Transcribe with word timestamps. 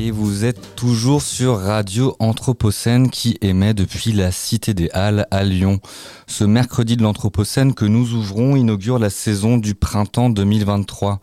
Et 0.00 0.12
vous 0.12 0.44
êtes 0.44 0.76
toujours 0.76 1.22
sur 1.22 1.58
Radio 1.58 2.14
Anthropocène 2.20 3.10
qui 3.10 3.36
émet 3.40 3.74
depuis 3.74 4.12
la 4.12 4.30
Cité 4.30 4.72
des 4.72 4.88
Halles 4.92 5.26
à 5.32 5.42
Lyon. 5.42 5.80
Ce 6.28 6.44
mercredi 6.44 6.96
de 6.96 7.02
l'Anthropocène 7.02 7.74
que 7.74 7.84
nous 7.84 8.14
ouvrons 8.14 8.54
inaugure 8.54 9.00
la 9.00 9.10
saison 9.10 9.56
du 9.56 9.74
printemps 9.74 10.30
2023. 10.30 11.18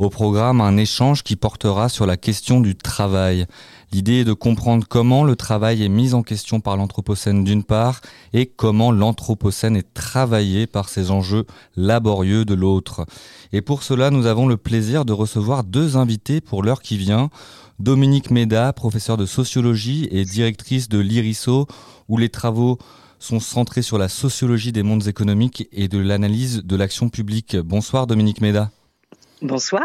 Au 0.00 0.10
programme, 0.10 0.60
un 0.60 0.76
échange 0.76 1.22
qui 1.22 1.36
portera 1.36 1.88
sur 1.88 2.04
la 2.04 2.16
question 2.16 2.60
du 2.60 2.74
travail. 2.74 3.46
L'idée 3.92 4.20
est 4.20 4.24
de 4.24 4.32
comprendre 4.32 4.84
comment 4.88 5.22
le 5.22 5.36
travail 5.36 5.84
est 5.84 5.88
mis 5.88 6.12
en 6.12 6.22
question 6.24 6.58
par 6.58 6.76
l'Anthropocène 6.76 7.44
d'une 7.44 7.62
part 7.62 8.00
et 8.32 8.46
comment 8.46 8.90
l'Anthropocène 8.90 9.76
est 9.76 9.94
travaillé 9.94 10.66
par 10.66 10.88
ces 10.88 11.12
enjeux 11.12 11.46
laborieux 11.76 12.44
de 12.44 12.54
l'autre. 12.54 13.06
Et 13.52 13.62
pour 13.62 13.84
cela, 13.84 14.10
nous 14.10 14.26
avons 14.26 14.48
le 14.48 14.56
plaisir 14.56 15.04
de 15.04 15.12
recevoir 15.12 15.62
deux 15.62 15.96
invités 15.96 16.40
pour 16.40 16.64
l'heure 16.64 16.82
qui 16.82 16.96
vient. 16.96 17.30
Dominique 17.78 18.30
Méda, 18.30 18.72
professeure 18.72 19.18
de 19.18 19.26
sociologie 19.26 20.08
et 20.10 20.24
directrice 20.24 20.88
de 20.88 20.98
l'IRISO, 20.98 21.66
où 22.08 22.16
les 22.16 22.30
travaux 22.30 22.78
sont 23.18 23.40
centrés 23.40 23.82
sur 23.82 23.98
la 23.98 24.08
sociologie 24.08 24.72
des 24.72 24.82
mondes 24.82 25.06
économiques 25.06 25.68
et 25.72 25.88
de 25.88 25.98
l'analyse 25.98 26.62
de 26.64 26.76
l'action 26.76 27.08
publique. 27.08 27.56
Bonsoir 27.56 28.06
Dominique 28.06 28.40
Méda. 28.40 28.70
Bonsoir. 29.42 29.84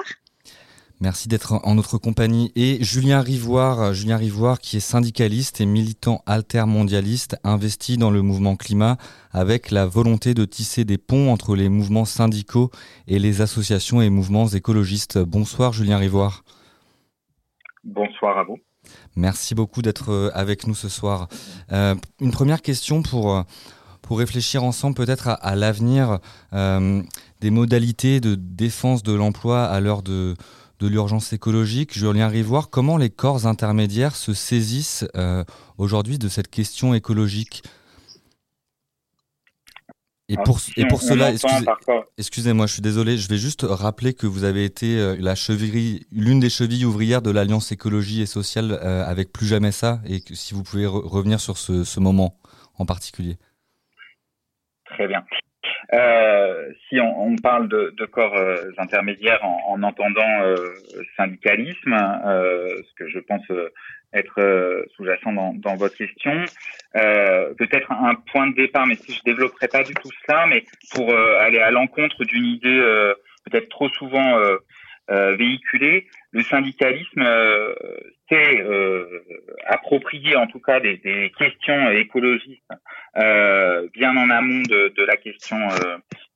Merci 1.02 1.28
d'être 1.28 1.60
en 1.64 1.76
notre 1.76 1.98
compagnie. 1.98 2.52
Et 2.56 2.82
Julien 2.84 3.22
Rivoire, 3.22 3.94
Julien 3.94 4.18
Rivoire 4.18 4.60
qui 4.60 4.78
est 4.78 4.82
syndicaliste 4.82 5.60
et 5.60 5.66
militant 5.66 6.22
altermondialiste, 6.28 7.38
investi 7.44 7.98
dans 7.98 8.12
le 8.12 8.22
mouvement 8.22 8.56
climat 8.56 8.98
avec 9.32 9.72
la 9.72 9.86
volonté 9.88 10.34
de 10.34 10.46
tisser 10.46 10.86
des 10.86 11.00
ponts 11.00 11.34
entre 11.34 11.56
les 11.56 11.70
mouvements 11.70 12.06
syndicaux 12.06 12.70
et 13.08 13.18
les 13.18 13.42
associations 13.42 14.02
et 14.02 14.10
mouvements 14.10 14.48
écologistes. 14.48 15.18
Bonsoir 15.18 15.74
Julien 15.74 15.98
Rivoire. 15.98 16.44
Bonsoir 17.84 18.38
à 18.38 18.44
vous. 18.44 18.58
Merci 19.16 19.56
beaucoup 19.56 19.82
d'être 19.82 20.32
avec 20.34 20.68
nous 20.68 20.76
ce 20.76 20.90
soir. 20.90 21.28
Euh, 21.72 21.96
une 22.20 22.32
première 22.32 22.62
question 22.62 23.04
pour, 23.04 23.46
pour 24.02 24.20
réfléchir 24.20 24.64
ensemble 24.64 24.96
peut-être 24.96 25.30
à, 25.30 25.56
l'avenir 25.56 26.20
euh, 26.54 27.02
des 27.40 27.50
modalités 27.50 28.20
de 28.20 28.36
défense 28.36 29.04
de 29.04 29.14
l'emploi 29.14 29.64
à 29.64 29.80
l'heure 29.80 30.04
de, 30.04 30.36
l'urgence 30.82 31.32
écologique. 31.32 31.98
Julien 31.98 32.28
Rivoire, 32.28 32.72
comment 32.72 32.98
les 32.98 33.12
corps 33.12 33.46
intermédiaires 33.46 34.16
se 34.16 34.34
saisissent 34.34 35.06
euh, 35.16 35.44
aujourd'hui 35.78 36.18
de 36.18 36.28
cette 36.28 36.50
question 36.50 36.96
écologique 36.96 37.62
et 40.32 40.36
Alors, 40.36 40.44
pour, 40.46 40.60
si 40.60 40.72
et 40.78 40.84
on- 40.86 40.88
pour 40.88 41.04
on 41.04 41.08
cela, 41.08 41.26
entend 41.26 41.34
excusez- 41.34 41.66
excusez-moi, 42.18 42.66
je 42.68 42.74
suis 42.74 42.82
désolé, 42.82 43.18
je 43.18 43.28
vais 43.28 43.38
juste 43.38 43.66
rappeler 43.68 44.14
que 44.14 44.28
vous 44.28 44.44
avez 44.44 44.64
été 44.66 44.98
euh, 45.00 45.16
la 45.20 45.36
cheville, 45.36 46.06
l'une 46.12 46.40
des 46.40 46.50
chevilles 46.50 46.86
ouvrières 46.86 47.22
de 47.22 47.32
l'Alliance 47.32 47.72
écologie 47.72 48.22
et 48.22 48.26
sociale 48.26 48.72
euh, 48.84 49.04
avec 49.06 49.32
Plus 49.34 49.46
Jamais 49.48 49.72
Ça, 49.72 50.02
et 50.06 50.22
que 50.22 50.34
si 50.36 50.54
vous 50.54 50.64
pouvez 50.64 50.86
re- 50.86 51.06
revenir 51.08 51.40
sur 51.40 51.58
ce, 51.58 51.84
ce 51.84 52.00
moment 52.00 52.40
en 52.78 52.86
particulier. 52.86 53.38
Très 54.86 55.08
bien. 55.08 55.24
Euh, 55.94 56.72
si 56.88 57.00
on, 57.02 57.28
on 57.28 57.36
parle 57.36 57.68
de, 57.68 57.94
de 57.98 58.06
corps 58.06 58.38
euh, 58.38 58.72
intermédiaires 58.78 59.44
en, 59.44 59.74
en 59.74 59.84
entendant 59.84 60.42
euh, 60.42 60.56
syndicalisme, 61.18 61.94
euh, 61.94 62.82
ce 62.90 62.94
que 62.96 63.10
je 63.10 63.20
pense 63.20 63.44
euh, 63.52 63.70
être 64.14 64.86
sous-jacent 64.96 65.32
dans, 65.32 65.54
dans 65.54 65.76
votre 65.78 65.96
question, 65.96 66.44
peut-être 66.94 67.90
un 67.94 68.16
point 68.16 68.48
de 68.48 68.56
départ, 68.56 68.86
mais 68.86 68.96
si 68.96 69.14
je 69.14 69.22
développerai 69.24 69.70
pas 69.70 69.84
du 69.84 69.94
tout 69.94 70.10
cela, 70.28 70.48
mais 70.48 70.66
pour 70.94 71.16
aller 71.16 71.60
à 71.60 71.72
l'encontre 71.72 72.26
d'une 72.26 72.44
idée 72.44 73.14
peut-être 73.46 73.70
trop 73.70 73.88
souvent 73.88 74.38
euh, 75.12 75.36
véhiculée, 75.36 76.08
le 76.32 76.42
syndicalisme 76.44 77.22
euh, 77.22 77.74
s'est 78.30 78.62
euh, 78.62 79.06
approprié 79.68 80.36
en 80.36 80.48
tout 80.48 80.60
cas 80.60 80.80
des, 80.80 80.98
des 80.98 81.32
questions 81.38 81.92
écologistes 81.92 82.72
bien 83.94 84.16
en 84.16 84.30
amont 84.30 84.64
de, 84.64 84.94
de 84.96 85.04
la 85.04 85.18
question 85.18 85.58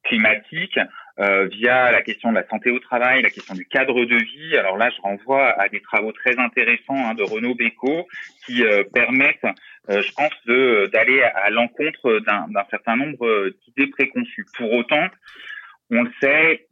climatique, 0.05 0.79
euh, 1.19 1.47
via 1.47 1.91
la 1.91 2.01
question 2.01 2.29
de 2.29 2.35
la 2.35 2.47
santé 2.47 2.71
au 2.71 2.79
travail, 2.79 3.21
la 3.21 3.29
question 3.29 3.55
du 3.55 3.65
cadre 3.65 4.05
de 4.05 4.15
vie. 4.15 4.57
Alors 4.57 4.77
là, 4.77 4.89
je 4.89 5.01
renvoie 5.01 5.49
à 5.59 5.69
des 5.69 5.81
travaux 5.81 6.11
très 6.11 6.37
intéressants 6.37 7.09
hein, 7.09 7.13
de 7.13 7.23
Renaud 7.23 7.55
Bécaud 7.55 8.07
qui 8.45 8.63
euh, 8.63 8.83
permettent, 8.93 9.45
euh, 9.89 10.01
je 10.01 10.11
pense, 10.11 10.33
de 10.45 10.89
d'aller 10.91 11.21
à 11.21 11.49
l'encontre 11.49 12.19
d'un 12.19 12.47
d'un 12.49 12.65
certain 12.69 12.95
nombre 12.95 13.49
d'idées 13.65 13.89
préconçues. 13.91 14.45
Pour 14.57 14.73
autant, 14.73 15.07
on 15.89 16.03
le 16.03 16.11
sait, 16.21 16.67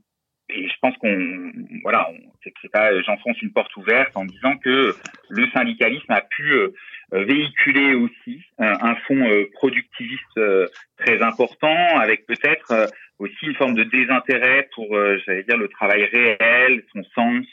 et 0.50 0.68
je 0.68 0.74
pense 0.82 0.96
qu'on 0.98 1.52
voilà, 1.84 2.10
c'est 2.44 2.72
pas 2.72 3.02
j'enfonce 3.02 3.42
une 3.42 3.52
porte 3.52 3.76
ouverte 3.78 4.12
en 4.16 4.26
disant 4.26 4.58
que 4.58 4.96
le 5.30 5.48
syndicalisme 5.52 6.12
a 6.12 6.22
pu 6.22 6.52
euh, 6.52 6.74
euh, 7.14 7.24
véhiculer 7.24 7.94
aussi 7.94 8.42
un 8.60 8.96
fond 9.08 9.30
euh, 9.30 9.50
productiviste 9.54 10.40
très 10.98 11.22
important, 11.22 11.98
avec 11.98 12.26
peut-être 12.26 12.88
aussi 13.20 13.46
une 13.46 13.56
forme 13.56 13.76
de 13.76 13.84
désintérêt 13.84 14.70
pour, 14.76 14.88
j'allais 15.26 15.44
dire, 15.44 15.58
le 15.58 15.68
travail 15.68 16.06
réel, 16.06 16.84
son 16.94 17.04
sens, 17.16 17.46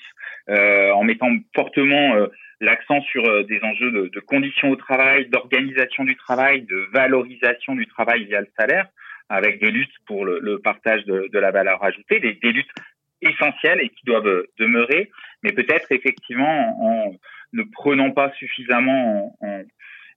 en 0.48 1.04
mettant 1.04 1.30
fortement 1.54 2.14
l'accent 2.60 3.00
sur 3.02 3.44
des 3.44 3.60
enjeux 3.62 3.90
de, 3.90 4.08
de 4.08 4.20
conditions 4.20 4.70
au 4.70 4.76
travail, 4.76 5.26
d'organisation 5.26 6.04
du 6.04 6.16
travail, 6.16 6.62
de 6.62 6.88
valorisation 6.92 7.74
du 7.74 7.86
travail 7.86 8.24
via 8.24 8.40
le 8.40 8.48
salaire, 8.58 8.86
avec 9.30 9.60
des 9.60 9.70
luttes 9.70 9.94
pour 10.06 10.26
le, 10.26 10.38
le 10.40 10.58
partage 10.58 11.04
de, 11.06 11.28
de 11.32 11.38
la 11.38 11.50
valeur 11.52 11.82
ajoutée, 11.82 12.20
des, 12.20 12.34
des 12.34 12.52
luttes 12.52 12.70
essentielles 13.22 13.80
et 13.80 13.88
qui 13.88 14.04
doivent 14.04 14.44
demeurer, 14.58 15.10
mais 15.42 15.52
peut-être 15.52 15.90
effectivement 15.92 16.76
en 16.84 17.14
ne 17.52 17.62
prenant 17.72 18.10
pas 18.10 18.30
suffisamment 18.32 19.34
en, 19.40 19.46
en- 19.46 19.62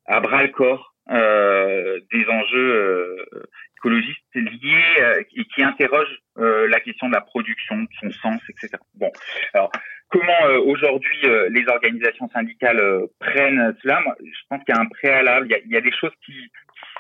à 0.06 0.20
bras 0.20 0.44
le 0.44 0.50
corps 0.50 0.93
des 1.10 2.26
enjeux 2.30 2.74
euh, 3.34 3.44
écologistes 3.78 4.36
liés 4.36 5.02
euh, 5.02 5.24
et 5.36 5.46
qui 5.46 5.64
interrogent 5.64 6.20
euh, 6.38 6.68
la 6.70 6.80
question 6.80 7.08
de 7.10 7.14
la 7.14 7.22
production, 7.22 7.78
de 7.78 7.88
son 8.00 8.12
sens, 8.12 8.42
etc. 8.50 8.78
Bon, 8.96 9.12
alors 9.54 9.72
comment 10.10 10.46
euh, 10.46 10.60
aujourd'hui 10.60 11.18
euh, 11.26 11.50
les 11.50 11.68
organisations 11.68 12.30
syndicales 12.30 12.80
euh, 12.80 13.08
prennent 13.20 13.76
cela? 13.82 14.00
Moi, 14.02 14.16
Je 14.22 14.42
pense 14.50 14.64
qu'il 14.64 14.74
y 14.74 14.78
a 14.78 14.82
un 14.82 14.86
préalable, 14.86 15.48
il 15.48 15.52
y 15.52 15.56
a, 15.56 15.60
il 15.60 15.72
y 15.72 15.78
a 15.78 15.82
des 15.82 15.92
choses 15.92 16.14
qui, 16.26 16.50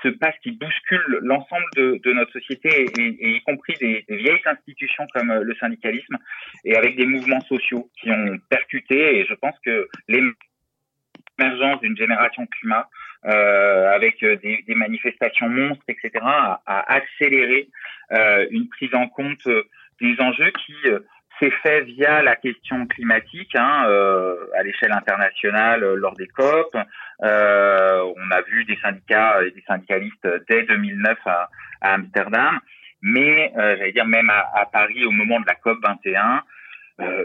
se 0.04 0.10
passent, 0.10 0.38
qui 0.44 0.52
bousculent 0.52 1.20
l'ensemble 1.22 1.66
de, 1.78 2.00
de 2.04 2.14
notre 2.14 2.32
société, 2.34 2.86
et, 2.98 3.08
et 3.08 3.30
y 3.38 3.42
compris 3.44 3.74
des, 3.80 4.04
des 4.10 4.18
vieilles 4.18 4.42
institutions 4.46 5.08
comme 5.14 5.32
euh, 5.32 5.44
le 5.44 5.56
syndicalisme, 5.56 6.18
et 6.66 6.76
avec 6.76 6.98
des 6.98 7.06
mouvements 7.06 7.42
sociaux 7.42 7.90
qui 8.00 8.12
ont 8.12 8.38
percuté. 8.50 9.20
Et 9.20 9.26
je 9.26 9.34
pense 9.36 9.56
que 9.66 9.88
l'émergence 10.10 11.80
d'une 11.82 11.98
génération 11.98 12.46
climat, 12.48 12.82
euh, 12.82 13.03
avec 13.26 14.22
euh, 14.24 14.36
des, 14.38 14.64
des 14.68 14.76
manifestations 14.76 15.50
monstres, 15.50 15.84
etc., 15.88 16.12
a, 16.22 16.62
a 16.66 16.94
accéléré 16.94 17.70
euh, 18.12 18.46
une 18.52 18.68
prise 18.70 18.94
en 18.94 19.08
compte 19.08 19.48
euh, 19.48 19.64
des 20.02 20.16
enjeux 20.20 20.52
qui 20.66 20.76
euh, 20.86 21.00
s'est 21.40 21.54
fait 21.64 21.82
via 21.82 22.22
la 22.22 22.36
question 22.36 22.86
climatique 22.88 23.56
hein, 23.56 23.86
euh, 23.88 24.36
à 24.58 24.64
l'échelle 24.64 24.92
internationale 24.92 25.84
euh, 25.84 25.96
lors 25.96 26.16
des 26.16 26.28
COP. 26.28 26.76
Euh, 27.24 28.14
on 28.16 28.32
a 28.32 28.42
vu 28.42 28.66
des 28.66 28.78
syndicats 28.82 29.44
et 29.44 29.52
des 29.52 29.64
syndicalistes 29.68 30.28
dès 30.50 30.64
2009 30.64 31.18
à, 31.26 31.50
à 31.82 31.94
Amsterdam, 31.94 32.60
mais 33.02 33.52
euh, 33.58 33.78
j'allais 33.78 33.92
dire 33.94 34.06
même 34.06 34.30
à, 34.30 34.50
à 34.54 34.66
Paris 34.66 35.06
au 35.06 35.12
moment 35.12 35.40
de 35.40 35.46
la 35.48 35.56
COP 35.56 35.78
21, 35.84 36.36
euh, 36.36 36.40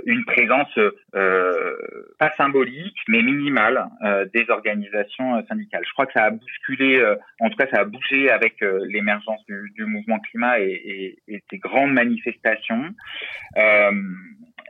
une 0.06 0.24
présence 0.24 0.78
euh, 1.14 1.76
pas 2.18 2.32
symbolique 2.36 2.96
mais 3.08 3.22
minimale 3.22 3.86
euh, 4.04 4.24
des 4.32 4.48
organisations 4.48 5.36
euh, 5.36 5.42
syndicales. 5.48 5.82
Je 5.86 5.92
crois 5.92 6.06
que 6.06 6.14
ça 6.14 6.24
a 6.24 6.30
bousculé, 6.30 6.98
euh, 7.00 7.16
en 7.40 7.50
tout 7.50 7.56
cas 7.56 7.66
ça 7.70 7.80
a 7.80 7.84
bougé 7.84 8.30
avec 8.30 8.62
euh, 8.62 8.84
l'émergence 8.88 9.44
du, 9.46 9.72
du 9.74 9.84
mouvement 9.84 10.18
climat 10.20 10.58
et, 10.60 11.18
et, 11.28 11.34
et 11.34 11.42
des 11.50 11.58
grandes 11.58 11.92
manifestations. 11.92 12.94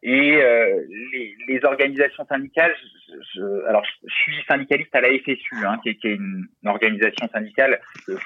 Et 0.02 0.36
euh, 0.36 0.80
les, 1.12 1.34
les 1.48 1.64
organisations 1.64 2.24
syndicales, 2.26 2.74
je, 3.08 3.14
je- 3.34 3.66
alors 3.66 3.84
je, 3.84 4.12
suis 4.12 4.44
syndicaliste 4.48 4.94
à 4.94 5.00
la 5.00 5.08
FSU, 5.08 5.64
hein, 5.64 5.78
qui, 5.82 5.90
est, 5.90 5.94
qui 5.96 6.08
est 6.08 6.14
une, 6.14 6.46
organisation 6.64 7.28
syndicale 7.28 7.80
euh, 8.08 8.16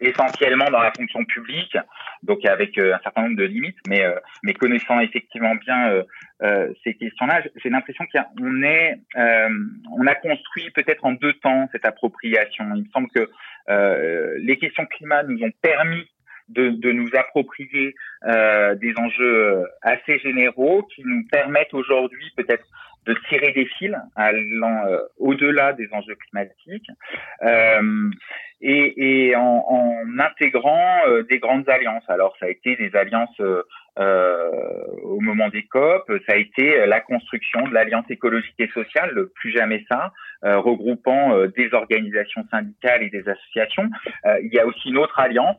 essentiellement 0.00 0.70
dans 0.70 0.80
la 0.80 0.92
fonction 0.92 1.24
publique, 1.24 1.76
donc 2.22 2.44
avec 2.44 2.76
euh, 2.78 2.94
un 2.94 2.98
certain 3.02 3.22
nombre 3.22 3.36
de 3.36 3.44
limites, 3.44 3.78
mais, 3.88 4.02
euh, 4.04 4.14
mais 4.42 4.54
connaissant 4.54 5.00
effectivement 5.00 5.54
bien 5.54 5.90
euh, 5.90 6.02
euh, 6.42 6.72
ces 6.84 6.94
questions-là, 6.94 7.42
j'ai 7.56 7.70
l'impression 7.70 8.04
qu'on 8.12 8.62
est, 8.62 9.00
on 9.16 10.06
a 10.06 10.14
construit 10.16 10.70
peut-être 10.70 11.04
en 11.04 11.12
deux 11.12 11.34
temps 11.34 11.68
cette 11.72 11.84
appropriation. 11.84 12.64
Il 12.74 12.82
me 12.82 12.88
semble 12.90 13.08
que 13.10 13.30
les 14.38 14.58
questions 14.58 14.84
climat 14.86 15.22
nous 15.22 15.42
ont 15.44 15.52
permis 15.62 16.08
de, 16.52 16.70
de 16.70 16.92
nous 16.92 17.08
approprier 17.16 17.94
euh, 18.24 18.74
des 18.74 18.94
enjeux 18.96 19.64
assez 19.82 20.18
généraux 20.18 20.82
qui 20.94 21.02
nous 21.04 21.24
permettent 21.30 21.74
aujourd'hui 21.74 22.30
peut-être 22.36 22.64
de 23.06 23.14
tirer 23.28 23.50
des 23.52 23.66
fils 23.66 23.96
allant 24.14 24.86
au-delà 25.18 25.72
des 25.72 25.88
enjeux 25.90 26.14
climatiques 26.14 26.86
et, 28.60 29.28
et 29.30 29.34
en, 29.34 29.64
en, 29.68 30.18
intégrant 30.20 31.00
des 31.28 31.40
grandes 31.40 31.68
alliances. 31.68 32.08
Alors 32.08 32.36
ça 32.38 32.46
a 32.46 32.48
été 32.48 32.76
des 32.76 32.94
alliances 32.94 33.40
euh, 33.98 34.50
au 35.02 35.20
moment 35.20 35.48
des 35.48 35.64
COP, 35.64 36.10
ça 36.26 36.32
a 36.32 36.36
été 36.36 36.86
la 36.86 37.00
construction 37.00 37.68
de 37.68 37.74
l'Alliance 37.74 38.06
écologique 38.08 38.54
et 38.58 38.68
sociale, 38.68 39.10
le 39.12 39.28
plus 39.28 39.50
jamais 39.50 39.84
ça, 39.90 40.12
euh, 40.44 40.58
regroupant 40.58 41.36
euh, 41.36 41.48
des 41.48 41.74
organisations 41.74 42.42
syndicales 42.50 43.02
et 43.02 43.10
des 43.10 43.28
associations. 43.28 43.90
il 44.42 44.52
y 44.52 44.58
a 44.58 44.66
aussi 44.66 44.88
une 44.88 44.98
autre 44.98 45.18
alliance, 45.20 45.58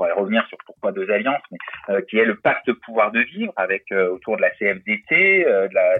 pourrait 0.00 0.12
revenir 0.12 0.46
sur 0.48 0.58
pourquoi 0.64 0.92
deux 0.92 1.10
alliances, 1.10 1.42
mais, 1.50 2.02
qui 2.08 2.18
est 2.18 2.24
le 2.24 2.36
pacte 2.36 2.72
pouvoir 2.72 3.12
de 3.12 3.20
vivre, 3.20 3.52
avec 3.56 3.84
autour 3.92 4.36
de 4.36 4.42
la 4.42 4.50
CFDT 4.50 5.44
de 5.44 5.74
la, 5.74 5.96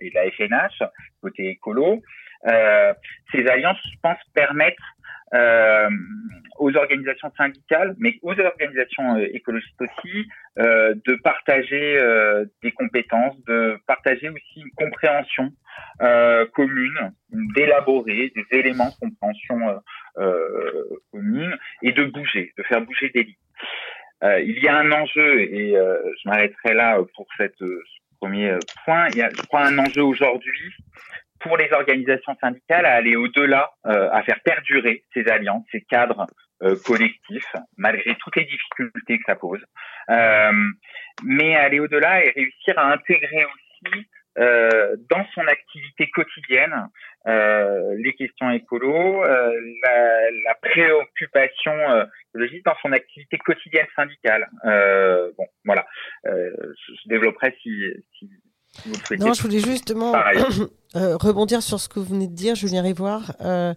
et 0.00 0.10
de 0.10 0.14
la 0.14 0.30
FNH, 0.30 0.82
côté 1.22 1.50
écolo. 1.50 2.02
ces 2.44 3.46
alliances, 3.46 3.78
je 3.84 3.98
pense, 4.02 4.18
permettent 4.34 4.74
euh, 5.34 5.88
aux 6.58 6.76
organisations 6.76 7.32
syndicales, 7.36 7.94
mais 7.98 8.18
aux 8.22 8.38
organisations 8.38 9.16
euh, 9.16 9.26
écologistes 9.34 9.80
aussi, 9.80 10.28
euh, 10.58 10.94
de 11.06 11.16
partager 11.16 11.98
euh, 11.98 12.44
des 12.62 12.70
compétences, 12.70 13.34
de 13.44 13.76
partager 13.86 14.28
aussi 14.28 14.60
une 14.60 14.70
compréhension 14.76 15.50
euh, 16.02 16.46
commune, 16.54 17.12
d'élaborer 17.30 18.32
des 18.36 18.46
éléments 18.58 18.90
de 18.90 19.08
compréhension 19.08 19.80
commune 21.10 21.56
et 21.82 21.90
de 21.90 22.04
bouger, 22.04 22.52
de 22.56 22.62
faire 22.62 22.82
bouger 22.82 23.10
des 23.10 23.24
lignes. 23.24 23.34
Il 24.24 24.58
y 24.62 24.68
a 24.68 24.76
un 24.76 24.90
enjeu, 24.92 25.40
et 25.40 25.74
je 25.74 26.28
m'arrêterai 26.28 26.74
là 26.74 26.98
pour 27.14 27.26
cette, 27.36 27.58
ce 27.58 28.16
premier 28.20 28.56
point, 28.84 29.08
il 29.10 29.18
y 29.18 29.22
a, 29.22 29.30
je 29.30 29.42
crois, 29.42 29.66
un 29.66 29.78
enjeu 29.78 30.02
aujourd'hui 30.02 30.74
pour 31.44 31.58
les 31.58 31.70
organisations 31.72 32.34
syndicales 32.40 32.86
à 32.86 32.94
aller 32.94 33.16
au-delà, 33.16 33.70
euh, 33.86 34.08
à 34.10 34.22
faire 34.22 34.40
perdurer 34.40 35.04
ces 35.12 35.28
alliances, 35.28 35.64
ces 35.70 35.82
cadres 35.82 36.26
euh, 36.62 36.74
collectifs, 36.84 37.54
malgré 37.76 38.16
toutes 38.16 38.36
les 38.36 38.44
difficultés 38.44 39.18
que 39.18 39.24
ça 39.26 39.36
pose, 39.36 39.60
euh, 40.10 40.52
mais 41.22 41.54
aller 41.54 41.80
au-delà 41.80 42.24
et 42.24 42.30
réussir 42.30 42.78
à 42.78 42.92
intégrer 42.92 43.44
aussi 43.44 44.06
dans 44.36 45.26
son 45.34 45.46
activité 45.46 46.10
quotidienne 46.10 46.88
les 47.26 48.14
questions 48.18 48.50
écolo, 48.50 49.22
la, 49.22 50.30
la, 50.44 50.54
préoccupation 50.60 51.72
écologique 52.28 52.64
dans 52.64 52.76
son 52.82 52.92
activité 52.92 53.38
quotidienne 53.38 53.86
syndicale. 53.96 54.48
bon, 54.64 55.46
voilà. 55.64 55.86
je 56.24 57.08
développerai 57.08 57.56
si, 57.62 57.70
si, 58.18 58.28
non, 59.18 59.32
je 59.32 59.42
voulais 59.42 59.60
justement 59.60 60.12
euh, 60.96 61.16
rebondir 61.16 61.62
sur 61.62 61.80
ce 61.80 61.88
que 61.88 61.98
vous 61.98 62.06
venez 62.06 62.28
de 62.28 62.34
dire, 62.34 62.54
Julien 62.54 62.82
Rivoire. 62.82 63.34
Euh, 63.40 63.74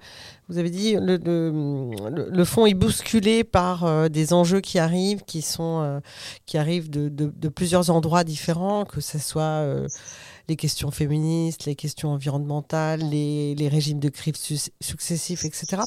vous 0.49 0.57
avez 0.57 0.69
dit 0.69 0.95
le, 0.95 1.17
le, 1.17 2.29
le, 2.29 2.45
fond 2.45 2.65
est 2.65 2.73
bousculé 2.73 3.43
par 3.43 3.83
euh, 3.83 4.07
des 4.07 4.33
enjeux 4.33 4.61
qui 4.61 4.79
arrivent, 4.79 5.23
qui 5.25 5.41
sont 5.41 6.01
qui 6.45 6.57
arrivent 6.57 6.89
de, 6.89 7.09
de, 7.09 7.31
de, 7.35 7.49
plusieurs 7.49 7.89
endroits 7.89 8.23
différents, 8.23 8.85
que 8.85 9.01
ce 9.01 9.19
soit 9.19 9.65
les 10.49 10.55
questions 10.55 10.91
féministes, 10.91 11.65
les 11.65 11.75
questions 11.75 12.09
environnementales, 12.09 13.01
les, 13.01 13.53
les 13.55 13.67
régimes 13.67 13.99
de 13.99 14.09
crise 14.09 14.69
successifs, 14.79 15.43
etc. 15.43 15.81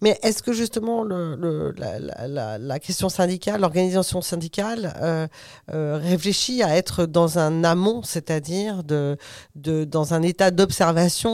Mais 0.00 0.18
est-ce 0.22 0.42
que 0.42 0.52
justement 0.52 1.02
le, 1.02 1.34
le, 1.34 1.72
la, 1.76 1.98
la, 2.28 2.58
la, 2.58 2.78
question 2.78 3.08
syndicale, 3.08 3.60
l'organisation 3.60 4.20
syndicale 4.22 4.94
euh, 5.00 5.26
euh, 5.72 5.98
réfléchit 6.00 6.62
à 6.62 6.76
être 6.76 7.06
dans 7.06 7.38
un 7.38 7.64
amont, 7.64 8.02
c'est-à-dire 8.02 8.84
de, 8.84 9.16
de, 9.56 9.84
dans 9.84 10.14
un 10.14 10.22
état 10.22 10.50
d'observation 10.50 10.73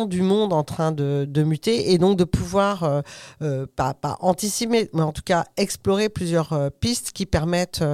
du 0.08 0.22
monde 0.22 0.52
en 0.52 0.64
train 0.64 0.92
de, 0.92 1.42
muter 1.42 1.92
et 1.92 1.98
donc 1.98 2.18
de 2.18 2.24
pouvoir, 2.24 2.84
euh, 2.84 3.00
euh 3.42 3.66
pas, 3.76 3.94
pas 3.94 4.16
anticiper, 4.20 4.88
mais 4.92 5.02
en 5.02 5.12
tout 5.12 5.22
cas 5.22 5.44
explorer 5.56 6.08
plusieurs 6.08 6.52
euh, 6.52 6.68
pistes 6.70 7.12
qui 7.12 7.26
permettent, 7.26 7.84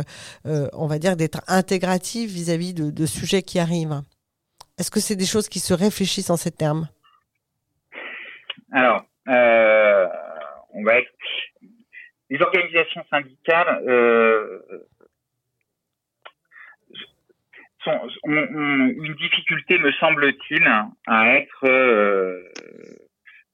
on 0.45 0.87
va 0.87 0.99
dire, 0.99 1.17
d'être 1.17 1.41
intégratives 1.49 2.31
vis-à-vis 2.31 2.75
de, 2.75 3.07
sujets 3.07 3.43
qui 3.43 3.59
arrivent. 3.59 4.03
Est-ce 4.79 4.91
que 4.91 5.01
c'est 5.01 5.17
des 5.17 5.27
choses 5.27 5.49
qui 5.49 5.61
se 5.61 5.75
réfléchissent 5.75 6.31
en 6.31 6.37
ces 6.37 6.51
termes? 6.51 6.89
Alors, 8.73 9.05
on 9.27 10.85
va 10.85 10.95
les 12.29 12.41
organisations 12.41 13.05
syndicales 13.11 13.81
ont, 17.87 18.09
une 18.25 19.15
difficulté, 19.15 19.79
me 19.79 19.93
semble-t-il, 19.93 20.67
à 21.07 21.37
être 21.37 21.65
euh, 21.65 22.43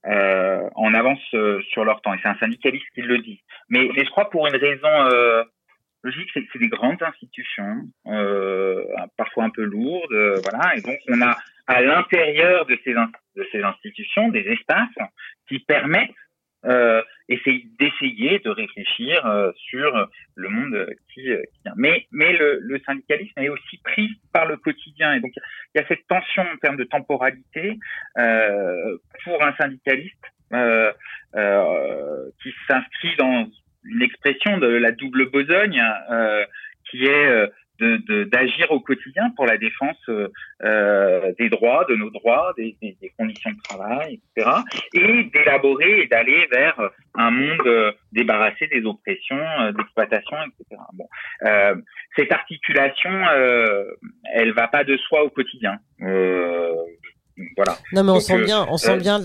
euh 0.05 0.69
en 0.75 0.93
avance 0.93 1.21
euh, 1.33 1.61
sur 1.69 1.85
leur 1.85 2.01
temps. 2.01 2.13
Et 2.13 2.19
c'est 2.21 2.29
un 2.29 2.37
syndicaliste 2.37 2.85
qui 2.93 3.01
le 3.01 3.19
dit. 3.19 3.41
Mais, 3.69 3.89
je 3.95 4.09
crois 4.09 4.29
pour 4.29 4.47
une 4.47 4.55
raison 4.55 4.89
logique, 6.03 6.29
c'est 6.33 6.41
que 6.41 6.47
c'est 6.51 6.59
des 6.59 6.67
grandes 6.67 7.01
institutions, 7.01 7.81
parfois 9.17 9.45
un 9.45 9.49
peu 9.49 9.63
lourdes, 9.63 10.41
voilà. 10.43 10.75
Et 10.75 10.81
donc, 10.81 10.97
on 11.07 11.21
a 11.21 11.37
à 11.67 11.81
l'intérieur 11.81 12.65
de 12.65 12.77
ces 13.51 13.63
institutions 13.63 14.27
des 14.29 14.41
espaces 14.41 15.09
qui 15.47 15.59
permettent 15.59 16.11
euh, 17.31 17.35
d'essayer 17.79 18.39
de 18.39 18.49
réfléchir 18.49 19.25
euh, 19.25 19.51
sur 19.55 20.09
le 20.35 20.49
monde 20.49 20.87
qui, 21.13 21.21
qui, 21.23 21.59
vient. 21.63 21.73
Mais, 21.75 22.05
mais 22.11 22.33
le, 22.33 22.59
le, 22.61 22.79
syndicalisme 22.85 23.39
est 23.39 23.49
aussi 23.49 23.77
pris 23.83 24.09
par 24.31 24.45
le 24.45 24.57
quotidien. 24.57 25.13
Et 25.13 25.19
donc, 25.19 25.31
il 25.35 25.81
y 25.81 25.83
a 25.83 25.87
cette 25.87 26.05
tension 26.07 26.43
en 26.43 26.57
termes 26.57 26.77
de 26.77 26.83
temporalité 26.83 27.77
euh, 28.17 28.97
pour 29.23 29.43
un 29.43 29.53
syndicaliste 29.55 30.25
euh, 30.53 30.91
euh, 31.35 32.29
qui 32.41 32.53
s'inscrit 32.67 33.15
dans 33.17 33.47
une 33.85 34.01
expression 34.01 34.57
de 34.57 34.67
la 34.67 34.91
double 34.91 35.29
besogne 35.29 35.81
euh, 36.11 36.45
qui 36.89 37.05
est 37.05 37.27
euh, 37.27 37.47
d'agir 38.25 38.71
au 38.71 38.79
quotidien 38.79 39.29
pour 39.35 39.45
la 39.45 39.57
défense 39.57 39.97
euh, 40.63 41.33
des 41.39 41.49
droits, 41.49 41.85
de 41.89 41.95
nos 41.95 42.09
droits, 42.09 42.53
des, 42.57 42.75
conditions 43.17 43.51
de 43.51 43.61
travail, 43.63 44.19
etc. 44.35 44.49
Et 44.93 45.23
d'élaborer 45.25 46.01
et 46.01 46.07
d'aller 46.07 46.47
vers 46.51 46.89
un 47.15 47.31
monde 47.31 47.67
euh, 47.67 47.91
débarrassé 48.11 48.67
des 48.67 48.83
oppressions, 48.85 49.71
d'exploitation, 49.77 50.37
etc. 50.37 50.81
Bon, 50.93 51.07
euh, 51.43 51.75
cette 52.15 52.31
articulation, 52.31 53.11
elle 54.33 54.53
va 54.53 54.67
pas 54.67 54.83
de 54.83 54.97
soi 54.97 55.23
au 55.23 55.29
quotidien. 55.29 55.79
Voilà. 57.55 57.77
Non, 57.93 58.03
mais 58.03 58.11
on 58.11 58.19
sent 58.19 58.45
bien, 58.45 58.67
on 58.69 58.77
sent 58.77 58.97
bien 58.97 59.19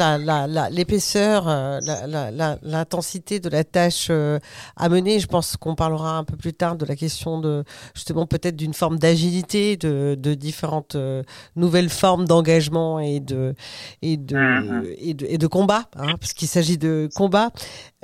l'épaisseur, 0.71 1.45
la, 1.47 2.59
l'intensité 2.63 3.39
de 3.39 3.51
la 3.51 3.65
tâche 3.65 4.09
euh, 4.11 4.39
à 4.77 4.89
mener. 4.89 5.21
Je 5.21 5.27
pense 5.27 5.57
qu'on 5.59 5.75
parlera 5.75 6.17
un 6.17 6.25
peu 6.25 6.37
plus 6.37 6.55
tard 6.55 6.77
de 6.77 6.87
la 6.87 6.97
question 6.97 7.39
de 7.39 7.65
justement 7.95 8.27
peut-être 8.27 8.57
d'une 8.57 8.73
forme 8.73 8.99
d'agilité, 8.99 9.77
de, 9.77 10.17
de 10.19 10.35
différentes 10.35 10.95
euh, 10.95 11.23
nouvelles 11.55 11.91
formes 11.91 12.27
d'engagement 12.27 12.99
et 12.99 13.21
de 13.21 13.55
et 14.01 14.17
de, 14.17 14.37
mm-hmm. 14.37 14.97
et 14.99 15.15
de, 15.15 15.27
et 15.29 15.39
de 15.39 15.47
combat, 15.47 15.85
hein, 15.97 16.15
parce 16.19 16.33
qu'il 16.33 16.49
s'agit 16.49 16.79
de 16.79 17.11
combat. 17.15 17.51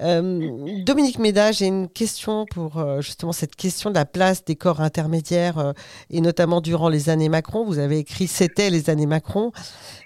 Euh, 0.01 0.83
Dominique 0.85 1.21
Méda, 1.21 1.53
j'ai 1.53 1.67
une 1.67 1.89
question 1.89 2.47
pour 2.47 2.79
euh, 2.79 3.01
justement 3.01 3.31
cette 3.31 3.55
question 3.55 3.91
de 3.91 3.95
la 3.95 4.05
place 4.05 4.45
des 4.45 4.57
corps 4.57 4.81
intermédiaires 4.81 5.59
euh, 5.59 5.73
et 6.11 6.21
notamment 6.21 6.61
durant 6.61 6.89
les 6.89 7.11
années 7.11 7.29
Macron. 7.29 7.65
Vous 7.65 7.79
avez 7.79 7.99
écrit 7.99 8.27
C'était 8.27 8.71
les 8.71 8.91
années 8.91 9.07
Macron, 9.07 9.53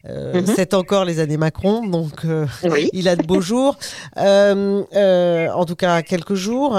mhm. 0.04 0.44
c'est 0.54 0.74
encore 0.74 1.06
les 1.06 1.20
années 1.20 1.38
Macron, 1.38 1.86
donc 1.86 2.26
il 2.92 3.08
a 3.08 3.16
de 3.16 3.26
beaux 3.26 3.40
jours, 3.40 3.78
en 4.16 5.64
tout 5.66 5.76
cas 5.76 6.02
quelques 6.02 6.34
jours 6.34 6.76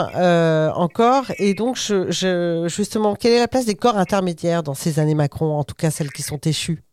encore. 0.75 1.25
Et 1.39 1.55
donc 1.55 1.77
je, 1.77 2.11
je, 2.11 2.67
justement, 2.67 3.15
quelle 3.15 3.33
est 3.33 3.39
la 3.39 3.47
place 3.47 3.65
des 3.65 3.75
corps 3.75 3.97
intermédiaires 3.97 4.61
dans 4.61 4.75
ces 4.75 4.99
années 4.99 5.15
Macron, 5.15 5.57
en 5.57 5.63
tout 5.63 5.75
cas 5.75 5.89
celles 5.89 6.11
qui 6.11 6.21
sont 6.21 6.39
échues? 6.45 6.83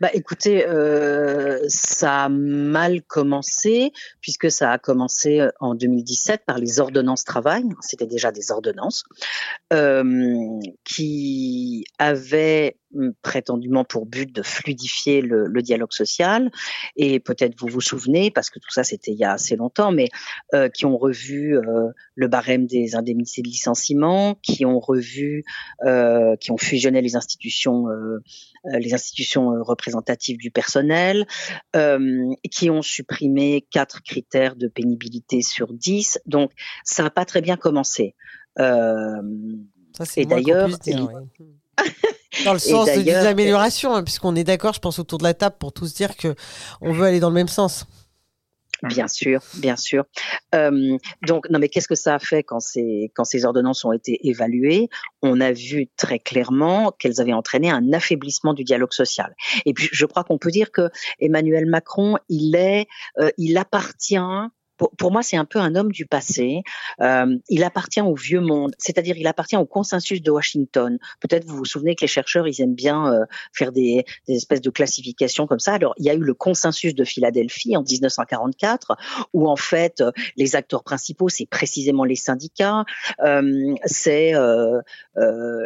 Bah 0.00 0.10
écoutez, 0.12 0.66
euh, 0.66 1.60
ça 1.68 2.24
a 2.24 2.28
mal 2.28 3.02
commencé 3.02 3.92
puisque 4.20 4.50
ça 4.50 4.72
a 4.72 4.78
commencé 4.78 5.40
euh, 5.40 5.50
en 5.60 5.74
2017 5.74 6.42
par 6.46 6.58
les 6.58 6.80
ordonnances 6.80 7.24
travail. 7.24 7.64
C'était 7.80 8.06
déjà 8.06 8.32
des 8.32 8.50
ordonnances 8.50 9.04
euh, 9.72 10.60
qui 10.84 11.84
avaient 11.98 12.76
prétendument 13.22 13.84
pour 13.84 14.06
but 14.06 14.34
de 14.34 14.42
fluidifier 14.42 15.20
le, 15.20 15.46
le 15.46 15.62
dialogue 15.62 15.92
social 15.92 16.50
et 16.96 17.20
peut-être 17.20 17.54
vous 17.58 17.68
vous 17.68 17.80
souvenez 17.80 18.30
parce 18.30 18.50
que 18.50 18.58
tout 18.58 18.70
ça 18.70 18.82
c'était 18.82 19.12
il 19.12 19.18
y 19.18 19.24
a 19.24 19.32
assez 19.32 19.56
longtemps 19.56 19.92
mais 19.92 20.08
euh, 20.54 20.68
qui 20.68 20.86
ont 20.86 20.96
revu 20.96 21.56
euh, 21.56 21.88
le 22.14 22.28
barème 22.28 22.66
des 22.66 22.96
indemnités 22.96 23.42
de 23.42 23.48
licenciement 23.48 24.36
qui 24.42 24.64
ont 24.64 24.80
revu 24.80 25.44
euh, 25.84 26.36
qui 26.36 26.50
ont 26.50 26.56
fusionné 26.58 27.02
les 27.02 27.16
institutions 27.16 27.86
les 28.64 28.94
institutions 28.94 29.62
représentatives 29.62 30.38
du 30.38 30.50
personnel, 30.50 31.26
euh, 31.76 32.34
qui 32.50 32.70
ont 32.70 32.82
supprimé 32.82 33.66
quatre 33.70 34.02
critères 34.02 34.56
de 34.56 34.68
pénibilité 34.68 35.42
sur 35.42 35.72
dix. 35.72 36.18
Donc, 36.26 36.50
ça 36.84 37.02
n'a 37.02 37.10
pas 37.10 37.24
très 37.24 37.40
bien 37.40 37.56
commencé. 37.56 38.14
Euh, 38.58 39.22
et 40.16 40.26
d'ailleurs, 40.26 40.68
Dans 42.44 42.52
le 42.52 42.58
sens 42.58 42.88
des 42.88 43.14
améliorations, 43.14 43.94
hein, 43.94 44.02
puisqu'on 44.02 44.36
est 44.36 44.44
d'accord, 44.44 44.74
je 44.74 44.80
pense, 44.80 44.98
autour 44.98 45.18
de 45.18 45.24
la 45.24 45.34
table 45.34 45.56
pour 45.58 45.72
tous 45.72 45.94
dire 45.94 46.16
que 46.16 46.34
on 46.80 46.92
veut 46.92 47.06
aller 47.06 47.20
dans 47.20 47.30
le 47.30 47.34
même 47.34 47.48
sens. 47.48 47.86
Bien 48.82 49.08
sûr, 49.08 49.40
bien 49.56 49.76
sûr. 49.76 50.04
Euh, 50.54 50.96
donc, 51.26 51.50
non, 51.50 51.58
mais 51.58 51.68
qu'est-ce 51.68 51.88
que 51.88 51.96
ça 51.96 52.14
a 52.14 52.18
fait 52.18 52.44
quand 52.44 52.60
ces, 52.60 53.10
quand 53.14 53.24
ces 53.24 53.44
ordonnances 53.44 53.84
ont 53.84 53.92
été 53.92 54.28
évaluées? 54.28 54.88
On 55.20 55.40
a 55.40 55.52
vu 55.52 55.88
très 55.96 56.20
clairement 56.20 56.92
qu'elles 56.92 57.20
avaient 57.20 57.32
entraîné 57.32 57.70
un 57.70 57.92
affaiblissement 57.92 58.54
du 58.54 58.62
dialogue 58.62 58.92
social. 58.92 59.34
Et 59.66 59.74
puis, 59.74 59.88
je 59.90 60.06
crois 60.06 60.22
qu'on 60.22 60.38
peut 60.38 60.52
dire 60.52 60.70
que 60.70 60.90
Emmanuel 61.18 61.66
Macron, 61.66 62.18
il 62.28 62.54
est, 62.54 62.86
euh, 63.18 63.30
il 63.36 63.56
appartient 63.58 64.16
pour, 64.78 65.10
moi, 65.10 65.22
c'est 65.22 65.36
un 65.36 65.44
peu 65.44 65.58
un 65.58 65.74
homme 65.74 65.90
du 65.92 66.06
passé. 66.06 66.62
Euh, 67.00 67.36
il 67.48 67.64
appartient 67.64 68.00
au 68.00 68.14
vieux 68.14 68.40
monde, 68.40 68.74
c'est-à-dire 68.78 69.16
il 69.16 69.26
appartient 69.26 69.56
au 69.56 69.66
consensus 69.66 70.22
de 70.22 70.30
Washington. 70.30 70.98
Peut-être 71.20 71.44
vous 71.44 71.56
vous 71.56 71.64
souvenez 71.64 71.94
que 71.96 72.02
les 72.02 72.08
chercheurs, 72.08 72.46
ils 72.46 72.60
aiment 72.60 72.74
bien 72.74 73.12
euh, 73.12 73.24
faire 73.52 73.72
des, 73.72 74.04
espèces 74.28 74.60
de 74.60 74.70
classifications 74.70 75.46
comme 75.46 75.58
ça. 75.58 75.74
Alors, 75.74 75.94
il 75.98 76.04
y 76.04 76.10
a 76.10 76.14
eu 76.14 76.20
le 76.20 76.34
consensus 76.34 76.94
de 76.94 77.04
Philadelphie 77.04 77.76
en 77.76 77.82
1944, 77.82 78.96
où 79.32 79.48
en 79.48 79.56
fait, 79.56 80.00
euh, 80.00 80.12
les 80.36 80.54
acteurs 80.54 80.84
principaux, 80.84 81.28
c'est 81.28 81.46
précisément 81.46 82.04
les 82.04 82.16
syndicats, 82.16 82.84
c'est 83.84 84.32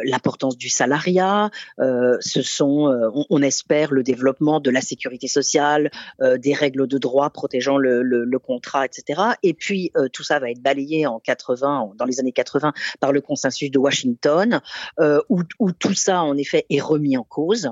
l'importance 0.05 0.57
du 0.57 0.69
salariat, 0.69 1.51
ce 1.77 2.41
sont, 2.41 3.11
on, 3.29 3.41
espère, 3.41 3.91
le 3.91 4.03
développement 4.03 4.59
de 4.59 4.71
la 4.71 4.81
sécurité 4.81 5.27
sociale, 5.27 5.91
des 6.21 6.53
règles 6.53 6.87
de 6.87 6.97
droit 6.97 7.29
protégeant 7.29 7.77
le 7.77 8.39
contrat, 8.39 8.85
etc. 8.85 9.02
Et 9.43 9.53
puis 9.53 9.91
euh, 9.97 10.07
tout 10.09 10.23
ça 10.23 10.39
va 10.39 10.51
être 10.51 10.61
balayé 10.61 11.05
en 11.05 11.19
80, 11.19 11.91
dans 11.95 12.05
les 12.05 12.19
années 12.19 12.31
80, 12.31 12.73
par 12.99 13.11
le 13.11 13.21
consensus 13.21 13.71
de 13.71 13.77
Washington, 13.77 14.61
euh, 14.99 15.21
où, 15.29 15.43
tout 15.71 15.93
ça 15.93 16.21
en 16.21 16.37
effet 16.37 16.65
est 16.69 16.81
remis 16.81 17.17
en 17.17 17.23
cause 17.23 17.71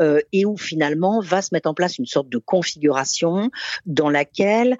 euh, 0.00 0.20
et 0.32 0.44
où 0.44 0.56
finalement 0.56 1.20
va 1.20 1.42
se 1.42 1.50
mettre 1.52 1.68
en 1.68 1.74
place 1.74 1.98
une 1.98 2.06
sorte 2.06 2.28
de 2.28 2.38
configuration 2.38 3.50
dans 3.86 4.10
laquelle 4.10 4.76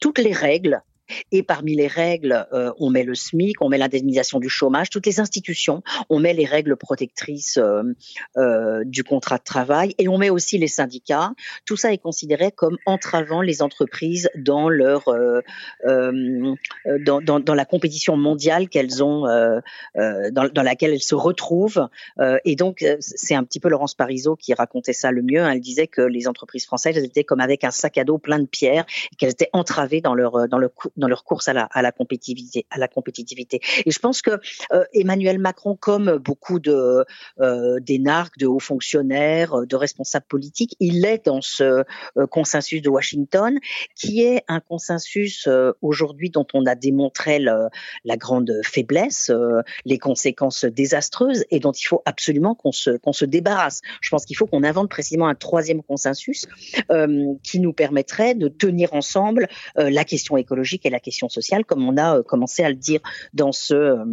toutes 0.00 0.18
les 0.18 0.32
règles 0.32 0.82
et 1.32 1.42
parmi 1.42 1.74
les 1.74 1.86
règles, 1.86 2.46
euh, 2.52 2.72
on 2.78 2.90
met 2.90 3.04
le 3.04 3.14
SMIC, 3.14 3.60
on 3.60 3.68
met 3.68 3.78
l'indemnisation 3.78 4.40
du 4.40 4.48
chômage, 4.48 4.90
toutes 4.90 5.06
les 5.06 5.20
institutions, 5.20 5.82
on 6.08 6.18
met 6.18 6.32
les 6.32 6.44
règles 6.44 6.76
protectrices 6.76 7.58
euh, 7.58 7.82
euh, 8.36 8.84
du 8.84 9.04
contrat 9.04 9.38
de 9.38 9.42
travail 9.42 9.94
et 9.98 10.08
on 10.08 10.18
met 10.18 10.30
aussi 10.30 10.58
les 10.58 10.68
syndicats. 10.68 11.32
Tout 11.66 11.76
ça 11.76 11.92
est 11.92 11.98
considéré 11.98 12.50
comme 12.52 12.78
entravant 12.86 13.42
les 13.42 13.62
entreprises 13.62 14.30
dans 14.36 14.68
leur 14.68 15.04
dans, 15.84 17.54
la 17.54 17.64
compétition 17.64 18.16
mondiale 18.16 18.68
qu'elles 18.68 19.02
ont, 19.02 19.22
dans, 19.94 20.62
laquelle 20.62 20.92
elles 20.92 21.02
se 21.02 21.14
retrouvent. 21.14 21.88
et 22.44 22.56
donc, 22.56 22.84
c'est 23.00 23.34
un 23.34 23.44
petit 23.44 23.60
peu 23.60 23.68
Laurence 23.68 23.94
Parisot 23.94 24.36
qui 24.36 24.54
racontait 24.54 24.92
ça 24.92 25.10
le 25.10 25.22
mieux. 25.22 25.40
Elle 25.40 25.60
disait 25.60 25.86
que 25.86 26.02
les 26.02 26.28
entreprises 26.28 26.66
françaises 26.66 26.96
étaient 26.96 27.24
comme 27.24 27.40
avec 27.40 27.64
un 27.64 27.70
sac 27.70 27.98
à 27.98 28.04
dos 28.04 28.18
plein 28.18 28.38
de 28.38 28.46
pierres, 28.46 28.86
qu'elles 29.18 29.30
étaient 29.30 29.50
entravées 29.52 30.00
dans 30.00 30.14
leur 30.14 30.48
dans 30.48 30.58
le 30.58 30.70
dans 30.96 31.08
leur 31.08 31.24
course 31.24 31.48
à 31.48 31.52
la, 31.52 31.64
à 31.64 31.82
la 31.82 31.92
compétitivité, 31.92 32.66
à 32.70 32.78
la 32.78 32.88
compétitivité. 32.88 33.60
Et 33.84 33.90
je 33.90 33.98
pense 33.98 34.22
que 34.22 34.38
euh, 34.72 34.84
Emmanuel 34.92 35.38
Macron, 35.38 35.76
comme 35.76 36.18
beaucoup 36.18 36.60
de 36.60 37.04
euh, 37.40 37.80
d'énarques, 37.80 38.38
de 38.38 38.46
hauts 38.46 38.60
fonctionnaires, 38.60 39.54
euh, 39.54 39.66
de 39.66 39.76
responsables 39.76 40.26
politiques, 40.26 40.76
il 40.80 41.04
est 41.04 41.26
dans 41.26 41.40
ce 41.40 41.64
euh, 41.64 42.26
consensus 42.30 42.82
de 42.82 42.88
Washington, 42.88 43.58
qui 43.94 44.22
est 44.22 44.44
un 44.48 44.60
consensus 44.60 45.48
aujourd'hui 45.82 46.30
dont 46.30 46.46
on 46.54 46.66
a 46.66 46.74
démontré 46.74 47.38
le, 47.38 47.68
la 48.04 48.16
grande 48.16 48.52
faiblesse, 48.64 49.30
les 49.84 49.98
conséquences 49.98 50.64
désastreuses, 50.64 51.44
et 51.50 51.60
dont 51.60 51.72
il 51.72 51.84
faut 51.84 52.02
absolument 52.04 52.54
qu'on 52.54 52.72
se 52.72 52.96
qu'on 52.96 53.12
se 53.12 53.24
débarrasse. 53.24 53.80
Je 54.00 54.10
pense 54.10 54.24
qu'il 54.24 54.36
faut 54.36 54.46
qu'on 54.46 54.64
invente 54.64 54.90
précisément 54.90 55.28
un 55.28 55.34
troisième 55.34 55.82
consensus 55.82 56.46
qui 57.42 57.60
nous 57.60 57.72
permettrait 57.72 58.34
de 58.34 58.48
tenir 58.48 58.94
ensemble 58.94 59.48
la 59.76 60.04
question 60.04 60.36
écologique 60.36 60.83
et 60.84 60.90
la 60.90 61.00
question 61.00 61.28
sociale, 61.28 61.64
comme 61.64 61.86
on 61.86 61.96
a 61.96 62.18
euh, 62.18 62.22
commencé 62.22 62.62
à 62.62 62.68
le 62.68 62.76
dire 62.76 63.00
dans 63.32 63.52
ce 63.52 63.74
euh, 63.74 64.04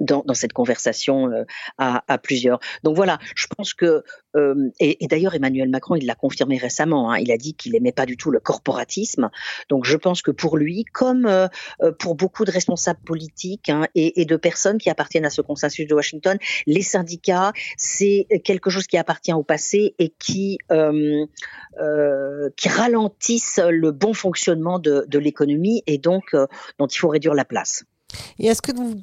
dans, 0.00 0.22
dans, 0.26 0.34
cette 0.34 0.52
conversation 0.52 1.28
euh, 1.30 1.44
à, 1.78 2.04
à, 2.08 2.18
plusieurs. 2.18 2.58
Donc 2.82 2.96
voilà, 2.96 3.18
je 3.34 3.46
pense 3.46 3.74
que 3.74 4.02
euh, 4.36 4.70
et, 4.80 5.04
et 5.04 5.06
d'ailleurs 5.06 5.34
Emmanuel 5.34 5.68
Macron 5.68 5.94
il 5.96 6.06
l'a 6.06 6.14
confirmé 6.14 6.58
récemment. 6.58 7.12
Hein, 7.12 7.18
il 7.18 7.30
a 7.30 7.36
dit 7.36 7.54
qu'il 7.54 7.74
aimait 7.76 7.92
pas 7.92 8.06
du 8.06 8.16
tout 8.16 8.30
le 8.30 8.40
corporatisme. 8.40 9.30
Donc 9.68 9.84
je 9.84 9.96
pense 9.96 10.22
que 10.22 10.30
pour 10.30 10.56
lui, 10.56 10.84
comme 10.84 11.26
euh, 11.26 11.48
pour 11.98 12.14
beaucoup 12.14 12.44
de 12.44 12.50
responsables 12.50 13.00
politiques 13.04 13.68
hein, 13.68 13.86
et, 13.94 14.20
et, 14.20 14.24
de 14.24 14.36
personnes 14.36 14.78
qui 14.78 14.90
appartiennent 14.90 15.26
à 15.26 15.30
ce 15.30 15.40
consensus 15.40 15.86
de 15.86 15.94
Washington, 15.94 16.38
les 16.66 16.82
syndicats 16.82 17.52
c'est 17.76 18.26
quelque 18.44 18.70
chose 18.70 18.86
qui 18.86 18.96
appartient 18.96 19.32
au 19.32 19.42
passé 19.42 19.94
et 19.98 20.10
qui 20.18 20.58
qui 22.56 22.68
ralentissent 22.68 23.60
le 23.68 23.90
bon 23.90 24.14
fonctionnement 24.14 24.78
de, 24.78 25.04
de 25.08 25.18
l'économie 25.18 25.82
et 25.86 25.98
donc 25.98 26.34
dont 26.78 26.86
il 26.86 26.98
faut 26.98 27.08
réduire 27.08 27.34
la 27.34 27.44
place. 27.44 27.84
Et 28.38 28.46
est-ce 28.46 28.62
que 28.62 28.72
vous, 28.72 29.02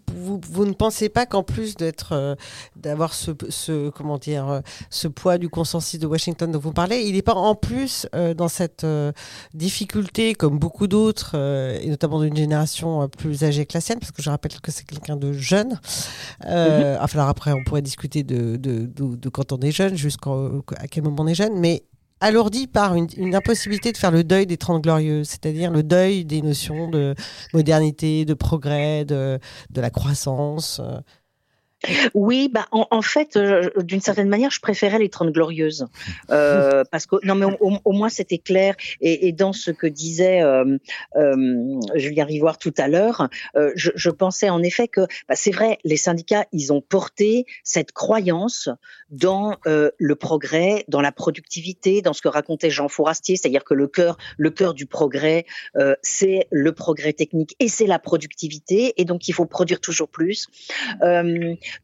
vous, 0.50 0.66
ne 0.66 0.74
pensez 0.74 1.10
pas 1.10 1.26
qu'en 1.26 1.44
plus 1.44 1.76
d'être, 1.76 2.14
euh, 2.14 2.36
d'avoir 2.76 3.14
ce, 3.14 3.32
ce, 3.50 3.90
comment 3.90 4.18
dire, 4.18 4.48
euh, 4.50 4.60
ce 4.90 5.08
poids 5.08 5.38
du 5.38 5.50
consensus 5.50 6.00
de 6.00 6.08
Washington 6.08 6.52
dont 6.52 6.60
vous 6.60 6.74
parlez, 6.74 7.02
il 7.02 7.14
n'est 7.14 7.22
pas 7.22 7.34
en 7.34 7.56
plus 7.56 8.08
euh, 8.16 8.34
dans 8.34 8.48
cette 8.48 8.86
difficulté, 9.54 10.34
comme 10.36 10.60
beaucoup 10.60 10.88
d'autres, 10.88 11.36
et 11.82 11.88
notamment 11.88 12.22
d'une 12.22 12.36
génération 12.36 13.08
plus 13.10 13.44
âgée 13.44 13.66
que 13.66 13.74
la 13.74 13.82
sienne, 13.82 14.00
parce 14.00 14.12
que 14.12 14.22
je 14.22 14.30
rappelle 14.30 14.60
que 14.62 14.72
c'est 14.72 14.86
quelqu'un 14.86 15.16
de 15.16 15.34
jeune. 15.34 15.80
Mm-hmm. 16.44 16.98
Enfin, 17.02 17.20
alors 17.20 17.30
après, 17.30 17.52
on 17.54 17.64
pourrait 17.64 17.82
discuter 17.82 18.24
de, 18.24 18.56
de, 18.58 18.86
de, 18.86 19.16
de 19.16 19.30
quand 19.30 19.52
on 19.52 19.60
est 19.60 19.72
jeune, 19.72 19.96
jusqu'à 19.96 20.32
quel 20.90 21.04
moment 21.04 21.24
on 21.24 21.28
est 21.28 21.36
jeune, 21.36 21.60
mais 21.60 21.84
alourdi 22.22 22.68
par 22.68 22.96
une, 22.96 23.36
impossibilité 23.36 23.92
de 23.92 23.98
faire 23.98 24.12
le 24.12 24.24
deuil 24.24 24.46
des 24.46 24.58
Trente 24.58 24.84
Glorieuses, 24.84 25.28
c'est-à-dire 25.28 25.72
le 25.72 25.84
deuil 25.84 26.24
des 26.24 26.42
notions 26.42 26.88
de 26.88 27.16
modernité, 27.54 28.26
de 28.26 28.34
progrès, 28.34 29.04
de, 29.04 29.40
de 29.72 29.82
la 29.82 29.90
croissance. 29.90 30.80
Euh, 31.90 32.10
oui, 32.14 32.50
bah 32.52 32.68
en, 32.72 33.02
fait, 33.02 33.36
euh, 33.36 33.70
d'une 33.78 34.02
certaine 34.02 34.30
manière, 34.30 34.52
je 34.52 34.60
préférais 34.60 35.00
les 35.00 35.10
Trente 35.10 35.32
Glorieuses. 35.32 35.88
Euh, 36.30 36.84
parce 36.92 37.06
que 37.06 37.16
non, 37.26 37.36
mais 37.36 37.46
au, 37.60 37.92
moins 37.92 38.10
c'était 38.10 38.38
clair. 38.38 38.76
Et, 39.00 39.28
et, 39.28 39.32
dans 39.32 39.54
ce 39.54 39.72
que 39.72 39.88
disait 39.88 40.42
euh, 40.42 40.78
euh 41.16 41.80
Julien 41.96 42.26
Rivoire 42.26 42.58
tout 42.58 42.74
à 42.78 42.88
l'heure, 42.88 43.30
euh, 43.56 43.72
je, 43.76 43.92
je, 43.96 44.10
pensais 44.10 44.50
en 44.50 44.62
effet 44.62 44.88
que 44.88 45.02
bah, 45.28 45.36
c'est 45.36 45.52
vrai, 45.52 45.80
les 45.84 45.98
syndicats, 45.98 46.46
ils 46.52 46.72
ont 46.72 46.82
porté 46.82 47.46
cette 47.64 47.92
croyance 47.92 48.70
dans 49.10 49.58
le 49.66 50.16
progrès, 50.16 50.86
dans 50.88 51.02
la 51.02 51.12
productivité, 51.12 52.02
dans 52.02 52.14
ce 52.14 52.22
que 52.22 52.30
racontait 52.30 52.70
Jean 52.70 52.88
Fourastier, 52.88 53.36
c'est-à-dire 53.36 53.64
que 53.64 53.74
le 53.74 53.88
cœur, 53.88 54.18
le 54.38 54.50
cœur 54.52 54.74
du 54.74 54.86
progrès, 54.86 55.46
c'est 56.02 56.48
le 56.52 56.72
progrès 56.72 57.14
technique 57.14 57.56
et 57.60 57.68
c'est 57.68 57.88
la 57.88 58.00
productivité, 58.00 58.94
et 58.98 59.06
donc 59.06 59.28
il 59.28 59.34
faut 59.34 59.46
produire 59.46 59.82
toujours 59.82 60.08
plus 60.08 60.48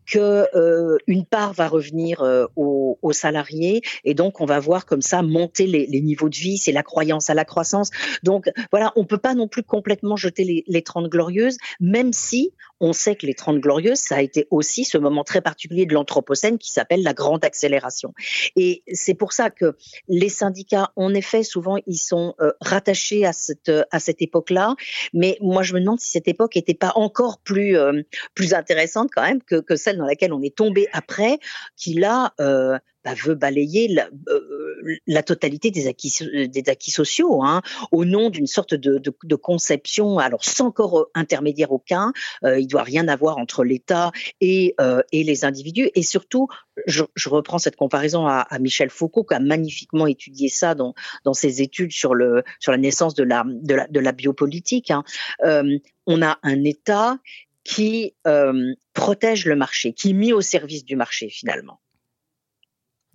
que 0.06 0.48
euh, 0.56 0.98
une 1.08 1.26
part 1.26 1.54
va 1.54 1.68
revenir 1.68 2.22
euh, 2.22 2.46
aux, 2.56 2.98
salariés 3.12 3.82
et 4.04 4.14
donc 4.14 4.42
on 4.42 4.46
va 4.46 4.60
voir 4.60 4.86
comme 4.86 5.02
ça 5.02 5.22
monter 5.22 5.66
les, 5.66 5.88
les 5.88 6.02
niveaux 6.02 6.30
de 6.30 6.36
vie, 6.36 6.58
c'est 6.58 6.74
la 6.74 6.84
croyance 6.84 7.30
à 7.30 7.34
la 7.34 7.46
croissance. 7.46 7.90
Donc 8.22 8.50
voilà, 8.72 8.92
on 8.96 9.06
peut 9.06 9.18
pas 9.18 9.34
non 9.34 9.48
plus 9.48 9.64
complètement 9.64 10.18
jeter 10.18 10.44
les, 10.44 10.64
les 10.68 10.82
30 10.82 11.08
glorieuses, 11.08 11.58
même 11.80 12.12
si 12.12 12.52
on 12.80 12.94
sait 12.94 13.16
que 13.16 13.26
les 13.26 13.34
30 13.34 13.60
glorieuses, 13.60 14.00
ça 14.00 14.16
a 14.18 14.22
été 14.22 14.48
aussi 14.52 14.86
ce 14.86 14.98
moment 14.98 15.24
très 15.24 15.42
particulier 15.42 15.86
de 15.86 15.94
l'Anthropocène 15.94 16.58
qui 16.58 16.72
s'appelle 16.72 17.04
la 17.04 17.14
grande 17.14 17.44
accélération. 17.44 18.14
Et 18.56 18.84
c'est 18.92 19.14
pour 19.14 19.34
ça 19.34 19.50
que 19.50 19.76
les 20.08 20.30
syndicats, 20.30 20.92
en 20.96 21.14
effet, 21.14 21.44
souvent, 21.44 21.78
ils 21.88 21.98
sont 21.98 22.36
euh, 22.40 22.52
rattachés 22.62 23.26
à 23.26 23.34
cette, 23.34 23.72
à 23.92 24.00
cette 24.00 24.22
époque-là. 24.22 24.76
Mais 25.14 25.38
moi, 25.42 25.64
je 25.64 25.74
me 25.74 25.80
demande 25.80 26.00
si 26.00 26.12
cette 26.12 26.28
époque 26.28 26.56
n'était 26.56 26.74
pas 26.74 26.94
encore 26.96 27.40
plus, 27.40 27.78
euh, 27.78 28.02
plus 28.36 28.54
intéressante 28.54 29.10
quand 29.14 29.24
même 29.24 29.42
que, 29.42 29.60
que 29.60 29.76
celle 29.76 29.98
dans 29.98 30.06
laquelle 30.06 30.34
on 30.34 30.42
est 30.42 30.56
tombé 30.56 30.88
après, 30.94 31.40
qui 31.76 31.94
là, 31.94 32.34
euh, 32.40 32.78
bah, 33.08 33.14
veut 33.24 33.36
balayer 33.36 33.88
la, 33.88 34.10
euh, 34.28 34.98
la, 35.08 35.24
totalité 35.24 35.72
des 35.72 35.88
acquis, 35.88 36.14
des 36.50 36.70
acquis 36.70 36.92
sociaux, 36.92 37.42
hein, 37.42 37.62
au 37.94 38.04
nom 38.04 38.30
d'une 38.30 38.48
sorte 38.48 38.74
de, 38.74 38.98
de, 38.98 39.14
de, 39.24 39.36
conception, 39.36 40.20
alors 40.20 40.44
sans 40.44 40.72
corps 40.72 41.08
intermédiaire 41.16 41.72
aucun, 41.72 42.12
euh, 42.44 42.60
il 42.60 42.68
doit 42.68 42.84
rien 42.84 43.08
avoir 43.08 43.38
entre 43.38 43.64
l'État 43.64 44.12
et, 44.42 44.76
euh, 44.82 45.02
et 45.14 45.24
les 45.24 45.46
individus, 45.46 45.90
et 45.96 46.04
surtout, 46.04 46.50
je, 46.86 47.06
je 47.16 47.30
reprends 47.30 47.60
cette 47.60 47.78
comparaison 47.78 48.28
à, 48.28 48.40
à, 48.40 48.60
Michel 48.60 48.90
Foucault, 48.90 49.24
qui 49.24 49.36
a 49.36 49.40
magnifiquement 49.40 50.06
étudié 50.06 50.50
ça 50.50 50.76
dans, 50.76 50.94
dans 51.24 51.34
ses 51.34 51.62
études 51.62 51.94
sur, 51.94 52.14
le, 52.14 52.44
sur 52.60 52.74
la 52.74 52.78
naissance 52.78 53.14
de 53.16 53.24
la, 53.24 53.46
de 53.48 53.74
la, 53.74 53.88
de 53.88 54.00
la 54.02 54.12
biopolitique. 54.12 54.92
Hein. 54.92 55.06
Euh, 55.46 55.78
on 56.08 56.22
a 56.22 56.40
un 56.44 56.64
État 56.66 57.20
qui 57.64 58.16
euh, 58.28 58.74
protège 58.94 59.46
le 59.46 59.56
marché, 59.56 59.94
qui 59.94 60.10
est 60.10 60.14
mis 60.14 60.34
au 60.34 60.42
service 60.42 60.84
du 60.84 60.98
marché 60.98 61.30
finalement. 61.30 61.80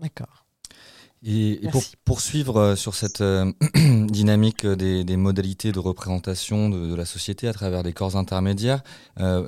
D'accord. 0.02 0.44
Et, 1.25 1.61
pour 1.71 1.85
poursuivre 2.04 2.56
euh, 2.59 2.76
sur 2.76 2.97
cette 2.97 3.21
euh, 3.21 3.52
dynamique 4.12 4.66
des, 4.66 5.16
modalités 5.16 5.73
de 5.73 5.78
représentation 5.78 6.69
de, 6.69 6.95
la 6.95 7.04
société 7.04 7.49
à 7.49 7.52
travers 7.52 7.83
des 7.83 7.92
corps 7.92 8.16
intermédiaires. 8.16 8.83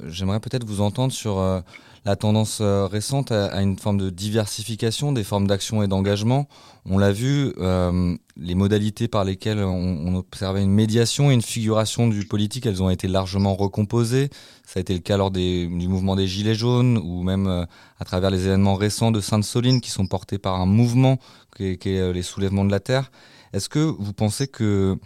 J'aimerais 0.08 0.40
peut-être 0.40 0.64
vous 0.64 0.80
entendre 0.80 1.12
sur 1.12 1.62
la 2.04 2.16
tendance 2.16 2.58
euh, 2.60 2.86
récente 2.86 3.32
à, 3.32 3.62
une 3.62 3.78
forme 3.78 3.98
de 3.98 4.10
diversification 4.10 5.12
des 5.12 5.24
formes 5.24 5.46
d'action 5.46 5.82
et 5.82 5.88
d'engagement. 5.88 6.48
On 6.84 6.98
l'a 6.98 7.12
vu, 7.12 7.52
euh, 7.58 8.14
les 8.36 8.54
modalités 8.54 9.08
par 9.08 9.24
lesquelles 9.24 9.60
on, 9.60 10.14
observait 10.16 10.62
une 10.62 10.70
médiation 10.72 11.30
et 11.30 11.34
une 11.34 11.42
figuration 11.42 12.08
du 12.08 12.26
politique, 12.26 12.66
elles 12.66 12.82
ont 12.82 12.90
été 12.90 13.08
largement 13.08 13.54
recomposées. 13.54 14.28
Ça 14.66 14.78
a 14.78 14.82
été 14.82 14.92
le 14.92 15.00
cas 15.00 15.16
lors 15.16 15.30
du 15.30 15.68
mouvement 15.68 16.14
des 16.14 16.26
Gilets 16.26 16.54
jaunes 16.54 16.98
ou 16.98 17.22
même 17.22 17.46
euh, 17.46 17.64
à 17.98 18.04
travers 18.04 18.30
les 18.30 18.46
événements 18.46 18.74
récents 18.74 19.10
de 19.10 19.20
Sainte-Soline 19.20 19.80
qui 19.80 19.90
sont 19.90 20.06
portés 20.06 20.38
par 20.38 20.60
un 20.60 20.66
mouvement 20.66 21.18
qui 21.56 21.78
est, 21.84 22.12
les 22.12 22.22
soulèvements 22.22 22.64
de 22.64 22.70
la 22.70 22.80
terre. 22.80 23.10
Est-ce 23.54 23.68
que 23.68 23.78
vous 23.78 24.12
pensez 24.12 24.48
que, 24.48 24.96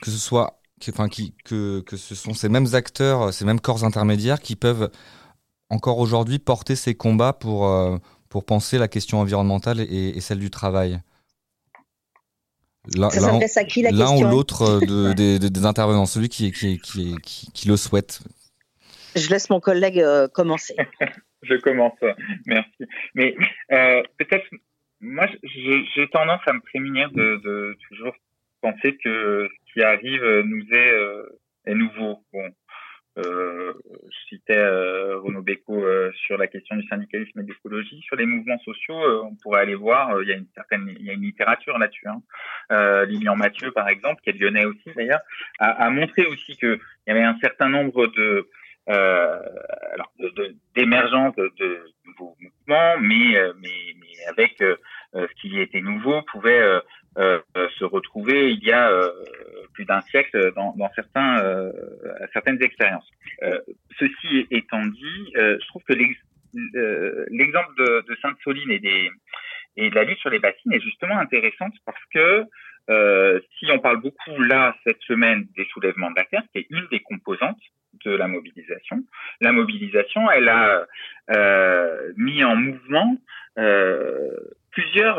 que 0.00 0.10
ce 0.10 0.18
soit 0.18 0.62
enfin, 0.88 1.08
qui, 1.08 1.34
que, 1.44 1.80
que 1.80 1.96
ce 1.96 2.14
sont 2.14 2.34
ces 2.34 2.48
mêmes 2.48 2.74
acteurs, 2.74 3.32
ces 3.32 3.44
mêmes 3.44 3.60
corps 3.60 3.84
intermédiaires 3.84 4.40
qui 4.40 4.56
peuvent 4.56 4.90
encore 5.68 5.98
aujourd'hui 5.98 6.38
porter 6.38 6.76
ces 6.76 6.94
combats 6.94 7.32
pour, 7.32 7.66
euh, 7.66 7.98
pour 8.28 8.44
penser 8.44 8.78
la 8.78 8.88
question 8.88 9.20
environnementale 9.20 9.80
et, 9.80 10.20
celle 10.20 10.38
du 10.38 10.50
travail? 10.50 11.00
L'un 12.96 14.16
ou 14.16 14.24
l'autre 14.24 14.80
euh, 14.82 15.14
des, 15.14 15.64
intervenants, 15.64 16.06
celui 16.06 16.28
qui, 16.28 16.50
qui, 16.50 16.78
qui, 16.78 17.16
qui, 17.22 17.68
le 17.68 17.76
souhaite. 17.76 18.20
Je 19.14 19.28
laisse 19.28 19.50
mon 19.50 19.60
collègue 19.60 20.00
euh, 20.00 20.28
commencer. 20.28 20.76
Je 21.42 21.56
commence, 21.60 21.98
merci. 22.46 22.84
Mais 23.16 23.34
peut-être, 24.16 24.46
moi, 25.02 25.26
j'ai 25.42 26.08
tendance 26.08 26.40
à 26.46 26.52
me 26.52 26.60
prémunir 26.60 27.10
de, 27.10 27.36
de, 27.44 27.76
toujours 27.88 28.14
penser 28.60 28.96
que 28.96 29.48
ce 29.50 29.72
qui 29.72 29.82
arrive 29.82 30.24
nous 30.44 30.64
est, 30.70 30.94
est 31.66 31.74
nouveau. 31.74 32.24
Bon, 32.32 32.48
euh, 33.18 33.74
je 34.08 34.28
citais 34.28 34.56
euh, 34.56 35.18
Renaud 35.18 35.42
Béco 35.42 35.84
euh, 35.84 36.10
sur 36.26 36.38
la 36.38 36.46
question 36.46 36.76
du 36.76 36.86
syndicalisme 36.88 37.40
et 37.40 37.42
de 37.42 37.48
l'écologie. 37.48 38.00
Sur 38.02 38.16
les 38.16 38.24
mouvements 38.24 38.58
sociaux, 38.60 38.98
euh, 39.02 39.22
on 39.24 39.34
pourrait 39.34 39.60
aller 39.60 39.74
voir, 39.74 40.22
il 40.22 40.28
y 40.28 40.32
a 40.32 40.36
une 40.36 40.46
certaine, 40.54 40.94
il 40.98 41.04
y 41.04 41.10
a 41.10 41.12
une 41.12 41.22
littérature 41.22 41.78
là-dessus. 41.78 42.06
Hein. 42.08 43.04
Lilian 43.06 43.36
Mathieu, 43.36 43.70
par 43.70 43.88
exemple, 43.88 44.22
qui 44.22 44.30
est 44.30 44.32
lyonnais 44.32 44.64
aussi 44.64 44.90
d'ailleurs, 44.96 45.20
a, 45.58 45.70
a, 45.84 45.90
montré 45.90 46.24
aussi 46.26 46.56
qu'il 46.56 46.78
y 47.06 47.10
avait 47.10 47.22
un 47.22 47.38
certain 47.40 47.68
nombre 47.68 48.06
de 48.06 48.48
alors 48.86 50.12
d'émergence 50.74 51.34
de, 51.36 51.52
de, 51.58 51.80
nouveaux 52.06 52.36
mouvements, 52.40 52.98
mais, 53.00 53.36
mais, 53.60 53.94
mais 54.00 54.26
avec 54.28 54.56
ce 54.58 55.40
qui 55.40 55.60
était 55.60 55.80
nouveau 55.80 56.22
pouvait 56.22 56.80
se 57.16 57.84
retrouver 57.84 58.52
il 58.52 58.64
y 58.64 58.72
a 58.72 58.90
plus 59.72 59.84
d'un 59.84 60.00
siècle 60.02 60.52
dans, 60.54 60.74
dans 60.76 60.90
certains, 60.94 61.42
euh, 61.42 61.72
certaines 62.32 62.62
expériences. 62.62 63.08
Euh, 63.42 63.58
ceci 63.98 64.46
étant 64.50 64.84
dit, 64.84 65.32
euh, 65.36 65.58
je 65.60 65.66
trouve 65.68 65.82
que 65.84 65.94
l'exemple 65.94 67.74
de, 67.78 68.04
de 68.08 68.16
Sainte-Soline 68.20 68.70
et, 68.70 68.78
des, 68.78 69.10
et 69.76 69.90
de 69.90 69.94
la 69.94 70.04
lutte 70.04 70.18
sur 70.18 70.30
les 70.30 70.38
bassines 70.38 70.72
est 70.72 70.80
justement 70.80 71.18
intéressante 71.18 71.74
parce 71.84 72.04
que 72.12 72.44
euh, 72.90 73.40
si 73.58 73.70
on 73.70 73.78
parle 73.78 74.00
beaucoup 74.00 74.38
là 74.40 74.74
cette 74.84 75.00
semaine 75.02 75.46
des 75.56 75.66
soulèvements 75.72 76.10
de 76.10 76.16
la 76.16 76.24
terre, 76.24 76.42
qui 76.52 76.58
est 76.58 76.66
une 76.70 76.86
des 76.90 77.00
composantes 77.00 77.60
de 78.04 78.10
la 78.12 78.28
mobilisation, 78.28 79.04
la 79.40 79.52
mobilisation, 79.52 80.30
elle 80.30 80.48
a 80.48 80.86
euh, 81.34 82.12
mis 82.16 82.42
en 82.44 82.56
mouvement 82.56 83.16
euh, 83.58 84.30
plusieurs 84.70 85.18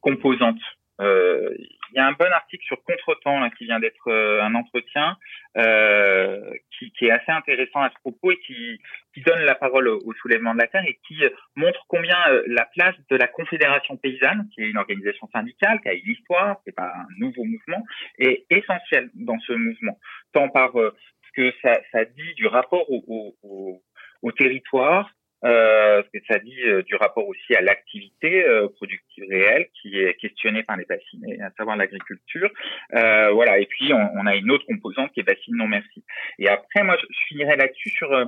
composantes. 0.00 0.60
Euh, 1.00 1.54
il 1.92 1.96
y 1.96 1.98
a 1.98 2.06
un 2.06 2.12
bon 2.12 2.30
article 2.32 2.64
sur 2.64 2.82
Contretemps 2.84 3.48
qui 3.50 3.64
vient 3.64 3.80
d'être 3.80 4.08
euh, 4.08 4.42
un 4.42 4.54
entretien 4.54 5.16
euh, 5.56 6.50
qui, 6.76 6.90
qui, 6.92 7.06
est 7.06 7.10
assez 7.10 7.32
intéressant 7.32 7.80
à 7.80 7.90
ce 7.90 7.94
propos 8.00 8.30
et 8.30 8.38
qui, 8.46 8.80
qui 9.14 9.22
donne 9.22 9.40
la 9.40 9.54
parole 9.54 9.88
au, 9.88 10.12
soulèvement 10.20 10.54
de 10.54 10.60
la 10.60 10.66
terre 10.66 10.84
et 10.86 10.98
qui 11.06 11.22
montre 11.56 11.84
combien 11.88 12.18
la 12.46 12.66
place 12.66 12.94
de 13.10 13.16
la 13.16 13.26
Confédération 13.26 13.96
paysanne, 13.96 14.48
qui 14.54 14.62
est 14.62 14.70
une 14.70 14.78
organisation 14.78 15.28
syndicale, 15.32 15.80
qui 15.80 15.88
a 15.88 15.94
une 15.94 16.10
histoire, 16.10 16.56
c'est 16.64 16.74
pas 16.74 16.92
un 16.94 17.06
nouveau 17.18 17.44
mouvement, 17.44 17.84
est 18.18 18.46
essentielle 18.50 19.10
dans 19.14 19.38
ce 19.40 19.52
mouvement, 19.52 19.98
tant 20.32 20.48
par 20.48 20.72
ce 20.74 21.32
que 21.34 21.52
ça, 21.62 21.78
ça 21.92 22.04
dit 22.04 22.34
du 22.34 22.46
rapport 22.46 22.90
au, 22.90 23.34
au, 23.42 23.82
au 24.22 24.32
territoire, 24.32 25.10
euh, 25.44 26.02
ce 26.02 26.18
que 26.18 26.24
ça 26.28 26.38
dit 26.40 26.62
euh, 26.64 26.82
du 26.82 26.96
rapport 26.96 27.26
aussi 27.28 27.54
à 27.54 27.60
l'activité 27.60 28.44
euh, 28.44 28.68
productive 28.68 29.24
réelle 29.30 29.68
qui 29.80 29.98
est 29.98 30.14
questionnée 30.14 30.64
par 30.64 30.76
les 30.76 30.84
vaccinés, 30.84 31.40
à 31.40 31.50
savoir 31.52 31.76
l'agriculture. 31.76 32.50
Euh, 32.94 33.30
voilà. 33.30 33.58
Et 33.58 33.66
puis 33.66 33.92
on, 33.92 34.10
on, 34.16 34.26
a 34.26 34.34
une 34.34 34.50
autre 34.50 34.66
composante 34.66 35.12
qui 35.12 35.20
est 35.20 35.26
vaccine 35.26 35.56
non 35.56 35.68
merci. 35.68 36.04
Et 36.38 36.48
après, 36.48 36.82
moi, 36.82 36.96
je, 37.00 37.06
finirai 37.28 37.56
là-dessus 37.56 37.90
sur, 37.90 38.12
euh, 38.12 38.24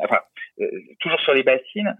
enfin, 0.00 0.20
toujours 1.00 1.20
sur 1.20 1.34
les 1.34 1.42
bassines, 1.42 1.94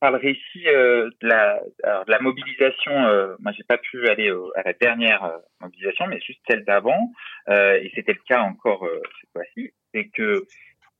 par 0.00 0.10
le 0.10 0.16
récit 0.16 0.64
de 0.64 1.12
la, 1.20 1.60
alors, 1.84 2.04
de 2.06 2.10
la 2.10 2.20
mobilisation. 2.20 2.92
moi, 3.40 3.52
j'ai 3.52 3.64
pas 3.64 3.78
pu 3.78 4.08
aller 4.08 4.32
à 4.56 4.62
la 4.64 4.72
dernière 4.72 5.38
mobilisation, 5.60 6.06
mais 6.06 6.18
juste 6.20 6.40
celle 6.48 6.64
d'avant, 6.64 7.12
et 7.48 7.92
c'était 7.94 8.14
le 8.14 8.22
cas 8.26 8.40
encore 8.40 8.88
cette 9.20 9.30
fois-ci, 9.32 9.72
c'est 9.92 10.08
que 10.08 10.46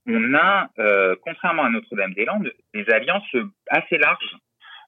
on 0.07 0.35
a, 0.35 0.69
euh, 0.79 1.15
contrairement 1.23 1.65
à 1.65 1.71
Notre-Dame-des-Landes, 1.71 2.53
des 2.75 2.89
alliances 2.91 3.37
assez 3.69 3.99
larges. 3.99 4.37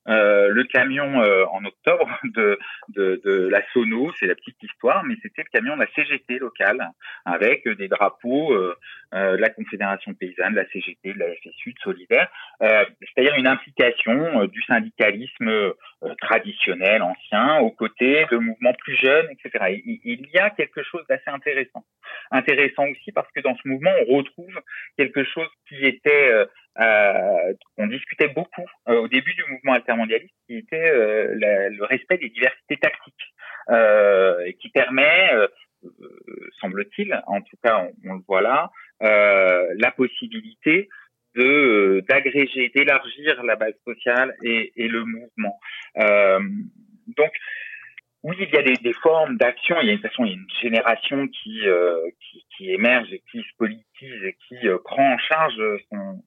Euh, 0.08 0.48
le 0.48 0.64
camion 0.64 1.22
euh, 1.22 1.44
en 1.46 1.64
octobre 1.64 2.08
de, 2.24 2.58
de, 2.88 3.20
de 3.24 3.48
la 3.48 3.62
Sono, 3.72 4.12
c'est 4.18 4.26
la 4.26 4.34
petite 4.34 4.62
histoire, 4.62 5.04
mais 5.04 5.14
c'était 5.22 5.42
le 5.42 5.48
camion 5.50 5.76
de 5.76 5.80
la 5.80 5.88
CGT 5.94 6.38
locale 6.38 6.90
avec 7.24 7.66
des 7.68 7.88
drapeaux 7.88 8.52
euh, 8.54 8.74
de 9.12 9.40
la 9.40 9.48
Confédération 9.50 10.12
paysanne, 10.14 10.52
de 10.52 10.56
la 10.56 10.68
CGT, 10.70 11.14
de 11.14 11.18
la 11.18 11.26
FSU, 11.36 11.72
de 11.72 11.78
Solidaire, 11.78 12.28
c'est-à-dire 12.60 13.36
une 13.36 13.46
implication 13.46 14.44
du 14.46 14.60
syndicalisme 14.62 15.72
traditionnel, 16.20 17.00
ancien, 17.00 17.60
aux 17.60 17.70
côtés 17.70 18.26
de 18.32 18.38
mouvements 18.38 18.74
plus 18.74 18.96
jeunes, 18.96 19.28
etc. 19.30 19.80
il, 19.84 20.26
y 20.32 20.38
a 20.38 20.50
quelque 20.50 20.82
chose 20.82 21.04
d'assez 21.08 21.28
intéressant. 21.28 21.84
Intéressant 22.30 22.86
aussi 22.88 23.12
parce 23.12 23.30
que 23.32 23.40
dans 23.40 23.56
ce 23.56 23.68
mouvement, 23.68 23.92
on 24.08 24.16
retrouve 24.16 24.60
quelque 24.96 25.24
chose 25.24 25.48
qui 25.68 25.84
était 25.84 26.30
euh, 26.32 26.46
on 26.76 27.86
discutait 27.86 28.28
beaucoup 28.28 28.66
euh, 28.88 29.00
au 29.00 29.08
début 29.08 29.34
du 29.34 29.44
mouvement 29.50 29.74
altermondialiste, 29.74 30.34
qui 30.46 30.56
était 30.56 30.90
euh, 30.90 31.34
le 31.34 31.84
respect 31.84 32.18
des 32.18 32.30
diversités 32.30 32.76
tactiques, 32.76 33.14
qui 34.60 34.68
permet, 34.70 35.30
semble-t-il, 36.60 37.22
en 37.26 37.40
tout 37.40 37.56
cas 37.62 37.86
on, 38.04 38.14
le 38.14 38.20
voit 38.26 38.42
là, 38.42 38.70
la 39.00 39.90
possibilité 39.90 40.88
de 41.34 42.04
d'agréger, 42.08 42.70
d'élargir 42.74 43.42
la 43.42 43.56
base 43.56 43.74
sociale 43.84 44.36
et, 44.42 44.72
et 44.76 44.88
le 44.88 45.04
mouvement. 45.04 45.58
donc 45.96 47.32
oui, 48.22 48.36
il 48.40 48.54
y 48.54 48.56
a 48.56 48.62
des, 48.62 48.76
des 48.76 48.94
formes 48.94 49.36
d'action. 49.36 49.76
Il 49.82 49.86
y 49.86 49.90
a 49.90 49.92
une 49.92 49.98
façon, 49.98 50.24
il 50.24 50.30
y 50.30 50.32
a 50.32 50.36
une 50.36 50.46
génération 50.62 51.28
qui, 51.28 51.62
qui, 52.20 52.46
qui 52.56 52.70
émerge 52.72 53.12
et 53.12 53.22
qui 53.30 53.38
se 53.38 53.56
politise 53.58 54.24
et 54.24 54.36
qui 54.48 54.56
prend 54.84 55.14
en 55.14 55.18
charge 55.18 55.60
son, 55.90 56.22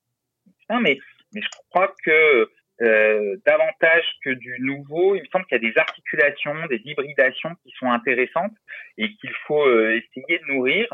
mais, 0.70 1.00
mais 1.34 1.42
je 1.42 1.50
crois 1.70 1.94
que 2.04 2.50
euh, 2.82 3.38
davantage 3.46 4.06
que 4.24 4.30
du 4.30 4.56
nouveau, 4.60 5.16
il 5.16 5.22
me 5.22 5.28
semble 5.28 5.46
qu'il 5.46 5.62
y 5.62 5.66
a 5.68 5.72
des 5.72 5.78
articulations, 5.80 6.54
des 6.70 6.82
hybridations 6.86 7.56
qui 7.64 7.74
sont 7.80 7.90
intéressantes 7.90 8.54
et 8.98 9.16
qu'il 9.16 9.34
faut 9.48 9.66
euh, 9.66 9.96
essayer 9.98 10.40
de 10.40 10.54
nourrir 10.54 10.88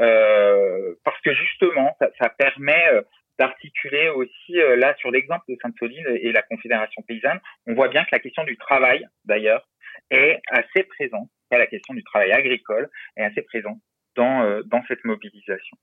euh, 0.00 0.94
parce 1.04 1.20
que 1.22 1.34
justement, 1.34 1.96
ça, 1.98 2.10
ça 2.20 2.28
permet 2.28 2.88
euh, 2.92 3.02
d'articuler 3.38 4.10
aussi, 4.10 4.58
euh, 4.58 4.76
là 4.76 4.94
sur 4.98 5.10
l'exemple 5.10 5.44
de 5.48 5.56
Sainte-Soline 5.62 6.06
et 6.20 6.32
la 6.32 6.42
Confédération 6.42 7.02
paysanne, 7.02 7.40
on 7.66 7.74
voit 7.74 7.88
bien 7.88 8.04
que 8.04 8.10
la 8.12 8.18
question 8.18 8.44
du 8.44 8.56
travail, 8.56 9.06
d'ailleurs, 9.24 9.66
est 10.10 10.40
assez 10.48 10.84
présente, 10.84 11.28
la 11.50 11.66
question 11.66 11.94
du 11.94 12.02
travail 12.04 12.32
agricole 12.32 12.88
est 13.16 13.24
assez 13.24 13.42
présente 13.42 13.78
dans, 14.14 14.60
dans 14.66 14.82
cette 14.88 15.04
mobilisation. 15.04 15.76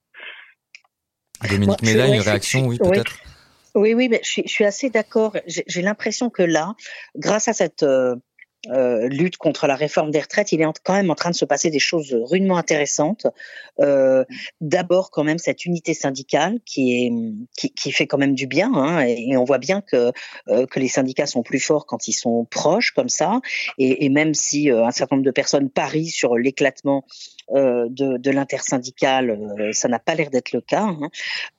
Dominique 1.49 1.81
Méla, 1.81 2.07
une 2.07 2.21
réaction, 2.21 2.67
oui, 2.67 2.77
peut-être? 2.77 3.19
oui, 3.25 3.31
oui, 3.77 4.09
mais 4.09 4.19
je 4.23 4.29
suis, 4.29 4.43
je 4.45 4.51
suis 4.51 4.65
assez 4.65 4.89
d'accord. 4.89 5.35
J'ai 5.45 5.81
l'impression 5.81 6.29
que 6.29 6.43
là, 6.43 6.75
grâce 7.15 7.47
à 7.47 7.53
cette 7.53 7.83
euh, 8.69 9.07
lutte 9.07 9.37
contre 9.37 9.67
la 9.67 9.75
réforme 9.75 10.11
des 10.11 10.19
retraites, 10.19 10.51
il 10.51 10.61
est 10.61 10.65
quand 10.83 10.93
même 10.93 11.09
en 11.09 11.15
train 11.15 11.29
de 11.29 11.35
se 11.35 11.45
passer 11.45 11.69
des 11.69 11.79
choses 11.79 12.13
rudement 12.13 12.57
intéressantes. 12.57 13.27
Euh, 13.79 14.25
D'abord, 14.61 15.11
quand 15.11 15.23
même, 15.23 15.37
cette 15.37 15.65
unité 15.65 15.93
syndicale 15.93 16.59
qui 16.65 17.05
est 17.05 17.11
qui, 17.57 17.71
qui 17.71 17.91
fait 17.91 18.07
quand 18.07 18.17
même 18.17 18.35
du 18.35 18.47
bien, 18.47 18.73
hein, 18.73 19.01
et, 19.01 19.37
on 19.37 19.43
voit 19.43 19.57
bien 19.57 19.81
que 19.81 20.11
euh, 20.47 20.65
que 20.65 20.79
les 20.79 20.87
syndicats 20.87 21.27
sont 21.27 21.43
plus 21.43 21.59
forts 21.59 21.85
quand 21.85 22.07
ils 22.07 22.13
sont 22.13 22.45
proches 22.45 22.91
comme 22.91 23.09
ça, 23.09 23.39
et, 23.77 24.05
et 24.05 24.09
même 24.09 24.33
si 24.33 24.71
euh, 24.71 24.85
un 24.85 24.91
certain 24.91 25.15
nombre 25.17 25.25
de 25.25 25.31
personnes 25.31 25.69
parient 25.69 26.09
sur 26.09 26.37
l'éclatement 26.37 27.05
euh, 27.51 27.87
de, 27.89 28.17
de 28.17 28.31
l'intersyndicale, 28.31 29.29
euh, 29.29 29.71
ça 29.71 29.87
n'a 29.87 29.99
pas 29.99 30.15
l'air 30.15 30.29
d'être 30.29 30.51
le 30.51 30.61
cas. 30.61 30.87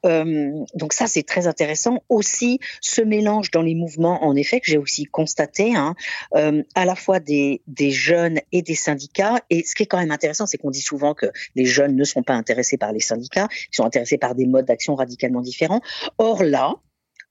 Hein. 0.04 0.64
Donc 0.74 0.92
ça, 0.92 1.06
c'est 1.06 1.22
très 1.22 1.46
intéressant. 1.46 2.02
Aussi, 2.08 2.60
ce 2.80 3.00
mélange 3.00 3.50
dans 3.50 3.62
les 3.62 3.74
mouvements, 3.74 4.24
en 4.24 4.36
effet, 4.36 4.60
que 4.60 4.70
j'ai 4.70 4.78
aussi 4.78 5.04
constaté, 5.04 5.74
hein, 5.74 5.94
à 6.32 6.84
la 6.84 6.94
fois 6.98 7.20
des, 7.20 7.62
des 7.66 7.90
jeunes 7.90 8.40
et 8.52 8.62
des 8.62 8.74
syndicats. 8.74 9.40
Et 9.50 9.64
ce 9.64 9.74
qui 9.74 9.84
est 9.84 9.86
quand 9.86 9.98
même 9.98 10.10
intéressant, 10.10 10.46
c'est 10.46 10.58
qu'on 10.58 10.70
dit 10.70 10.80
souvent 10.80 11.14
que 11.14 11.26
les 11.54 11.64
jeunes 11.64 11.96
ne 11.96 12.04
sont 12.04 12.22
pas 12.22 12.34
intéressés 12.34 12.76
par 12.76 12.92
les 12.92 13.00
syndicats, 13.00 13.48
ils 13.50 13.76
sont 13.76 13.84
intéressés 13.84 14.18
par 14.18 14.34
des 14.34 14.46
modes 14.46 14.66
d'action 14.66 14.94
radicalement 14.94 15.40
différents. 15.40 15.80
Or 16.18 16.42
là, 16.42 16.74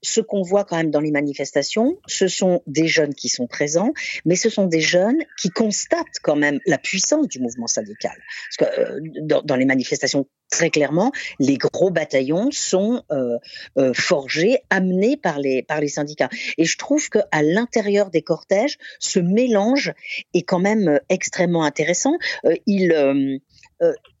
ce 0.02 0.20
qu'on 0.20 0.42
voit 0.42 0.64
quand 0.64 0.76
même 0.76 0.90
dans 0.90 1.00
les 1.00 1.10
manifestations, 1.10 1.98
ce 2.06 2.28
sont 2.28 2.62
des 2.66 2.86
jeunes 2.86 3.14
qui 3.14 3.28
sont 3.28 3.46
présents, 3.46 3.92
mais 4.24 4.36
ce 4.36 4.48
sont 4.48 4.66
des 4.66 4.80
jeunes 4.80 5.18
qui 5.40 5.50
constatent 5.50 6.20
quand 6.22 6.36
même 6.36 6.60
la 6.66 6.78
puissance 6.78 7.28
du 7.28 7.40
mouvement 7.40 7.66
syndical. 7.66 8.16
Parce 8.58 8.70
que 8.70 8.80
euh, 8.80 9.00
dans, 9.44 9.56
les 9.56 9.64
manifestations, 9.64 10.26
très 10.50 10.70
clairement, 10.70 11.12
les 11.40 11.56
gros 11.56 11.90
bataillons 11.90 12.50
sont 12.52 13.02
euh, 13.10 13.38
euh, 13.76 13.92
forgés, 13.92 14.58
amenés 14.70 15.16
par 15.16 15.38
les 15.38 15.62
par 15.62 15.80
les 15.80 15.88
syndicats. 15.88 16.30
Et 16.56 16.64
je 16.64 16.78
trouve 16.78 17.08
que 17.08 17.18
à 17.32 17.42
l'intérieur 17.42 18.10
des 18.10 18.22
cortèges, 18.22 18.78
ce 19.00 19.18
mélange 19.18 19.92
est 20.34 20.42
quand 20.42 20.60
même 20.60 21.00
extrêmement 21.08 21.64
intéressant. 21.64 22.16
il 22.66 23.40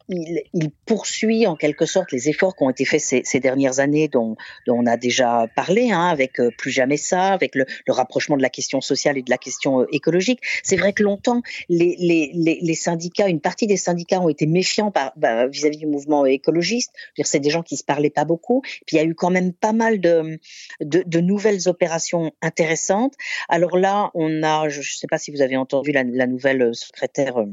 il, 0.08 0.70
poursuit 0.86 1.46
en 1.46 1.56
quelque 1.56 1.86
sorte 1.86 2.12
les 2.12 2.28
efforts 2.28 2.56
qui 2.56 2.64
ont 2.64 2.70
été 2.70 2.84
faits 2.84 3.00
ces, 3.00 3.40
dernières 3.40 3.80
années, 3.80 4.08
dont, 4.08 4.36
on 4.66 4.86
a 4.86 4.96
déjà 4.96 5.46
parlé, 5.54 5.90
hein, 5.90 6.08
avec 6.08 6.40
euh, 6.40 6.50
plus 6.56 6.70
jamais 6.70 6.96
ça, 6.96 7.32
avec 7.32 7.54
le, 7.54 7.66
rapprochement 7.88 8.36
de 8.36 8.42
la 8.42 8.50
question 8.50 8.80
sociale 8.80 9.18
et 9.18 9.22
de 9.22 9.30
la 9.30 9.38
question 9.38 9.82
euh, 9.82 9.86
écologique. 9.92 10.40
C'est 10.62 10.76
vrai 10.76 10.92
que 10.92 11.02
longtemps, 11.02 11.42
les, 11.68 12.74
syndicats, 12.74 13.28
une 13.28 13.40
partie 13.40 13.66
des 13.66 13.76
syndicats 13.76 14.20
ont 14.20 14.28
été 14.28 14.46
méfiants 14.46 14.92
bah, 15.16 15.46
vis-à-vis 15.46 15.78
du 15.78 15.86
mouvement 15.86 16.24
écologiste. 16.26 16.92
C'est 17.22 17.40
des 17.40 17.50
gens 17.50 17.62
qui 17.62 17.76
se 17.76 17.84
parlaient 17.84 18.10
pas 18.10 18.24
beaucoup. 18.24 18.62
Puis 18.86 18.96
il 18.96 18.96
y 18.96 19.00
a 19.00 19.04
eu 19.04 19.14
quand 19.14 19.30
même 19.30 19.52
pas 19.52 19.72
mal 19.72 20.00
de, 20.00 20.38
de, 20.80 21.20
nouvelles 21.20 21.68
opérations 21.68 22.32
intéressantes. 22.40 23.14
Alors 23.48 23.76
là, 23.76 24.10
on 24.14 24.42
a, 24.42 24.68
je 24.68 24.78
ne 24.78 24.84
sais 24.84 25.06
pas 25.06 25.18
si 25.18 25.30
vous 25.30 25.42
avez 25.42 25.56
entendu 25.56 25.92
la, 25.92 26.04
la 26.04 26.26
nouvelle 26.26 26.74
secrétaire 26.74 27.38
euh, 27.38 27.46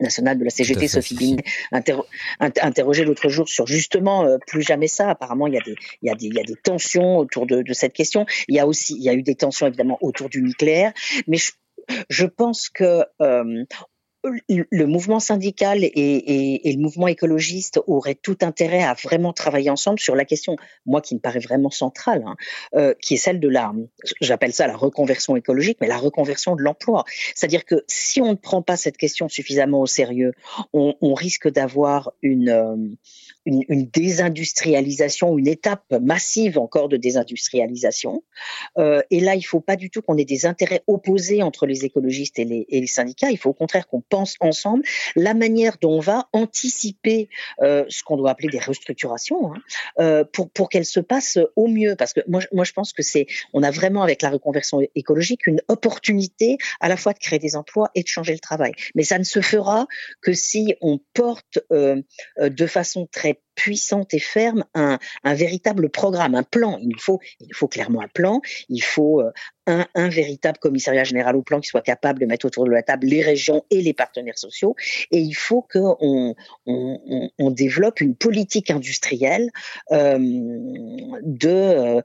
nationale 0.00 0.38
de 0.38 0.44
la 0.44 0.50
CGT, 0.50 0.88
Sophie 0.88 1.16
Binet, 1.16 1.44
interrogée 2.40 3.04
l'autre 3.04 3.28
jour 3.28 3.48
sur 3.48 3.66
justement 3.66 4.24
euh, 4.24 4.38
plus 4.46 4.62
jamais 4.62 4.88
ça. 4.88 5.10
Apparemment, 5.10 5.46
il 5.46 5.54
y 5.54 5.58
a 5.58 5.62
des, 5.62 5.74
il 6.02 6.08
y 6.08 6.10
a 6.10 6.14
des, 6.14 6.26
il 6.26 6.34
y 6.34 6.40
a 6.40 6.44
des 6.44 6.56
tensions 6.56 7.18
autour 7.18 7.46
de, 7.46 7.62
de, 7.62 7.72
cette 7.72 7.92
question. 7.92 8.26
Il 8.48 8.54
y 8.54 8.60
a 8.60 8.66
aussi, 8.66 8.94
il 8.94 9.02
y 9.02 9.08
a 9.08 9.14
eu 9.14 9.22
des 9.22 9.34
tensions 9.34 9.66
évidemment 9.66 9.98
autour 10.00 10.28
du 10.28 10.42
nucléaire, 10.42 10.92
mais 11.26 11.36
je, 11.36 11.52
je 12.08 12.26
pense 12.26 12.68
que 12.68 13.04
euh, 13.20 13.64
le 14.24 14.84
mouvement 14.86 15.20
syndical 15.20 15.82
et, 15.82 16.60
le 16.64 16.80
mouvement 16.80 17.08
écologiste 17.08 17.80
auraient 17.86 18.14
tout 18.14 18.38
intérêt 18.42 18.82
à 18.82 18.94
vraiment 18.94 19.32
travailler 19.32 19.70
ensemble 19.70 19.98
sur 19.98 20.14
la 20.14 20.24
question, 20.24 20.56
moi 20.86 21.00
qui 21.00 21.14
me 21.14 21.20
paraît 21.20 21.40
vraiment 21.40 21.70
centrale, 21.70 22.22
hein, 22.26 22.36
euh, 22.74 22.94
qui 23.00 23.14
est 23.14 23.18
celle 23.18 23.40
de 23.40 23.48
la, 23.48 23.72
j'appelle 24.20 24.52
ça 24.52 24.66
la 24.66 24.76
reconversion 24.76 25.36
écologique, 25.36 25.78
mais 25.80 25.88
la 25.88 25.96
reconversion 25.96 26.56
de 26.56 26.62
l'emploi. 26.62 27.04
C'est-à-dire 27.34 27.64
que 27.64 27.84
si 27.88 28.20
on 28.20 28.30
ne 28.30 28.36
prend 28.36 28.62
pas 28.62 28.76
cette 28.76 28.96
question 28.96 29.28
suffisamment 29.28 29.80
au 29.80 29.86
sérieux, 29.86 30.32
on, 30.72 31.14
risque 31.14 31.48
d'avoir 31.48 32.12
une, 32.22 32.48
euh, 32.48 32.76
une, 33.44 33.88
désindustrialisation, 33.92 35.36
une 35.36 35.48
étape 35.48 35.84
massive 36.00 36.58
encore 36.58 36.88
de 36.88 36.96
désindustrialisation. 36.96 38.22
Euh, 38.78 39.02
et 39.10 39.20
là, 39.20 39.34
il 39.34 39.38
ne 39.38 39.44
faut 39.44 39.60
pas 39.60 39.76
du 39.76 39.90
tout 39.90 40.02
qu'on 40.02 40.16
ait 40.16 40.24
des 40.24 40.46
intérêts 40.46 40.82
opposés 40.86 41.42
entre 41.42 41.66
les 41.66 41.84
écologistes 41.84 42.38
et 42.38 42.44
les, 42.44 42.86
syndicats. 42.86 43.30
Il 43.30 43.38
faut 43.38 43.50
au 43.50 43.54
contraire 43.54 43.86
qu'on 43.86 44.00
pense 44.00 44.36
ensemble 44.40 44.82
la 45.16 45.34
manière 45.34 45.76
dont 45.80 45.92
on 45.92 46.00
va 46.00 46.28
anticiper 46.32 47.28
euh, 47.60 47.84
ce 47.88 48.02
qu'on 48.02 48.16
doit 48.16 48.30
appeler 48.30 48.48
des 48.48 48.58
restructurations 48.58 49.54
hein, 49.54 49.62
euh, 49.98 50.24
pour, 50.24 50.68
qu'elles 50.68 50.84
se 50.84 51.00
passent 51.00 51.38
au 51.56 51.68
mieux. 51.68 51.96
Parce 51.96 52.12
que 52.12 52.20
moi, 52.28 52.40
moi 52.52 52.64
je 52.64 52.72
pense 52.72 52.92
que 52.92 53.02
c'est, 53.02 53.26
on 53.52 53.62
a 53.62 53.70
vraiment 53.70 54.02
avec 54.02 54.22
la 54.22 54.30
reconversion 54.30 54.80
écologique 54.94 55.46
une 55.46 55.60
opportunité 55.68 56.58
à 56.80 56.88
la 56.88 56.96
fois 56.96 57.12
de 57.12 57.18
créer 57.18 57.38
des 57.38 57.56
emplois 57.56 57.90
et 57.94 58.02
de 58.02 58.08
changer 58.08 58.32
le 58.32 58.40
travail. 58.40 58.72
Mais 58.94 59.04
ça 59.04 59.18
ne 59.18 59.24
se 59.24 59.40
fera 59.40 59.86
que 60.20 60.32
si 60.32 60.74
on 60.80 60.98
porte 61.14 61.58
de 61.70 62.66
façon 62.66 63.08
très 63.10 63.31
puissante 63.54 64.14
et 64.14 64.18
ferme 64.18 64.64
un, 64.74 64.98
véritable 65.24 65.90
programme, 65.90 66.34
un 66.34 66.42
plan. 66.42 66.78
Il 66.80 66.98
faut, 66.98 67.20
il 67.40 67.54
faut 67.54 67.68
clairement 67.68 68.00
un 68.00 68.08
plan. 68.08 68.40
Il 68.68 68.82
faut 68.82 69.20
euh, 69.20 69.30
un, 69.66 70.08
véritable 70.08 70.58
commissariat 70.58 71.04
général 71.04 71.36
au 71.36 71.42
plan 71.42 71.60
qui 71.60 71.68
soit 71.68 71.82
capable 71.82 72.18
de 72.18 72.26
mettre 72.26 72.46
autour 72.46 72.64
de 72.64 72.70
la 72.70 72.82
table 72.82 73.06
les 73.06 73.22
régions 73.22 73.64
et 73.70 73.82
les 73.82 73.92
partenaires 73.92 74.38
sociaux. 74.38 74.74
Et 75.10 75.18
il 75.18 75.34
faut 75.34 75.62
qu'on 75.62 76.34
on, 76.66 77.50
développe 77.50 78.00
une 78.00 78.16
politique 78.16 78.70
industrielle 78.70 79.50
euh, 79.90 80.18
de 80.18 81.48
euh, 81.48 82.02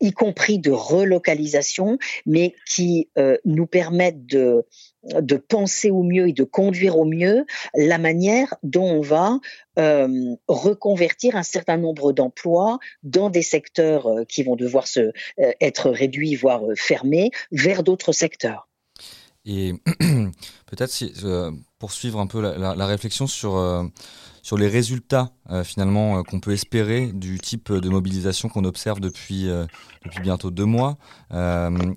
y 0.00 0.12
compris 0.12 0.58
de 0.58 0.70
relocalisation, 0.70 1.98
mais 2.26 2.54
qui 2.66 3.08
nous 3.44 3.66
permettent 3.66 4.26
de 4.26 5.36
penser 5.36 5.90
au 5.90 6.02
mieux 6.02 6.28
et 6.28 6.32
de 6.32 6.44
conduire 6.44 6.98
au 6.98 7.04
mieux 7.04 7.46
la 7.74 7.98
manière 7.98 8.54
dont 8.62 8.86
on 8.86 9.00
va 9.00 9.38
euh, 9.78 10.34
reconvertir 10.48 11.36
un 11.36 11.42
certain 11.42 11.76
nombre 11.76 12.12
d'emplois 12.12 12.78
dans 13.02 13.30
des 13.30 13.42
secteurs 13.42 14.06
euh, 14.06 14.24
qui 14.24 14.42
vont 14.42 14.56
devoir 14.56 14.86
se, 14.86 15.00
euh, 15.00 15.12
être 15.60 15.90
réduits, 15.90 16.34
voire 16.34 16.62
fermés, 16.76 17.30
vers 17.52 17.82
d'autres 17.82 18.12
secteurs. 18.12 18.68
Et 19.44 19.74
peut-être 20.66 21.52
poursuivre 21.78 22.18
un 22.18 22.26
peu 22.26 22.40
la 22.40 22.86
réflexion 22.86 23.28
sur 23.28 23.54
sur 24.46 24.56
les 24.56 24.68
résultats 24.68 25.32
euh, 25.50 25.64
finalement 25.64 26.18
euh, 26.18 26.22
qu'on 26.22 26.38
peut 26.38 26.52
espérer 26.52 27.10
du 27.12 27.40
type 27.40 27.72
de 27.72 27.88
mobilisation 27.88 28.48
qu'on 28.48 28.62
observe 28.62 29.00
depuis, 29.00 29.48
euh, 29.48 29.66
bientôt 30.22 30.52
deux 30.52 30.66
mois 30.66 30.98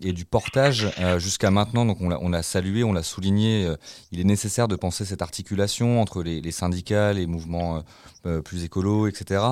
et 0.02 0.14
du 0.14 0.26
portage 0.26 0.92
jusqu'à 1.20 1.52
maintenant. 1.52 1.86
Donc 1.86 2.00
on 2.02 2.30
l'a 2.30 2.42
salué, 2.42 2.84
on 2.84 2.92
l'a 2.92 3.04
souligné. 3.04 3.72
il 4.12 4.20
est 4.20 4.24
nécessaire 4.24 4.68
de 4.68 4.76
penser 4.76 5.06
cette 5.06 5.22
articulation 5.22 6.02
entre 6.02 6.24
les, 6.24 6.42
les 6.42 6.52
syndicats, 6.52 7.14
les 7.14 7.28
mouvements 7.28 7.84
plus 8.44 8.64
écolos, 8.64 9.06
etc. 9.06 9.44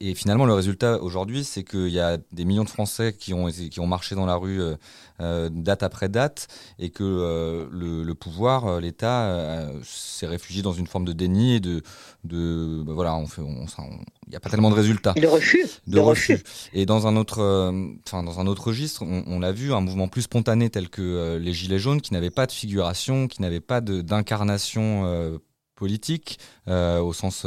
Et 0.00 0.14
finalement, 0.14 0.46
le 0.46 0.54
résultat 0.54 1.02
aujourd'hui, 1.02 1.42
c'est 1.42 1.64
qu'il 1.64 1.88
y 1.88 1.98
a 1.98 2.18
des 2.30 2.44
millions 2.44 2.62
de 2.62 2.68
Français 2.68 3.12
qui 3.12 3.34
ont, 3.34 3.48
qui 3.48 3.80
ont 3.80 3.86
marché 3.88 4.14
dans 4.14 4.26
la 4.26 4.36
rue 4.36 4.62
euh, 4.62 4.76
euh, 5.20 5.48
date 5.52 5.82
après 5.82 6.08
date 6.08 6.46
et 6.78 6.90
que 6.90 7.02
euh, 7.02 7.66
le, 7.72 8.14
pouvoir, 8.14 8.80
l'État, 8.80 9.68
s'est 9.82 10.28
réfugié 10.28 10.62
dans 10.62 10.72
une 10.72 10.86
forme 10.86 11.04
de 11.04 11.12
déni 11.12 11.56
et 11.56 11.60
de. 11.60 11.82
de 12.22 12.80
bah 12.86 12.92
voilà, 12.92 13.16
on 13.16 13.26
fait, 13.26 13.42
il 13.42 14.30
n'y 14.30 14.36
a 14.36 14.40
pas 14.40 14.50
tellement 14.50 14.70
de 14.70 14.76
résultats. 14.76 15.14
De 15.14 15.26
refus. 15.26 15.66
De, 15.88 15.98
refus. 15.98 16.44
Et 16.72 16.86
dans 16.86 17.08
un 17.08 17.16
autre, 17.16 17.40
enfin, 18.06 18.22
dans 18.22 18.38
un 18.38 18.46
autre 18.46 18.68
registre, 18.68 19.02
on, 19.02 19.24
on 19.26 19.40
l'a 19.40 19.50
vu, 19.50 19.72
un 19.72 19.80
mouvement 19.80 20.06
plus 20.06 20.22
spontané 20.22 20.70
tel 20.70 20.90
que 20.90 21.38
les 21.38 21.52
Gilets 21.52 21.80
jaunes, 21.80 22.00
qui 22.00 22.12
n'avait 22.12 22.30
pas 22.30 22.46
de 22.46 22.52
figuration, 22.52 23.26
qui 23.26 23.42
n'avait 23.42 23.58
pas 23.58 23.80
d'incarnation 23.80 25.40
politique 25.74 26.38
au 26.68 27.12
sens 27.12 27.44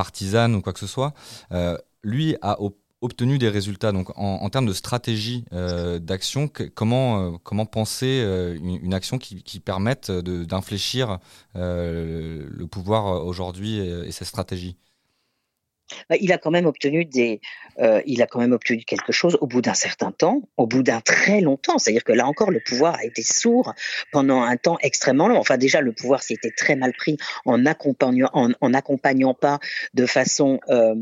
partisane 0.00 0.54
ou 0.54 0.62
quoi 0.62 0.72
que 0.72 0.78
ce 0.78 0.86
soit, 0.86 1.12
euh, 1.52 1.76
lui 2.02 2.34
a 2.40 2.56
obtenu 3.02 3.36
des 3.36 3.50
résultats. 3.50 3.92
Donc, 3.92 4.08
en, 4.16 4.48
termes 4.48 4.64
de 4.64 4.72
stratégie 4.72 5.44
euh, 5.52 5.98
d'action, 5.98 6.48
comment, 6.74 7.06
euh, 7.20 7.36
comment 7.42 7.66
penser 7.66 8.24
une, 8.62 8.94
action 8.94 9.18
qui, 9.18 9.60
permette 9.60 10.10
d'infléchir 10.10 11.18
le 11.54 12.64
pouvoir 12.64 13.26
aujourd'hui 13.26 13.76
et, 13.78 14.10
ses 14.10 14.24
stratégies 14.24 14.76
il 16.20 16.32
a 16.32 16.38
quand 16.38 16.50
même 16.50 16.66
obtenu 16.66 17.04
des, 17.04 17.40
il 18.06 18.22
a 18.22 18.26
quand 18.26 18.40
même 18.40 18.52
obtenu 18.52 18.82
quelque 18.84 19.12
chose 19.12 19.38
au 19.40 19.46
bout 19.46 19.62
d'un 19.62 19.74
certain 19.74 20.12
temps, 20.12 20.42
au 20.56 20.66
bout 20.66 20.82
d'un 20.82 21.00
très 21.00 21.40
long 21.40 21.56
temps. 21.56 21.78
C'est-à-dire 21.78 22.04
que 22.04 22.12
là 22.12 22.26
encore, 22.26 22.50
le 22.50 22.60
pouvoir 22.60 22.96
a 22.96 23.04
été 23.04 23.22
sourd 23.22 23.74
pendant 24.12 24.42
un 24.42 24.56
temps 24.56 24.78
extrêmement 24.80 25.28
long. 25.28 25.38
Enfin, 25.38 25.56
déjà, 25.56 25.80
le 25.80 25.92
pouvoir 25.92 26.22
s'était 26.22 26.52
très 26.56 26.76
mal 26.76 26.92
pris 26.92 27.16
en 27.44 27.66
accompagnant, 27.66 28.30
en, 28.32 28.50
en 28.60 28.74
accompagnant 28.74 29.34
pas 29.34 29.58
de 29.94 30.06
façon 30.06 30.60
euh, 30.68 30.94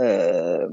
euh, 0.00 0.68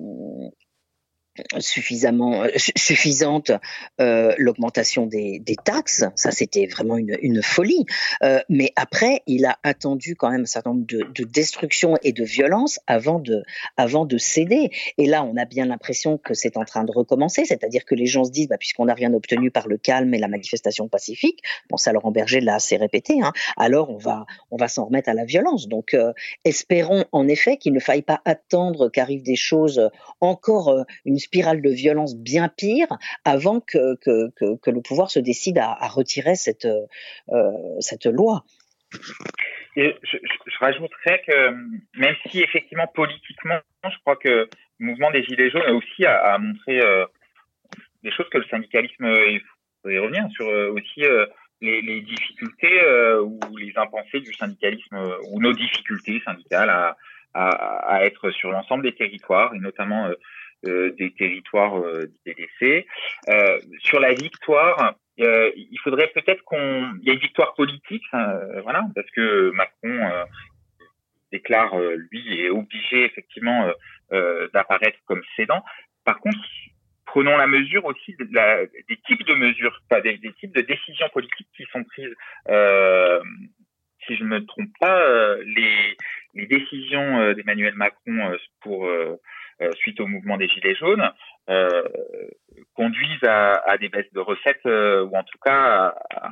suffisamment 1.60 2.43
euh, 2.43 2.50
suffisante 2.56 3.52
euh, 4.00 4.34
l'augmentation 4.38 5.06
des, 5.06 5.41
taxes. 5.63 6.06
Ça 6.15 6.32
c'était 6.32 6.67
vraiment 6.67 6.98
une, 6.98 7.41
folie. 7.41 7.86
Euh, 8.24 8.39
mais 8.50 8.71
après 8.76 9.21
il 9.28 9.45
a 9.45 9.58
attendu 9.63 10.15
quand 10.15 10.30
même 10.30 10.41
un 10.41 10.45
certain 10.45 10.71
nombre 10.71 10.86
de, 10.86 11.04
de 11.13 11.24
destructions 11.24 11.95
et 12.04 12.12
de 12.12 12.24
violences 12.24 12.80
avant 12.88 13.19
de 13.19 13.43
avant 13.78 14.06
de 14.06 14.17
céder. 14.17 14.69
Et 14.98 15.08
là 15.08 15.24
on 15.24 15.38
a 15.38 15.45
bien 15.45 15.65
l'impression 15.65 16.17
que 16.17 16.34
c'est 16.34 16.58
en 16.58 16.65
train 16.65 16.84
de 16.84 16.91
recommencer. 16.91 17.45
C'est-à-dire 17.45 17.86
que 17.86 17.95
les 17.95 18.06
gens 18.06 18.24
se 18.24 18.32
disent 18.32 18.48
bah, 18.48 18.58
puisqu'on 18.58 18.86
n'a 18.86 18.93
rien 18.93 19.13
obtenu 19.13 19.52
par 19.52 19.67
le 19.67 19.78
calme 19.78 20.13
et 20.13 20.19
la 20.19 20.28
manifestation 20.28 20.88
pacifique 20.88 21.41
bon 21.69 21.78
ça 21.78 21.91
Laurent 21.91 22.12
Berger 22.12 22.41
l'a 22.41 22.56
assez 22.56 22.78
répété 22.78 23.21
hein, 23.21 23.34
alors 23.58 23.89
on 23.89 23.98
va 23.98 24.26
on 24.52 24.58
va 24.58 24.67
s'en 24.67 24.86
remettre 24.86 25.10
à 25.10 25.13
la 25.13 25.26
violence. 25.26 25.67
Donc 25.67 25.95
espérons 26.43 27.06
en 27.12 27.28
effet 27.28 27.58
qu'il 27.58 27.74
ne 27.74 27.80
faille 27.80 28.02
pas 28.02 28.21
attendre 28.26 28.89
qu'arrivent 28.89 29.24
des 29.24 29.36
choses 29.36 29.89
encore 30.21 30.86
une 31.06 31.17
spirale 31.26 31.62
de 31.62 31.70
violence 31.70 32.16
bien 32.16 32.48
pire 32.50 32.88
avant 33.24 33.60
que, 33.60 33.96
que, 33.96 34.72
le 34.72 34.82
pouvoir 34.82 35.10
se 35.10 35.20
décide 35.20 35.58
à, 35.58 35.88
retirer 35.88 36.36
cette, 36.36 36.66
euh, 36.66 37.42
cette 37.80 38.06
loi. 38.06 38.44
Et 39.76 39.94
je, 40.04 40.18
rajouterais 40.60 41.22
que 41.28 41.52
même 42.00 42.16
si 42.30 42.42
effectivement 42.42 42.88
politiquement, 42.88 43.60
je 43.84 43.98
crois 44.02 44.16
que 44.16 44.48
le 44.80 44.86
mouvement 44.86 45.12
des 45.12 45.24
Gilets 45.24 45.50
jaunes 45.50 45.70
aussi 45.72 46.06
a, 46.06 46.38
montré 46.38 46.80
euh, 46.80 47.06
des 48.04 48.12
choses 48.12 48.30
que 48.30 48.38
le 48.38 48.46
syndicalisme 48.46 49.06
est 49.06 49.42
y 49.88 50.00
revenir 50.00 50.28
sur 50.32 50.48
aussi 50.48 51.04
les, 51.62 52.02
difficultés 52.02 52.82
ou 53.22 53.40
les 53.58 53.72
impensés 53.76 54.20
du 54.20 54.34
syndicalisme 54.34 54.98
ou 55.30 55.40
nos 55.40 55.54
difficultés 55.54 56.20
syndicales 56.26 56.72
à, 56.72 56.98
à, 57.36 58.04
être 58.04 58.32
sur 58.32 58.52
l'ensemble 58.52 58.84
des 58.84 58.96
territoires 58.96 59.54
et 59.54 59.60
notamment 59.60 60.10
des 60.63 61.13
territoires 61.18 61.82
délaissés. 62.26 62.88
sur 63.80 64.00
la 64.00 64.13
victoire, 64.13 64.96
il 65.18 65.80
faudrait 65.84 66.08
peut-être 66.08 66.44
qu'on, 66.44 66.94
y 67.02 67.10
a 67.10 67.13
une 67.13 67.20
victoire 67.20 67.54
politique, 67.54 68.04
hein, 68.13 68.39
voilà, 68.63 68.84
parce 68.96 69.10
que 69.12 69.52
Macron 69.52 70.26
déclare 71.32 71.78
lui 71.80 72.41
est 72.41 72.50
obligé 72.50 73.06
effectivement 73.06 73.72
d'apparaître 74.54 75.00
comme 75.06 75.22
cédant. 75.36 75.63
Par 76.04 76.20
contre, 76.20 76.39
prenons 77.15 77.38
la 77.38 77.48
mesure 77.48 77.86
aussi 77.86 78.13
des 78.18 78.98
types 79.08 79.26
de 79.26 79.36
mesures, 79.36 79.82
pas 79.88 80.02
des, 80.02 80.20
types 80.39 80.54
de 80.54 80.62
décisions 80.62 81.08
politiques 81.13 81.48
qui 81.56 81.63
sont 81.72 81.84
prises. 81.86 82.13
Euh, 82.50 83.22
si 84.06 84.18
je 84.18 84.26
me 84.26 84.46
trompe 84.46 84.70
pas, 84.82 85.00
euh, 85.00 85.41
les, 85.46 86.46
décisions 86.48 87.22
euh, 87.22 87.34
d'Emmanuel 87.34 87.74
Macron 87.76 88.36
pour 88.60 88.89
suite 89.76 90.00
au 90.00 90.08
mouvement 90.08 90.38
des 90.38 90.48
Gilets 90.48 90.76
jaunes 90.76 91.12
conduisent 92.74 93.24
à, 93.24 93.78
des 93.80 93.89
baisses 93.89 94.12
de 94.13 94.20
recettes 94.20 94.65
ou 94.65 95.15
en 95.15 95.24
tout 95.24 95.39
cas 95.44 95.96
à, 96.20 96.32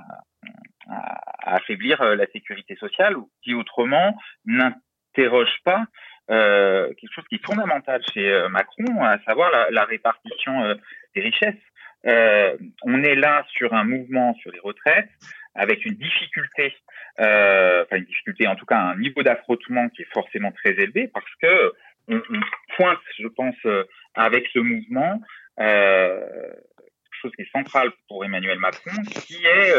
à 0.88 1.56
affaiblir 1.56 2.04
la 2.04 2.26
sécurité 2.28 2.76
sociale, 2.76 3.18
ou 3.18 3.30
qui 3.44 3.54
autrement 3.54 4.18
n'interrogent 4.46 5.62
pas 5.64 5.86
euh, 6.32 6.94
quelque 6.94 7.14
chose 7.14 7.26
qui 7.30 7.36
est 7.36 7.46
fondamental 7.46 8.02
chez 8.14 8.32
euh, 8.32 8.50
Macron, 8.50 9.04
à 9.04 9.20
savoir 9.26 9.52
la, 9.52 9.70
la 9.72 9.84
répartition 9.84 10.64
euh, 10.64 10.76
des 11.16 11.22
richesses. 11.22 11.56
Euh, 12.06 12.58
on 12.84 13.04
est 13.04 13.16
là 13.16 13.46
sur 13.50 13.74
un 13.74 13.84
mouvement 13.84 14.34
sur 14.36 14.52
les 14.52 14.60
retraites 14.60 15.10
avec 15.56 15.86
une 15.86 15.94
difficulté, 15.94 16.74
enfin 17.18 17.98
une 17.98 18.06
difficulté, 18.06 18.48
en 18.48 18.56
tout 18.56 18.66
cas 18.66 18.78
un 18.78 18.98
niveau 18.98 19.22
d'affrontement 19.22 19.88
qui 19.90 20.02
est 20.02 20.14
forcément 20.14 20.52
très 20.52 20.72
élevé 20.72 21.10
parce 21.14 21.30
que 21.42 21.74
on, 22.08 22.18
on 22.18 22.40
pointe, 22.76 23.00
je 23.20 23.28
pense, 23.28 23.56
avec 24.16 24.48
ce 24.54 24.60
mouvement 24.60 25.22
quelque 25.58 27.22
chose 27.22 27.32
qui 27.36 27.44
est 27.44 27.52
central 27.52 27.92
pour 28.08 28.26
Emmanuel 28.26 28.60
Macron, 28.60 28.92
qui 29.28 29.46
est 29.46 29.74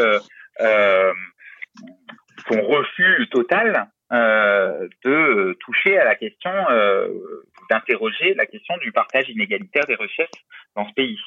son 2.47 2.61
refus 2.61 3.27
total 3.31 3.89
euh, 4.11 4.87
de 5.03 5.57
toucher 5.61 5.97
à 5.97 6.05
la 6.05 6.15
question, 6.15 6.51
euh, 6.69 7.07
d'interroger 7.69 8.35
la 8.35 8.45
question 8.45 8.77
du 8.77 8.91
partage 8.91 9.27
inégalitaire 9.29 9.85
des 9.87 9.95
richesses 9.95 10.29
dans 10.75 10.87
ce 10.87 10.93
pays. 10.93 11.19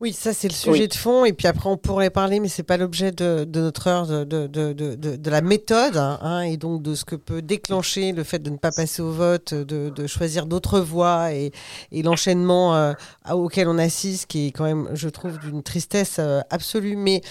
Oui, 0.00 0.12
ça 0.12 0.34
c'est 0.34 0.48
le 0.48 0.54
sujet 0.54 0.88
de 0.88 0.94
fond. 0.94 1.24
Et 1.24 1.32
puis 1.32 1.46
après, 1.46 1.70
on 1.70 1.78
pourrait 1.78 2.10
parler, 2.10 2.38
mais 2.38 2.48
c'est 2.48 2.62
pas 2.62 2.76
l'objet 2.76 3.12
de, 3.12 3.46
notre 3.54 3.86
heure, 3.86 4.06
de, 4.06 4.24
de, 4.24 4.72
de 4.72 5.30
la 5.30 5.40
méthode, 5.40 5.96
hein, 5.96 6.42
et 6.42 6.58
donc 6.58 6.82
de 6.82 6.94
ce 6.94 7.06
que 7.06 7.16
peut 7.16 7.40
déclencher 7.40 8.12
le 8.12 8.22
fait 8.22 8.38
de 8.38 8.50
ne 8.50 8.58
pas 8.58 8.72
passer 8.72 9.00
au 9.00 9.10
vote, 9.10 9.54
de, 9.54 10.06
choisir 10.06 10.46
d'autres 10.46 10.80
voies 10.80 11.32
et, 11.32 11.50
et 11.92 12.02
l'enchaînement 12.02 12.76
euh, 12.76 12.92
auquel 13.30 13.68
on 13.68 13.78
assiste, 13.78 14.26
qui 14.26 14.48
est 14.48 14.50
quand 14.52 14.64
même, 14.64 14.90
je 14.92 15.08
trouve, 15.08 15.38
d'une 15.38 15.62
tristesse 15.62 16.20
absolue. 16.50 16.96
Mais 16.96 17.22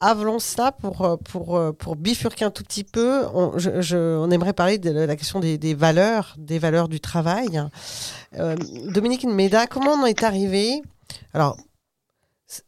avant 0.00 0.38
cela, 0.38 0.72
pour, 0.72 1.02
euh, 1.02 1.16
pour, 1.16 1.56
euh, 1.56 1.72
pour 1.72 1.94
bifurquer 1.94 2.46
un 2.46 2.50
tout 2.50 2.62
petit 2.62 2.84
peu, 2.84 3.22
on, 3.34 3.52
on 3.54 4.30
aimerait 4.30 4.54
parler 4.54 4.78
de 4.78 4.90
la 4.90 5.14
question 5.14 5.40
des, 5.40 5.58
des, 5.58 5.74
valeurs, 5.74 6.34
des 6.38 6.58
valeurs 6.58 6.88
du 6.88 7.00
travail. 7.00 7.62
Euh, 8.38 8.56
Dominique 8.86 9.24
Meda, 9.24 9.66
comment 9.66 9.92
on 9.92 10.06
est 10.06 10.22
arrivé 10.22 10.80
Alors, 11.34 11.58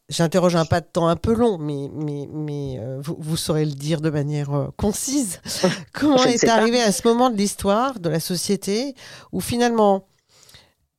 j'interroge 0.09 0.57
un 0.57 0.65
pas 0.65 0.81
de 0.81 0.87
temps 0.87 1.09
un 1.09 1.17
peu 1.17 1.35
long, 1.35 1.59
mais, 1.59 1.89
mais, 1.93 2.29
mais 2.33 2.79
vous, 3.01 3.17
vous, 3.19 3.37
saurez 3.37 3.65
le 3.65 3.73
dire 3.73 4.01
de 4.01 4.11
manière 4.11 4.71
concise. 4.77 5.41
comment 5.93 6.25
est 6.25 6.45
arrivé 6.45 6.81
à 6.81 6.93
ce 6.93 7.07
moment 7.07 7.31
de 7.31 7.37
l'histoire, 7.37 7.99
de 7.99 8.09
la 8.09 8.21
société, 8.21 8.95
où 9.33 9.41
finalement 9.41 10.07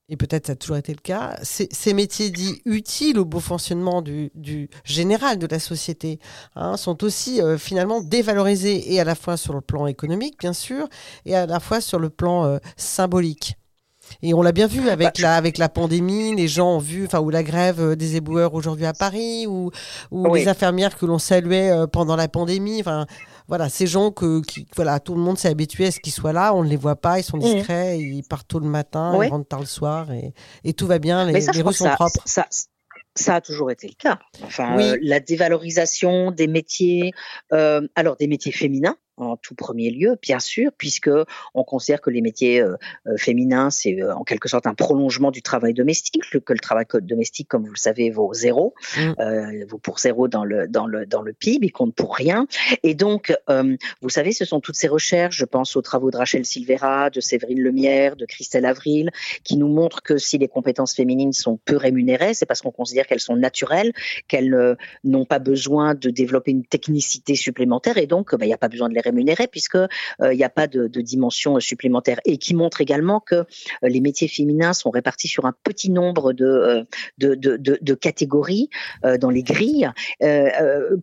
et 0.10 0.18
peut-être 0.18 0.48
ça 0.48 0.54
a 0.54 0.56
toujours 0.56 0.78
été 0.78 0.94
le 0.94 1.00
cas, 1.00 1.40
ces 1.42 1.94
métiers 1.94 2.30
dits 2.30 2.62
utiles 2.66 3.18
au 3.18 3.26
beau 3.26 3.40
fonctionnement 3.40 4.02
du, 4.02 4.70
général 4.84 5.40
de 5.40 5.48
la 5.48 5.60
société 5.60 6.20
hein, 6.56 6.76
sont 6.78 7.04
aussi 7.04 7.42
euh, 7.42 7.58
finalement 7.58 8.02
dévalorisés 8.02 8.94
et 8.94 9.00
à 9.00 9.06
la 9.06 9.16
fois 9.16 9.38
sur 9.38 9.54
le 9.54 9.62
plan 9.62 9.88
économique, 9.88 10.38
bien 10.40 10.54
sûr, 10.54 10.88
et 11.26 11.36
à 11.36 11.46
la 11.46 11.60
fois 11.60 11.80
sur 11.80 12.00
le 12.00 12.10
plan 12.10 12.46
euh, 12.46 12.58
symbolique. 12.76 13.58
Et 14.22 14.34
on 14.34 14.42
l'a 14.42 14.52
bien 14.52 14.68
vu 14.68 14.90
avec 14.90 15.16
bah, 15.16 15.22
la 15.22 15.36
avec 15.36 15.58
la 15.58 15.70
pandémie, 15.70 16.36
les 16.36 16.48
gens 16.48 16.76
ont 16.76 16.80
vu, 16.80 17.06
enfin 17.06 17.20
ou 17.20 17.30
la 17.30 17.44
grève 17.44 17.82
euh, 17.82 17.96
des 17.96 18.16
éboueurs 18.16 18.54
aujourd'hui 18.54 18.86
à 18.86 18.94
Paris, 18.94 19.48
ou 19.48 19.72
ou 20.12 20.34
les 20.34 20.48
infirmières 20.48 20.98
que 20.98 21.06
l'on 21.06 21.20
saluait 21.20 21.72
pendant 21.92 22.16
la 22.16 22.28
pandémie. 22.28 22.80
Enfin, 22.80 23.06
voilà, 23.48 23.70
ces 23.70 23.88
gens 23.88 24.12
que 24.12 24.42
qui, 24.42 24.68
voilà, 24.76 25.00
tout 25.00 25.16
le 25.16 25.22
monde 25.22 25.38
s'est 25.38 25.50
habitué 25.50 25.88
à 25.88 25.92
ce 25.92 26.00
qu'ils 26.00 26.14
soient 26.14 26.34
là, 26.34 26.54
on 26.54 26.64
ne 26.64 26.70
les 26.70 26.78
voit 26.78 26.96
pas, 26.96 27.20
ils 27.20 27.24
sont 27.24 27.38
mmh. 27.38 27.42
discrets, 27.42 28.00
ils 28.00 28.24
partent 28.24 28.48
tôt 28.48 28.60
le 28.60 28.68
matin, 28.68 29.20
ils 29.22 29.30
rentrent 29.30 29.48
tard 29.48 29.60
le 29.60 29.66
soir 29.66 30.12
et, 30.12 30.34
et 30.64 30.74
tout 30.74 30.88
va 30.88 31.00
bien, 31.00 31.26
les, 31.26 31.34
les 31.40 31.62
rues 31.62 31.74
sont 31.74 31.90
propres. 31.90 32.22
Ça, 32.26 32.48
ça 33.16 33.36
a 33.36 33.42
toujours 33.42 33.70
été 33.70 33.88
le 33.88 33.94
cas. 33.94 34.20
Enfin, 34.44 34.80
euh, 34.80 34.98
la 35.02 35.20
dévalorisation 35.20 36.32
des 36.32 36.48
métiers, 36.48 37.12
euh, 37.52 37.88
alors 37.96 38.16
des 38.16 38.28
métiers 38.28 38.52
féminins, 38.52 38.96
en 39.18 39.38
tout 39.38 39.56
premier 39.56 39.92
lieu, 39.92 40.18
bien 40.22 40.40
sûr, 40.40 40.72
puisque 40.78 41.10
on 41.54 41.64
considère 41.64 42.02
que 42.02 42.10
les 42.10 42.22
métiers 42.22 42.62
euh, 42.62 42.76
euh, 43.08 43.18
féminins, 43.18 43.70
c'est 43.70 44.02
euh, 44.02 44.16
en 44.16 44.24
quelque 44.24 44.50
sorte 44.50 44.66
un 44.66 44.74
prolongement 44.74 45.32
du 45.32 45.42
travail 45.42 45.74
domestique, 45.74 46.24
que 46.44 46.54
le 46.54 46.60
travail 46.60 46.86
domestique, 47.02 47.48
comme 47.48 47.64
vous 47.64 47.74
le 47.74 47.78
savez, 47.78 48.10
vaut 48.10 48.34
zéro, 48.34 48.74
mmh. 48.98 49.66
vaut 49.68 49.78
pour 49.78 50.00
zéro 50.00 50.28
dans 50.28 50.44
le 50.44 50.68
dans 50.68 50.88
le 50.88 51.06
dans 51.06 51.22
le 51.22 51.34
PIB, 51.34 51.68
il 51.68 51.72
compte 51.72 51.94
pour 51.94 52.16
rien. 52.16 52.48
Et 52.82 52.96
donc, 52.96 53.34
vous 54.02 54.10
savez, 54.10 54.32
ce 54.32 54.46
sont 54.46 54.60
toutes 54.60 54.76
ces 54.76 54.88
recherches. 54.88 55.38
Je 55.38 55.46
pense 55.46 55.76
aux 55.76 55.82
travaux 55.82 56.12
de 56.12 56.18
Rachel 56.18 56.46
Silvera, 56.46 57.10
de 57.10 57.20
Séverine 57.20 57.60
Lemierre, 57.60 58.16
de 58.16 58.26
Christelle 58.26 58.66
Avril, 58.66 59.12
qui 59.44 59.58
nous 59.58 59.68
montrent 59.68 60.02
que 60.02 60.18
si 60.18 60.38
les 60.38 60.48
compétences 60.48 60.96
féminines 60.96 61.34
sont 61.34 61.60
peu 61.64 61.78
rémunérées, 61.78 62.34
c'est 62.34 62.46
parce 62.46 62.62
qu'on 62.62 62.72
considère 62.72 63.08
qu'elles 63.08 63.20
sont 63.20 63.36
naturelles, 63.36 63.94
qu'elles 64.28 64.78
n'ont 65.04 65.26
pas 65.26 65.40
besoin 65.40 65.94
de 65.94 66.10
développer 66.10 66.52
une 66.52 66.66
technicité 66.66 67.36
supplémentaire, 67.36 67.98
et 67.98 68.08
donc, 68.08 68.36
bah, 68.36 68.46
il 68.46 68.50
n'y 68.50 68.54
a 68.54 68.58
pas 68.58 68.70
besoin 68.70 68.90
de 68.90 68.94
les 68.94 69.03
rémunérés 69.04 69.48
puisque 69.48 69.76
euh, 69.76 69.88
il 70.32 70.38
n'y 70.38 70.44
a 70.44 70.50
pas 70.50 70.68
de, 70.68 70.88
dimension 70.88 71.60
supplémentaire 71.60 72.20
et 72.26 72.38
qui 72.38 72.56
montre 72.56 72.82
également 72.82 73.20
que 73.20 73.36
euh, 73.36 73.46
les 73.84 74.00
métiers 74.00 74.28
féminins 74.28 74.74
sont 74.74 74.90
répartis 74.90 75.28
sur 75.28 75.46
un 75.46 75.54
petit 75.64 75.90
nombre 75.90 76.34
de 76.34 76.46
euh, 76.46 76.84
de, 77.18 77.36
de, 77.36 77.94
catégories 77.94 78.70
dans 79.20 79.30
les 79.30 79.44
grilles, 79.44 79.90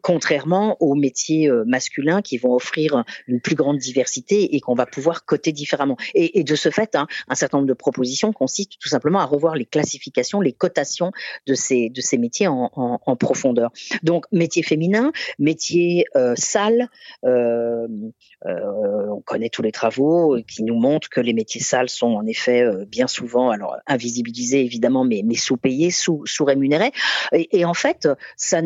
contrairement 0.03 0.77
aux 0.81 0.95
métiers 0.95 1.51
masculins 1.67 2.21
qui 2.21 2.37
vont 2.37 2.55
offrir 2.55 3.05
une 3.27 3.41
plus 3.41 3.55
grande 3.55 3.79
diversité 3.79 4.57
et 4.57 4.61
qu'on 4.61 4.75
va 4.75 4.87
pouvoir 4.87 5.25
coter 5.25 5.53
différemment. 5.53 5.97
Et, 6.15 6.43
de 6.43 6.55
ce 6.57 6.71
fait, 6.71 6.95
hein, 6.95 7.07
un 7.29 7.35
certain 7.35 7.59
nombre 7.59 7.69
de 7.69 7.75
propositions 7.75 8.33
consistent 8.33 8.79
tout 8.81 8.89
simplement 8.89 9.21
à 9.21 9.25
revoir 9.25 9.55
les 9.55 9.67
classifications, 9.67 10.41
les 10.41 10.53
cotations 10.53 11.13
de 11.47 11.55
ces 11.55 11.91
de 11.91 12.01
ces 12.01 12.19
métiers 12.19 12.49
en, 12.49 12.71
en, 12.75 13.17
profondeur. 13.17 13.71
Donc 14.03 14.27
métiers 14.33 14.63
féminins, 14.63 15.13
métiers 15.39 16.07
sales, 16.35 16.89
euh, 17.25 17.87
on 18.45 19.21
connaît 19.21 19.49
tous 19.49 19.63
les 19.63 19.73
travaux 19.73 20.39
qui 20.47 20.63
nous 20.63 20.79
montrent 20.79 21.09
que 21.09 21.21
les 21.21 21.33
métiers 21.33 21.61
sales 21.61 21.89
sont 21.89 22.15
en 22.15 22.27
effet 22.27 22.63
euh, 22.63 22.85
bien 22.87 23.07
souvent, 23.07 23.51
alors 23.51 23.77
invisibilisés 23.87 24.65
évidemment, 24.65 25.05
mais, 25.05 25.23
mais 25.25 25.37
sous-payés, 25.37 25.91
sous-rémunérés. 25.91 26.93
et, 27.33 27.65
en 27.65 27.75
fait, 27.75 28.09
ça, 28.37 28.63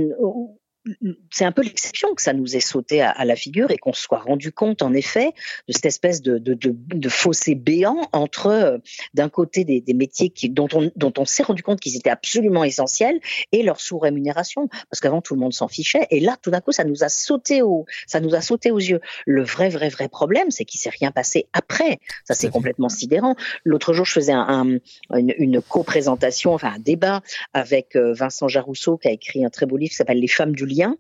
c'est 1.31 1.45
un 1.45 1.53
peu 1.53 1.63
l'exception 1.63 2.15
que 2.15 2.23
ça 2.23 2.33
nous 2.33 2.57
ait 2.57 2.61
sauté 2.61 3.01
à, 3.01 3.25
la 3.25 3.37
figure 3.37 3.71
et 3.71 3.79
qu'on 3.79 3.93
se 3.93 4.03
soit 4.03 4.19
rendu 4.19 4.53
compte 4.53 4.83
en 4.83 4.93
effet 4.93 5.33
de 5.67 5.73
cette 5.73 5.87
espèce 5.87 6.21
de, 6.21 6.39
de, 6.39 6.55
de, 6.55 6.75
de 6.75 7.09
fossé 7.09 7.55
béant 7.55 8.09
entre 8.13 8.47
euh, 8.49 8.79
d'un 9.15 9.29
côté 9.29 9.65
des, 9.65 9.81
des, 9.81 9.95
métiers 9.95 10.29
qui, 10.29 10.51
dont 10.51 10.69
on, 10.75 10.91
dont 10.97 11.13
on 11.17 11.25
s'est 11.25 11.43
rendu 11.43 11.63
compte 11.63 11.81
qu'ils 11.81 11.97
étaient 11.97 12.11
absolument 12.11 12.65
essentiels 12.65 13.19
et 13.53 13.63
leur 13.63 13.81
sous-rémunération 13.81 14.69
parce 14.91 15.01
qu'avant 15.01 15.23
tout 15.23 15.35
le 15.35 15.41
monde 15.41 15.55
s'en 15.55 15.69
fichait 15.69 16.07
et 16.11 16.21
là 16.21 16.37
tout 16.43 16.51
d'un 16.51 16.61
coup 16.61 16.73
ça 16.73 16.85
nous 16.85 17.03
a 17.03 17.09
sauté 17.09 17.63
au 17.63 17.87
ça 18.07 18.21
nous 18.21 18.35
a 18.35 18.41
sauté 18.43 18.71
aux 18.71 18.79
yeux. 18.79 19.01
Le 19.27 19.43
vrai 19.43 19.71
vrai 19.71 19.89
vrai 19.89 20.09
problème 20.09 20.51
c'est 20.51 20.65
qu'il 20.65 20.81
s'est 20.81 20.91
rien 20.91 21.11
passé 21.11 21.47
après. 21.53 21.99
Ça 22.25 22.35
c'est 22.35 22.51
complètement 22.51 22.89
sidérant. 22.91 23.37
L'autre 23.65 23.95
jour 23.95 24.05
je 24.05 24.13
faisais 24.13 24.33
un, 24.33 24.79
une, 25.15 25.35
une 25.39 25.63
co-présentation 25.63 26.53
enfin 26.53 26.75
un 26.75 26.79
débat 26.79 27.23
avec 27.55 27.97
euh, 27.97 28.13
Vincent 28.13 28.49
Jarousseau 28.49 28.99
qui 28.99 29.09
a 29.09 29.13
écrit 29.13 29.45
un 29.45 29.51
très 29.51 29.65
beau 29.65 29.79
livre 29.79 29.91
qui 29.91 29.97
s'appelle 29.97 30.21
Les 30.21 30.29
femmes 30.29 30.55
du 30.55 30.67
lien, 30.75 30.97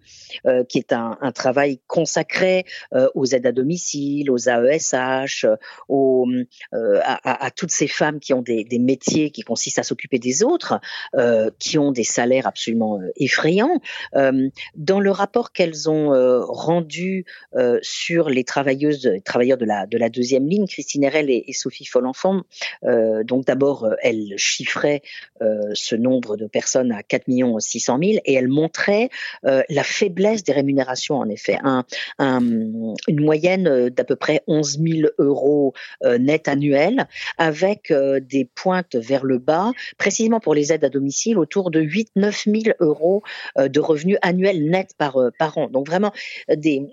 qui 0.69 0.79
est 0.79 0.93
un, 0.93 1.17
travail 1.35 1.81
consacré 1.87 2.65
aux 3.15 3.27
aides 3.27 3.47
à 3.47 3.53
domicile, 3.53 4.31
aux 4.31 4.49
AESH, 4.49 5.47
aux, 5.89 6.27
à, 6.73 7.51
toutes 7.51 7.71
ces 7.71 7.89
femmes 7.89 8.21
qui 8.21 8.33
ont 8.33 8.43
des, 8.43 8.67
métiers 8.79 9.31
qui 9.31 9.43
consistent 9.43 9.79
à 9.79 9.83
s'occuper 9.83 10.19
des 10.19 10.45
autres, 10.45 10.81
qui 11.59 11.79
ont 11.79 11.93
des 11.93 12.05
salaires 12.05 12.47
absolument 12.47 13.01
effrayants. 13.17 13.81
dans 14.13 15.01
le 15.01 15.11
rapport 15.11 15.53
qu'elles 15.53 15.91
ont 15.91 16.11
rendu 16.47 17.25
sur 17.83 18.29
les 18.29 18.45
travailleuses, 18.45 19.11
travailleurs 19.25 19.59
de 19.59 19.65
la 19.65 19.87
de 19.87 19.99
la 19.99 20.09
deuxième 20.09 20.47
ligne, 20.49 20.67
Christine 20.67 21.05
Herel 21.05 21.31
et, 21.31 21.45
et 21.47 21.53
Sophie 21.53 21.87
Follenfant, 21.87 22.43
donc 22.83 23.45
d'abord 23.47 23.89
elles 24.03 24.35
chiffraient 24.37 25.03
ce 25.41 25.97
nombre 25.97 26.37
de 26.37 26.47
personnes 26.47 26.93
à 26.93 27.03
4 27.03 27.25
600 27.59 27.99
000 28.03 28.13
et 28.25 28.35
elle 28.35 28.49
montrait 28.49 29.09
euh, 29.45 29.63
la 29.69 29.83
faiblesse 29.85 30.45
des 30.45 30.53
rémunérations 30.53 31.17
en 31.17 31.29
effet. 31.29 31.59
Un, 31.63 31.85
une 33.09 33.25
moyenne 33.25 33.89
d'à 33.91 34.05
peu 34.05 34.17
près 34.17 34.43
11 34.47 34.79
000 34.81 35.09
euros 35.19 35.73
euh, 36.05 36.19
net 36.19 36.49
annuels 36.49 37.07
avec 37.39 37.91
euh, 37.91 38.21
des 38.21 38.45
pointes 38.45 38.97
vers 38.97 39.25
le 39.25 39.39
bas, 39.39 39.73
précisément 39.99 40.41
pour 40.41 40.55
les 40.55 40.73
aides 40.73 40.85
à 40.85 40.89
domicile, 40.89 41.39
autour 41.39 41.71
de 41.71 41.81
8-9 41.81 42.63
000 42.65 42.77
euros 42.81 43.23
de 43.57 43.81
revenus 43.81 44.19
annuels 44.23 44.69
nets 44.69 44.95
par, 44.97 45.19
par 45.39 45.59
an. 45.59 45.69
Donc 45.69 45.87
vraiment 45.87 46.13
des 46.49 46.87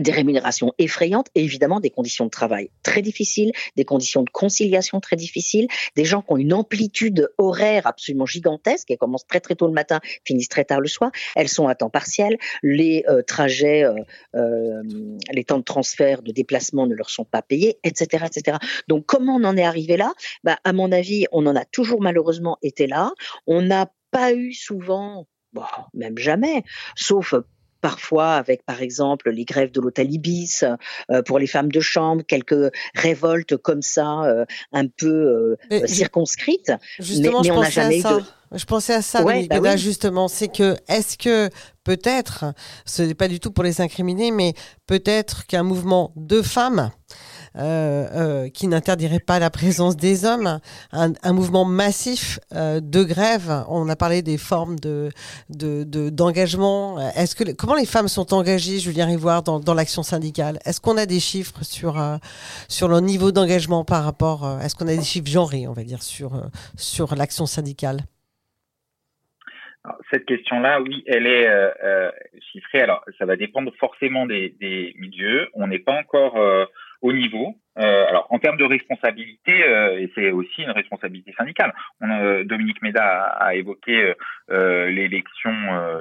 des 0.00 0.10
rémunérations 0.10 0.72
effrayantes 0.78 1.28
et 1.34 1.42
évidemment 1.42 1.80
des 1.80 1.90
conditions 1.90 2.24
de 2.24 2.30
travail 2.30 2.70
très 2.82 3.02
difficiles, 3.02 3.52
des 3.76 3.84
conditions 3.84 4.22
de 4.22 4.30
conciliation 4.30 5.00
très 5.00 5.16
difficiles, 5.16 5.68
des 5.96 6.04
gens 6.04 6.22
qui 6.22 6.32
ont 6.32 6.36
une 6.36 6.52
amplitude 6.52 7.28
horaire 7.38 7.86
absolument 7.86 8.26
gigantesque, 8.26 8.90
elles 8.90 8.98
commencent 8.98 9.26
très 9.26 9.40
très 9.40 9.54
tôt 9.54 9.66
le 9.66 9.72
matin, 9.72 10.00
finissent 10.24 10.48
très 10.48 10.64
tard 10.64 10.80
le 10.80 10.88
soir, 10.88 11.10
elles 11.36 11.48
sont 11.48 11.68
à 11.68 11.74
temps 11.74 11.90
partiel, 11.90 12.38
les 12.62 13.04
euh, 13.08 13.22
trajets, 13.22 13.84
euh, 13.84 13.94
euh, 14.34 14.82
les 15.32 15.44
temps 15.44 15.58
de 15.58 15.64
transfert, 15.64 16.22
de 16.22 16.32
déplacement 16.32 16.86
ne 16.86 16.94
leur 16.94 17.10
sont 17.10 17.24
pas 17.24 17.42
payés, 17.42 17.78
etc. 17.84 18.24
etc. 18.26 18.58
Donc 18.88 19.06
comment 19.06 19.36
on 19.36 19.44
en 19.44 19.56
est 19.56 19.64
arrivé 19.64 19.96
là? 19.96 20.12
Bah, 20.44 20.58
À 20.64 20.72
mon 20.72 20.92
avis, 20.92 21.26
on 21.32 21.46
en 21.46 21.56
a 21.56 21.64
toujours 21.64 22.00
malheureusement 22.00 22.58
été 22.62 22.86
là. 22.86 23.12
On 23.46 23.62
n'a 23.62 23.90
pas 24.10 24.32
eu 24.32 24.52
souvent 24.52 25.26
Bon, 25.52 25.64
même 25.92 26.16
jamais, 26.16 26.64
sauf 26.96 27.34
parfois 27.82 28.36
avec 28.36 28.64
par 28.64 28.80
exemple 28.80 29.30
les 29.30 29.44
grèves 29.44 29.72
de 29.72 29.80
l'hôtel 29.80 30.10
Ibis 30.10 30.64
euh, 31.10 31.22
pour 31.22 31.38
les 31.38 31.46
femmes 31.46 31.70
de 31.70 31.80
chambre, 31.80 32.22
quelques 32.26 32.72
révoltes 32.94 33.56
comme 33.58 33.82
ça, 33.82 34.22
euh, 34.22 34.46
un 34.72 34.86
peu 34.86 35.56
euh, 35.70 35.86
circonscrites. 35.86 36.72
Justement, 36.98 37.40
mais, 37.40 37.48
je 37.48 37.52
on 37.52 37.60
n'a 37.60 37.70
jamais 37.70 38.00
eu 38.00 38.04
Je 38.54 38.64
pensais 38.64 38.94
à 38.94 39.02
ça, 39.02 39.24
bah 39.24 39.76
justement. 39.76 40.28
C'est 40.28 40.48
que, 40.48 40.76
est-ce 40.88 41.16
que 41.16 41.48
peut-être, 41.84 42.44
ce 42.84 43.02
n'est 43.02 43.14
pas 43.14 43.28
du 43.28 43.40
tout 43.40 43.50
pour 43.50 43.64
les 43.64 43.80
incriminer, 43.80 44.30
mais 44.30 44.54
peut-être 44.86 45.46
qu'un 45.46 45.62
mouvement 45.62 46.12
de 46.16 46.42
femmes 46.42 46.90
euh, 47.56 48.08
euh, 48.14 48.48
qui 48.48 48.66
n'interdirait 48.66 49.20
pas 49.20 49.38
la 49.38 49.50
présence 49.50 49.94
des 49.94 50.24
hommes, 50.24 50.58
un, 50.92 51.32
mouvement 51.32 51.66
massif 51.66 52.38
euh, 52.54 52.80
de 52.80 53.02
grève. 53.04 53.64
On 53.68 53.88
a 53.90 53.96
parlé 53.96 54.22
des 54.22 54.38
formes 54.38 54.78
de, 54.80 55.10
d'engagement. 55.50 56.98
Est-ce 57.14 57.34
que 57.34 57.52
comment 57.52 57.74
les 57.74 57.84
femmes 57.84 58.08
sont 58.08 58.32
engagées, 58.32 58.78
Julien 58.78 59.04
Rivoire, 59.04 59.42
dans, 59.42 59.60
dans 59.60 59.74
l'action 59.74 60.02
syndicale? 60.02 60.60
Est-ce 60.64 60.80
qu'on 60.80 60.96
a 60.96 61.04
des 61.04 61.20
chiffres 61.20 61.62
sur 61.62 62.02
sur 62.68 62.88
leur 62.88 63.02
niveau 63.02 63.32
d'engagement 63.32 63.84
par 63.84 64.04
rapport 64.04 64.60
Est-ce 64.62 64.74
qu'on 64.74 64.88
a 64.88 64.96
des 64.96 65.04
chiffres 65.04 65.28
genrés, 65.28 65.68
on 65.68 65.74
va 65.74 65.84
dire, 65.84 66.02
sur 66.02 66.32
sur 66.76 67.14
l'action 67.14 67.44
syndicale? 67.44 68.06
Cette 70.10 70.26
question-là, 70.26 70.80
oui, 70.80 71.02
elle 71.06 71.26
est 71.26 71.48
chiffrée. 72.52 72.80
Alors, 72.80 73.04
ça 73.18 73.24
va 73.24 73.36
dépendre 73.36 73.72
forcément 73.78 74.26
des, 74.26 74.54
des 74.60 74.94
milieux. 74.98 75.48
On 75.54 75.66
n'est 75.66 75.80
pas 75.80 75.98
encore 75.98 76.36
au 77.02 77.12
niveau. 77.12 77.56
Euh, 77.78 78.06
alors, 78.06 78.26
en 78.30 78.38
termes 78.38 78.56
de 78.56 78.64
responsabilité, 78.64 79.64
euh, 79.64 79.98
et 79.98 80.10
c'est 80.14 80.30
aussi 80.30 80.62
une 80.62 80.70
responsabilité 80.70 81.34
syndicale. 81.36 81.74
On, 82.00 82.08
euh, 82.10 82.44
Dominique 82.44 82.80
Méda 82.82 83.02
a, 83.02 83.46
a 83.46 83.54
évoqué 83.54 84.14
euh, 84.50 84.90
l'élection 84.90 85.52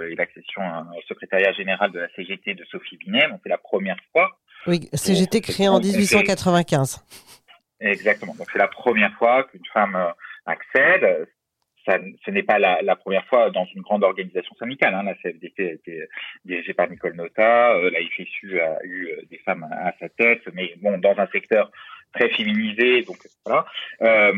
et 0.10 0.15
l'accession 0.15 0.62
au 0.98 1.02
secrétariat 1.08 1.52
général 1.54 1.91
de 1.91 2.00
la 2.00 2.10
CGT 2.15 2.54
de 2.54 2.63
Sophie 2.65 2.98
Binet. 2.98 3.28
c'est 3.44 3.50
la 3.50 3.58
première 3.58 3.98
fois. 4.12 4.38
Oui, 4.67 4.89
CGT 4.94 5.41
créée 5.41 5.70
en 5.70 5.80
1895. 5.80 7.04
Exactement. 7.80 8.36
Donc, 8.36 8.48
c'est 8.54 8.60
la 8.60 8.67
première 8.67 9.13
fois 9.13 9.44
qu'une 9.46 9.65
femme 9.74 9.98
accède 10.46 11.28
ça, 11.86 11.98
ce 12.26 12.32
n'est 12.32 12.44
pas 12.44 12.60
la, 12.60 12.82
la, 12.82 12.96
première 12.96 13.26
fois 13.26 13.50
dans 13.50 13.65
une 13.65 13.82
grande 13.82 14.04
organisation 14.04 14.56
syndicale. 14.56 14.94
Hein. 14.94 15.04
La 15.04 15.15
CFDT 15.15 15.70
a 15.70 15.74
été 15.74 16.08
dirigée 16.46 16.74
par 16.74 16.89
Nicole 16.89 17.15
Nota, 17.15 17.74
euh, 17.74 17.89
la 17.89 18.00
FSU 18.00 18.60
a 18.60 18.78
eu 18.84 19.08
euh, 19.08 19.22
des 19.30 19.38
femmes 19.39 19.67
à, 19.72 19.94
sa 20.00 20.10
tête, 20.10 20.44
mais 20.54 20.74
bon, 20.82 20.98
dans 20.98 21.17
un 21.17 21.28
secteur 21.28 21.72
très 22.13 22.30
féminisé, 22.30 23.04
donc 23.04 23.17
voilà. 23.46 23.65
Euh, 24.02 24.34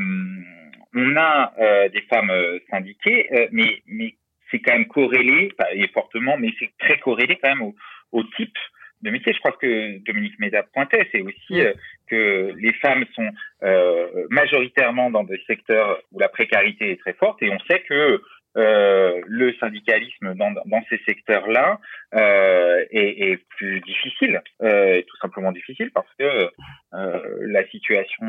on 0.96 1.16
a 1.18 1.54
euh, 1.60 1.90
des 1.90 2.02
femmes 2.02 2.32
syndiquées, 2.70 3.50
mais, 3.52 3.82
mais 3.88 4.16
c'est 4.52 4.60
quand 4.60 4.74
même 4.74 4.88
corrélé, 4.88 5.52
et 5.74 5.88
fortement, 5.88 6.38
mais 6.38 6.54
c'est 6.60 6.72
très 6.78 7.00
corrélé 7.00 7.40
quand 7.42 7.50
même 7.50 7.64
au, 7.64 7.76
au 8.12 8.24
type 8.24 8.56
de 9.04 9.10
métier. 9.12 9.34
Je 9.34 9.40
crois 9.40 9.52
que 9.52 9.98
Dominique 10.06 10.40
Méda 10.40 10.64
pointait, 10.64 11.08
c'est 11.12 11.22
aussi 11.22 11.62
euh, 11.62 11.74
que 12.08 12.54
les 12.58 12.74
femmes 12.74 13.06
sont 13.14 13.30
euh, 13.64 14.26
majoritairement 14.30 15.12
dans 15.12 15.24
des 15.24 15.42
secteurs 15.46 16.02
où 16.12 16.20
la 16.20 16.30
précarité 16.30 16.92
est 16.92 17.00
très 17.00 17.14
forte 17.14 17.44
et 17.44 17.50
on 17.52 17.60
sait 17.68 17.82
que 17.82 18.22
euh, 18.56 19.20
le 19.26 19.52
syndicalisme 19.56 20.36
dans, 20.36 20.52
dans 20.52 20.84
ces 20.88 21.00
secteurs-là 21.08 21.80
euh, 22.14 22.86
est, 22.92 23.32
est, 23.32 23.38
plus 23.58 23.82
difficile, 23.82 24.42
euh, 24.62 25.02
tout 25.02 25.18
simplement 25.18 25.52
difficile 25.52 25.90
parce 25.92 26.08
que 26.20 26.50
la 26.92 27.68
situation 27.70 28.28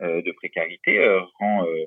de 0.00 0.32
précarité 0.32 0.98
rend 1.38 1.66
euh, 1.66 1.84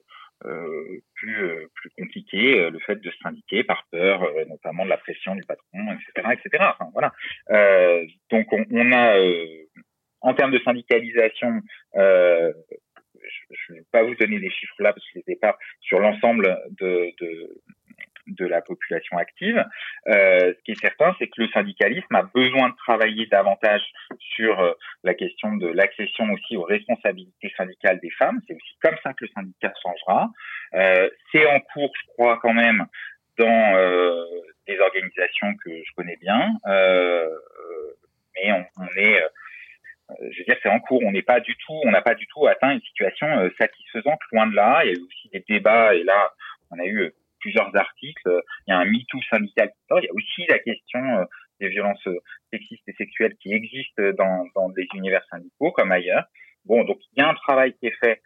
plus 1.15 1.43
euh, 1.45 1.67
plus 1.75 1.89
compliqué 1.97 2.60
euh, 2.60 2.69
le 2.69 2.79
fait 2.79 2.95
de 2.95 3.10
se 3.10 3.17
syndiquer 3.19 3.63
par 3.63 3.86
peur 3.91 4.27
notamment 4.47 4.84
de 4.86 4.89
la 4.89 4.97
pression 4.97 5.36
du 5.36 5.43
patron 5.43 5.93
etc 5.93 6.29
etc 6.34 6.65
enfin 6.73 6.89
voilà. 6.93 7.13
Donc 8.29 8.51
on, 8.51 8.65
on 8.71 8.91
a 8.91 9.17
en 10.21 10.34
termes 10.34 10.51
de 10.51 10.60
syndicalisation 10.60 11.62
euh, 11.95 12.53
je 13.67 13.73
ne 13.73 13.77
vais 13.77 13.86
pas 13.91 14.03
vous 14.03 14.15
donner 14.15 14.39
des 14.39 14.49
chiffres 14.49 14.75
là 14.79 14.93
parce 14.93 15.06
que 15.06 15.12
je 15.15 15.21
les 15.25 15.34
ai 15.34 15.36
pas 15.38 15.58
sur 15.82 15.99
l'ensemble 15.99 16.58
de, 16.79 17.13
de, 17.19 17.62
de 18.27 18.45
la 18.45 18.62
population 18.62 19.17
active. 19.17 19.63
Euh, 20.07 20.53
ce 20.53 20.63
qui 20.63 20.71
est 20.71 20.79
certain, 20.79 21.15
c'est 21.19 21.27
que 21.27 21.41
le 21.41 21.47
syndicalisme 21.49 22.15
a 22.15 22.23
besoin 22.23 22.69
de 22.69 22.75
travailler 22.75 23.25
davantage 23.27 23.83
sur 24.36 24.59
euh, 24.59 24.73
la 25.03 25.13
question 25.13 25.55
de 25.55 25.67
l'accession 25.67 26.31
aussi 26.31 26.57
aux 26.57 26.63
responsabilités 26.63 27.53
syndicales 27.57 27.99
des 27.99 28.12
femmes. 28.12 28.39
C'est 28.47 28.55
aussi 28.55 28.77
comme 28.81 28.95
ça 29.03 29.13
que 29.13 29.25
le 29.25 29.29
syndicat 29.36 29.73
changera. 29.81 30.29
Euh, 30.75 31.09
c'est 31.31 31.45
en 31.45 31.59
cours, 31.59 31.91
je 31.95 32.07
crois 32.13 32.39
quand 32.41 32.53
même, 32.53 32.86
dans 33.38 33.75
euh, 33.75 34.25
des 34.67 34.79
organisations 34.79 35.55
que 35.63 35.71
je 35.71 35.91
connais 35.95 36.17
bien, 36.17 36.53
euh, 36.67 37.29
mais 38.36 38.51
on, 38.51 38.65
on 38.77 38.88
est 38.97 39.21
je 40.29 40.39
veux 40.39 40.45
dire, 40.45 40.57
c'est 40.62 40.69
en 40.69 40.79
cours. 40.79 41.01
On 41.03 41.12
n'est 41.12 41.23
pas 41.23 41.39
du 41.39 41.55
tout, 41.55 41.79
on 41.86 41.89
n'a 41.89 42.01
pas 42.01 42.13
du 42.13 42.27
tout 42.27 42.45
atteint 42.45 42.71
une 42.71 42.81
situation 42.81 43.25
satisfaisante. 43.57 44.19
Loin 44.31 44.47
de 44.47 44.55
là, 44.55 44.83
il 44.83 44.88
y 44.88 44.89
a 44.91 44.99
eu 44.99 45.01
aussi 45.01 45.29
des 45.29 45.43
débats 45.47 45.95
et 45.95 46.03
là, 46.03 46.31
on 46.69 46.77
a 46.77 46.86
eu 46.86 47.13
plusieurs 47.43 47.75
articles. 47.75 48.41
Il 48.65 48.71
y 48.71 48.73
a 48.73 48.79
un 48.79 48.86
MeToo 48.86 49.21
syndical. 49.29 49.69
Il 49.91 50.06
y 50.06 50.08
a 50.08 50.13
aussi 50.13 50.45
la 50.47 50.60
question 50.60 51.01
euh, 51.17 51.25
des 51.60 51.67
violences 51.67 52.08
euh, 52.08 52.17
sexistes 52.51 52.88
et 52.88 52.93
sexuelles 52.93 53.36
qui 53.41 53.53
existent 53.53 54.03
dans, 54.17 54.45
dans 54.56 54.69
des 54.69 54.88
univers 54.95 55.23
syndicaux 55.29 55.71
comme 55.71 55.91
ailleurs. 55.91 56.25
Bon, 56.65 56.84
donc 56.86 56.99
il 57.12 57.21
y 57.21 57.25
a 57.25 57.29
un 57.29 57.36
travail 57.36 57.73
qui 57.73 57.88
est 57.88 57.97
fait 57.99 58.21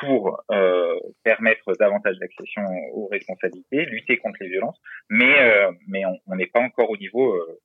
pour 0.00 0.42
euh, 0.50 0.98
permettre 1.22 1.74
davantage 1.78 2.16
d'accession 2.18 2.62
aux 2.94 3.08
responsabilités, 3.08 3.84
lutter 3.84 4.16
contre 4.16 4.38
les 4.40 4.48
violences, 4.48 4.78
mais 5.10 5.38
euh, 5.38 5.70
mais 5.86 6.02
on 6.26 6.34
n'est 6.34 6.46
pas 6.46 6.60
encore 6.60 6.88
au 6.88 6.96
niveau. 6.96 7.34
Euh, 7.34 7.60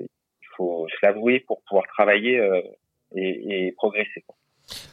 il 0.00 0.48
faut 0.56 0.86
se 0.88 1.06
l'avouer 1.06 1.40
pour 1.40 1.62
pouvoir 1.62 1.86
travailler 1.86 2.40
et, 3.14 3.66
et, 3.66 3.72
progresser. 3.72 4.24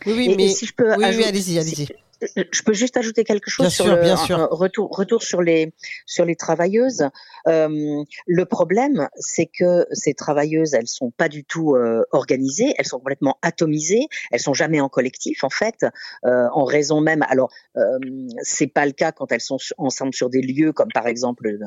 Oui, 0.06 0.14
oui, 0.16 0.36
mais 0.38 0.48
si 0.50 0.66
je 0.66 0.74
peux 0.74 0.90
oui, 0.96 1.06
oui 1.18 1.24
allez-y, 1.26 1.58
allez-y 1.60 1.88
je 2.22 2.62
peux 2.64 2.74
juste 2.74 2.98
ajouter 2.98 3.24
quelque 3.24 3.50
chose 3.50 3.70
sur 3.70 3.86
le 3.86 4.46
retour 4.50 4.90
retour 4.90 5.24
sur 5.24 5.42
les 5.42 5.74
sur 6.06 6.26
les 6.26 6.36
travailleuses. 6.36 7.08
Euh, 7.48 8.04
le 8.26 8.46
problème, 8.46 9.08
c'est 9.16 9.46
que 9.46 9.86
ces 9.92 10.14
travailleuses, 10.14 10.74
elles 10.74 10.88
sont 10.88 11.12
pas 11.12 11.30
du 11.30 11.44
tout 11.44 11.76
euh, 11.76 12.04
organisées, 12.12 12.74
elles 12.78 12.86
sont 12.86 12.98
complètement 12.98 13.38
atomisées, 13.42 14.08
elles 14.32 14.40
sont 14.40 14.54
jamais 14.54 14.82
en 14.82 14.90
collectif 14.90 15.44
en 15.44 15.50
fait, 15.50 15.86
euh, 16.26 16.48
en 16.54 16.66
raison 16.66 17.02
même. 17.02 17.24
Alors 17.30 17.52
c'est 18.42 18.68
pas 18.68 18.88
le 18.88 18.92
cas 18.92 19.12
quand 19.12 19.32
elles 19.32 19.42
sont 19.42 19.60
ensemble 19.78 20.14
sur 20.14 20.32
des 20.32 20.42
lieux 20.42 20.74
comme 20.74 20.90
par 20.92 21.06
exemple 21.06 21.58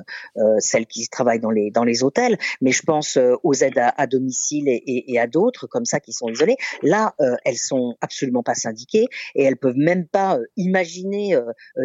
celles 0.59 0.87
qui 0.87 1.09
travaillent 1.09 1.39
dans 1.39 1.53
les 1.53 1.71
dans 1.71 1.85
les 1.85 2.03
hôtels, 2.03 2.37
mais 2.61 2.73
je 2.73 2.83
pense 2.83 3.17
aux 3.45 3.55
aides 3.55 3.79
à, 3.79 3.95
à 3.97 4.09
domicile 4.09 4.69
et, 4.69 4.83
et, 4.87 5.13
et 5.13 5.21
à 5.21 5.29
d'autres 5.29 5.69
comme 5.69 5.85
ça 5.85 6.01
qui 6.01 6.13
sont 6.13 6.29
isolées. 6.29 6.57
Là, 6.83 7.15
elles 7.44 7.59
sont 7.59 7.96
absolument 8.01 8.42
pas 8.42 8.57
syndiquées 8.57 9.07
et 9.37 9.44
elles 9.44 9.57
peuvent 9.57 9.77
même 9.77 10.07
pas 10.09 10.40
imaginer 10.57 11.37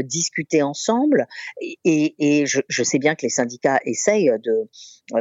discuter 0.04 0.62
ensemble. 0.62 1.28
Et, 1.62 2.16
et 2.20 2.46
je, 2.46 2.62
je, 2.68 2.84
sais 2.84 3.00
bien 3.00 3.16
que 3.16 3.24
les 3.24 3.30
syndicats 3.30 3.80
essayent 3.86 4.32
de 4.44 4.70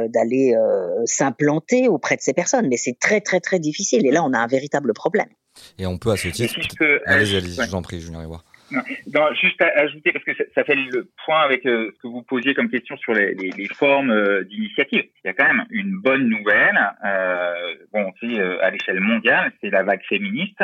d'aller 0.07 0.53
s'implanter 1.05 1.87
auprès 1.87 2.15
de 2.15 2.21
ces 2.21 2.33
personnes, 2.33 2.67
mais 2.67 2.77
c'est 2.77 2.97
très 2.99 3.21
très 3.21 3.39
très 3.39 3.59
difficile. 3.59 4.05
Et 4.05 4.11
là, 4.11 4.23
on 4.23 4.33
a 4.33 4.39
un 4.39 4.47
véritable 4.47 4.93
problème. 4.93 5.29
Et 5.77 5.85
on 5.85 5.97
peut 5.97 6.11
à 6.11 6.17
ce 6.17 6.27
titre. 6.29 6.55
Allez, 7.05 7.35
allez, 7.35 7.49
je 7.49 7.61
vous 7.61 7.75
en 7.75 7.81
prie, 7.81 8.01
Julien 8.01 8.19
Rivoire. 8.19 8.43
Non, 8.71 9.33
juste 9.39 9.61
à 9.61 9.67
ajouter, 9.79 10.11
parce 10.11 10.25
que 10.25 10.31
ça, 10.53 10.63
fait 10.63 10.75
le 10.75 11.07
point 11.23 11.41
avec 11.41 11.65
euh, 11.65 11.91
ce 11.95 12.01
que 12.01 12.07
vous 12.07 12.23
posiez 12.23 12.53
comme 12.55 12.69
question 12.69 12.97
sur 12.97 13.13
les, 13.13 13.35
les, 13.35 13.51
les 13.51 13.67
formes 13.67 14.09
euh, 14.09 14.43
d'initiative. 14.43 15.03
Il 15.23 15.27
y 15.27 15.29
a 15.29 15.33
quand 15.33 15.45
même 15.45 15.65
une 15.69 15.99
bonne 15.99 16.27
nouvelle, 16.27 16.79
euh, 17.05 17.75
bon, 17.93 18.11
c'est 18.19 18.39
euh, 18.39 18.63
à 18.63 18.71
l'échelle 18.71 18.99
mondiale, 18.99 19.51
c'est 19.61 19.69
la 19.69 19.83
vague 19.83 20.03
féministe 20.03 20.61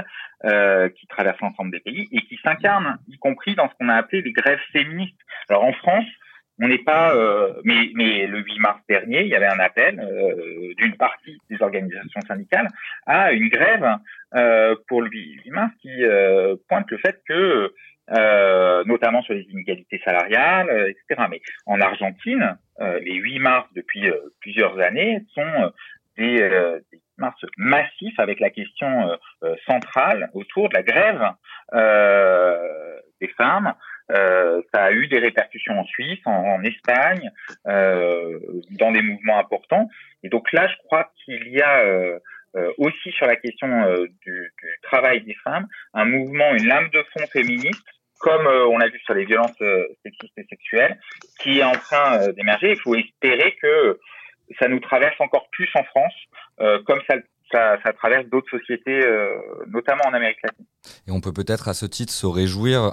qui 0.95 1.05
traverse 1.05 1.39
l'ensemble 1.39 1.69
des 1.69 1.81
pays 1.81 2.09
et 2.11 2.21
qui 2.21 2.35
s'incarne, 2.43 2.97
y 3.07 3.17
compris 3.19 3.53
dans 3.53 3.69
ce 3.69 3.75
qu'on 3.75 3.89
a 3.89 3.93
appelé 3.93 4.23
les 4.23 4.31
grèves 4.31 4.59
féministes. 4.71 5.15
Alors 5.49 5.63
en 5.63 5.73
France, 5.73 6.07
on 6.59 6.67
n'est 6.67 6.79
pas, 6.79 7.15
mais, 7.63 7.91
mais 7.93 8.25
le 8.25 8.39
8 8.39 8.59
mars 8.59 8.79
dernier, 8.89 9.21
il 9.21 9.27
y 9.27 9.35
avait 9.35 9.45
un 9.45 9.59
appel 9.59 10.03
d'une 10.77 10.97
partie 10.97 11.37
des 11.51 11.61
organisations 11.61 12.21
syndicales 12.27 12.69
à 13.05 13.33
une 13.33 13.49
grève 13.49 13.85
pour 14.87 15.03
le 15.03 15.11
8 15.11 15.51
mars 15.51 15.71
qui 15.79 15.91
pointe 16.67 16.89
le 16.89 16.97
fait 16.97 17.21
que 17.27 17.71
euh, 18.11 18.83
notamment 18.85 19.21
sur 19.23 19.33
les 19.33 19.43
inégalités 19.43 20.01
salariales, 20.03 20.69
euh, 20.69 20.89
etc. 20.89 21.27
Mais 21.29 21.41
en 21.65 21.79
Argentine, 21.79 22.57
euh, 22.79 22.99
les 22.99 23.15
8 23.15 23.39
mars 23.39 23.67
depuis 23.75 24.09
plusieurs 24.39 24.79
années 24.79 25.23
sont 25.33 25.71
des, 26.17 26.37
des 26.91 26.99
mars 27.17 27.39
massifs 27.57 28.19
avec 28.19 28.39
la 28.39 28.49
question 28.49 29.17
centrale 29.65 30.29
autour 30.33 30.69
de 30.69 30.75
la 30.75 30.83
grève 30.83 31.31
des 33.21 33.27
femmes. 33.29 33.73
Euh, 34.11 34.61
ça 34.73 34.85
a 34.85 34.91
eu 34.91 35.07
des 35.07 35.19
répercussions 35.19 35.79
en 35.79 35.85
Suisse, 35.85 36.19
en, 36.25 36.61
Espagne, 36.63 37.31
euh, 37.67 38.39
dans 38.71 38.91
des 38.91 39.01
mouvements 39.01 39.39
importants. 39.39 39.89
Et 40.23 40.29
donc 40.29 40.51
là, 40.51 40.67
je 40.67 40.75
crois 40.85 41.11
qu'il 41.23 41.47
y 41.47 41.61
a 41.61 41.79
euh, 41.79 42.19
aussi 42.77 43.11
sur 43.11 43.25
la 43.25 43.35
question 43.35 43.67
du, 44.25 44.51
du, 44.61 44.79
travail 44.83 45.21
des 45.21 45.35
femmes 45.43 45.67
un 45.93 46.05
mouvement, 46.05 46.53
une 46.53 46.67
lame 46.67 46.89
de 46.89 47.03
fond 47.13 47.25
féministe 47.31 47.87
comme 48.21 48.45
euh, 48.47 48.67
on 48.67 48.77
l'a 48.77 48.87
vu 48.87 48.99
sur 48.99 49.13
les 49.13 49.25
violences 49.25 49.59
euh, 49.61 49.83
sexistes 50.03 50.37
et 50.37 50.45
sexuelles, 50.49 50.99
qui 51.39 51.59
est 51.59 51.63
en 51.63 51.73
train 51.73 52.21
euh, 52.21 52.31
d'émerger. 52.33 52.71
Il 52.71 52.79
faut 52.79 52.95
espérer 52.95 53.55
que 53.61 53.99
ça 54.59 54.67
nous 54.67 54.79
traverse 54.79 55.19
encore 55.19 55.47
plus 55.51 55.69
en 55.75 55.83
France, 55.83 56.13
comme 56.85 56.99
ça, 57.09 57.15
ça, 57.53 57.77
ça 57.83 57.93
traverse 57.93 58.25
d'autres 58.25 58.49
sociétés, 58.49 58.99
notamment 59.67 60.03
en 60.05 60.13
Amérique 60.13 60.39
latine. 60.43 60.65
Et 61.07 61.11
on 61.11 61.21
peut 61.21 61.31
peut-être 61.31 61.69
à 61.69 61.73
ce 61.73 61.85
titre 61.85 62.11
se 62.11 62.25
réjouir 62.25 62.91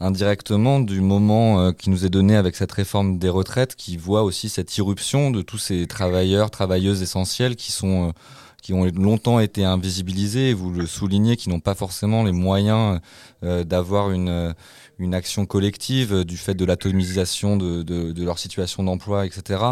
indirectement 0.00 0.80
du 0.80 1.00
moment 1.00 1.72
qui 1.72 1.88
nous 1.88 2.04
est 2.04 2.10
donné 2.10 2.36
avec 2.36 2.56
cette 2.56 2.72
réforme 2.72 3.20
des 3.20 3.28
retraites, 3.28 3.76
qui 3.76 3.96
voit 3.96 4.24
aussi 4.24 4.48
cette 4.48 4.76
irruption 4.76 5.30
de 5.30 5.40
tous 5.40 5.58
ces 5.58 5.86
travailleurs, 5.86 6.50
travailleuses 6.50 7.00
essentielles 7.00 7.54
qui 7.54 7.70
sont 7.70 8.12
qui 8.60 8.72
ont 8.72 8.84
longtemps 8.84 9.40
été 9.40 9.64
invisibilisés, 9.64 10.52
vous 10.52 10.70
le 10.70 10.86
soulignez, 10.86 11.36
qui 11.36 11.48
n'ont 11.48 11.60
pas 11.60 11.74
forcément 11.74 12.22
les 12.22 12.32
moyens 12.32 13.00
euh, 13.42 13.64
d'avoir 13.64 14.10
une, 14.10 14.28
euh, 14.28 14.52
une 14.98 15.14
action 15.14 15.46
collective 15.46 16.12
euh, 16.12 16.24
du 16.24 16.36
fait 16.36 16.54
de 16.54 16.64
l'atomisation 16.64 17.56
de, 17.56 18.22
leur 18.22 18.38
situation 18.38 18.82
d'emploi, 18.82 19.26
etc. 19.26 19.64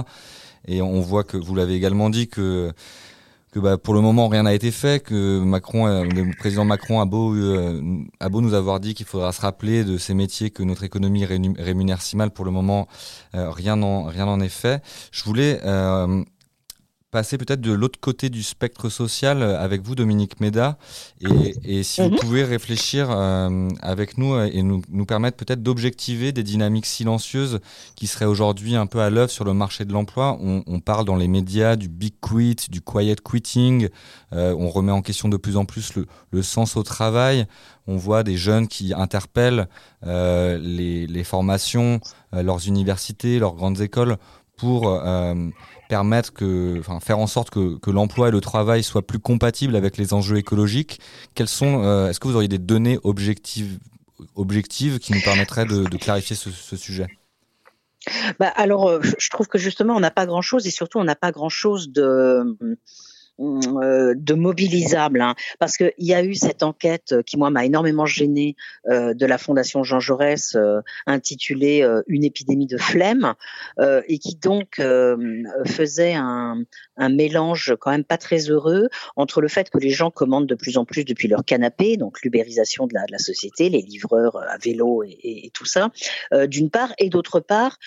Et 0.66 0.80
on 0.82 1.01
voit 1.01 1.24
que 1.24 1.36
vous 1.36 1.55
l'avez 1.55 1.74
également 1.74 2.11
dit 2.11 2.28
que 2.28 2.72
que 3.51 3.61
bah, 3.61 3.78
pour 3.78 3.95
le 3.95 4.03
moment 4.03 4.28
rien 4.28 4.43
n'a 4.43 4.53
été 4.53 4.70
fait, 4.70 5.03
que 5.03 5.41
Macron, 5.41 5.86
le 6.05 6.36
président 6.36 6.66
Macron 6.66 7.01
a 7.01 7.07
beau, 7.07 7.34
a 8.20 8.28
beau 8.28 8.43
nous 8.43 8.53
avoir 8.53 8.78
dit 8.78 8.93
qu'il 8.93 9.07
faudra 9.07 9.32
se 9.32 9.41
rappeler 9.41 9.84
de 9.84 9.97
ces 9.97 10.12
métiers 10.12 10.51
que 10.51 10.62
notre 10.62 10.84
économie 10.84 11.24
rémunère 11.24 12.03
si 12.03 12.14
mal, 12.18 12.30
pour 12.30 12.45
le 12.45 12.51
moment 12.51 12.89
rien 13.32 13.76
n'en 13.76 14.03
rien 14.05 14.26
n'en 14.26 14.41
est 14.41 14.51
fait. 14.51 14.82
Je 15.12 15.24
voulais 15.24 15.62
passer 17.11 17.39
peut-être 17.39 17.61
de 17.61 17.73
l'autre 17.73 17.99
côté 18.01 18.29
du 18.29 18.43
spectre 18.43 18.91
social 18.91 19.43
euh, 19.43 19.59
avec 19.59 19.83
vous, 19.83 19.95
Dominique 19.95 20.41
Méda, 20.41 20.77
et, 21.21 21.55
et 21.65 21.83
si 21.83 22.03
vous 22.03 22.11
mhm. 22.11 22.17
pouvez 22.19 22.45
réfléchir 22.45 23.11
euh, 23.11 23.69
avec 23.81 24.19
nous 24.19 24.35
euh, 24.35 24.51
et 24.53 24.63
nous, 24.63 24.83
nous 24.91 25.07
permettre 25.07 25.39
peut-être 25.39 25.63
d'objectiver 25.63 26.33
des 26.33 26.43
dynamiques 26.43 26.87
silencieuses 26.87 27.61
qui 27.97 28.07
seraient 28.07 28.27
aujourd'hui 28.27 28.77
un 28.77 28.87
peu 28.87 29.01
à 29.01 29.09
l'œuvre 29.09 29.31
sur 29.31 29.45
le 29.45 29.55
marché 29.55 29.87
de 29.87 29.93
l'emploi. 29.93 30.37
On, 30.41 30.63
on, 30.67 30.81
parle 30.81 31.07
dans 31.07 31.17
les 31.17 31.29
médias 31.29 31.77
du 31.77 31.89
big 31.89 32.15
quit, 32.21 32.57
du 32.71 32.83
quiet 32.83 33.17
quitting, 33.23 33.89
euh, 34.35 34.55
on 34.59 34.69
remet 34.69 34.93
en 34.93 35.01
question 35.01 35.29
de 35.29 35.39
plus 35.39 35.57
en 35.57 35.65
plus 35.65 35.95
le, 35.95 36.07
le 36.31 36.43
sens 36.43 36.77
au 36.77 36.83
travail. 36.83 37.47
On 37.87 37.97
voit 37.97 38.23
des 38.23 38.37
jeunes 38.37 38.69
qui 38.69 38.93
interpellent 38.93 39.67
euh, 40.07 40.59
les, 40.59 41.07
les, 41.07 41.25
formations, 41.25 42.01
leurs 42.33 42.69
universités, 42.69 43.39
leurs 43.39 43.55
grandes 43.55 43.81
écoles 43.81 44.19
pour 44.59 45.01
permettre 45.89 46.33
que, 46.33 46.77
enfin, 46.79 47.01
faire 47.01 47.19
en 47.19 47.27
sorte 47.27 47.51
que, 47.51 47.79
que 47.79 47.91
l'emploi 47.91 48.29
et 48.29 48.31
le 48.31 48.41
travail 48.41 48.85
soient 48.85 49.07
plus 49.07 49.19
compatibles 49.19 49.75
avec 49.75 49.97
les 49.97 50.13
enjeux 50.13 50.37
écologiques. 50.37 51.01
Sont, 51.47 51.83
euh, 51.83 52.09
est-ce 52.09 52.21
que 52.21 52.29
vous 52.29 52.37
auriez 52.37 52.49
des 52.49 52.59
données 52.59 52.99
objectives, 53.05 53.79
objectives 54.35 54.99
qui 54.99 55.13
nous 55.13 55.21
permettraient 55.21 55.65
de, 55.65 55.85
clarifier 55.97 56.37
ce, 56.37 56.51
ce 56.51 56.77
sujet? 56.77 57.07
Bah 58.39 58.53
alors, 58.55 58.89
euh, 58.89 59.01
je 59.19 59.31
trouve 59.31 59.49
que 59.49 59.59
justement, 59.59 59.97
on 59.97 60.01
n'a 60.01 60.11
pas 60.11 60.27
grand-chose 60.27 60.67
et 60.67 60.71
surtout, 60.71 60.99
on 60.99 61.05
n'a 61.05 61.17
pas 61.17 61.33
grand-chose 61.33 61.91
de 61.91 62.03
euh, 62.03 62.77
de 63.39 64.34
mobilisables, 64.34 65.20
hein, 65.20 65.34
parce 65.59 65.76
qu'il 65.76 65.93
y 65.99 66.14
a 66.14 66.24
eu 66.24 66.34
cette 66.34 66.62
enquête 66.62 67.22
qui 67.24 67.36
moi 67.36 67.51
m'a 67.51 67.64
énormément 67.64 68.07
gêné 68.07 68.57
euh, 68.89 69.14
de 69.14 69.26
la 69.26 69.39
Fondation 69.39 69.82
Jean 69.82 70.01
Jaurès 70.01 70.55
euh, 70.57 70.80
intitulée 71.07 71.82
euh, 71.82 72.03
Une 72.07 72.24
épidémie 72.24 72.66
de 72.66 72.78
flemme 72.78 73.34
euh, 73.78 74.03
et 74.09 74.18
qui 74.18 74.36
donc 74.36 74.80
faisait 75.66 76.14
un, 76.14 76.64
mélange 77.11 77.74
quand 77.80 77.91
même 77.91 78.05
pas 78.05 78.18
très 78.18 78.51
heureux 78.51 78.89
entre 79.16 79.41
le 79.41 79.49
fait 79.49 79.70
que 79.70 79.78
les 79.78 79.91
gens 79.91 80.11
commandent 80.11 80.47
de 80.47 80.55
plus 80.55 80.76
en 80.76 80.84
plus 80.84 81.05
depuis 81.05 81.28
leur 81.28 81.45
canapé, 81.45 81.97
donc 81.97 82.22
l'ubérisation 82.22 82.86
de 82.86 82.95
la, 82.95 83.07
de 83.07 83.12
la 83.12 83.18
société, 83.18 83.68
les 83.68 83.80
livreurs 83.80 84.36
à 84.36 84.59
vélo 84.59 85.03
et, 85.03 85.11
et, 85.22 85.47
et 85.47 85.51
tout 85.51 85.64
ça, 85.64 85.91
d'une 86.47 86.70
part, 86.70 86.93
et 86.99 87.09
d'autre 87.09 87.41
part 87.41 87.78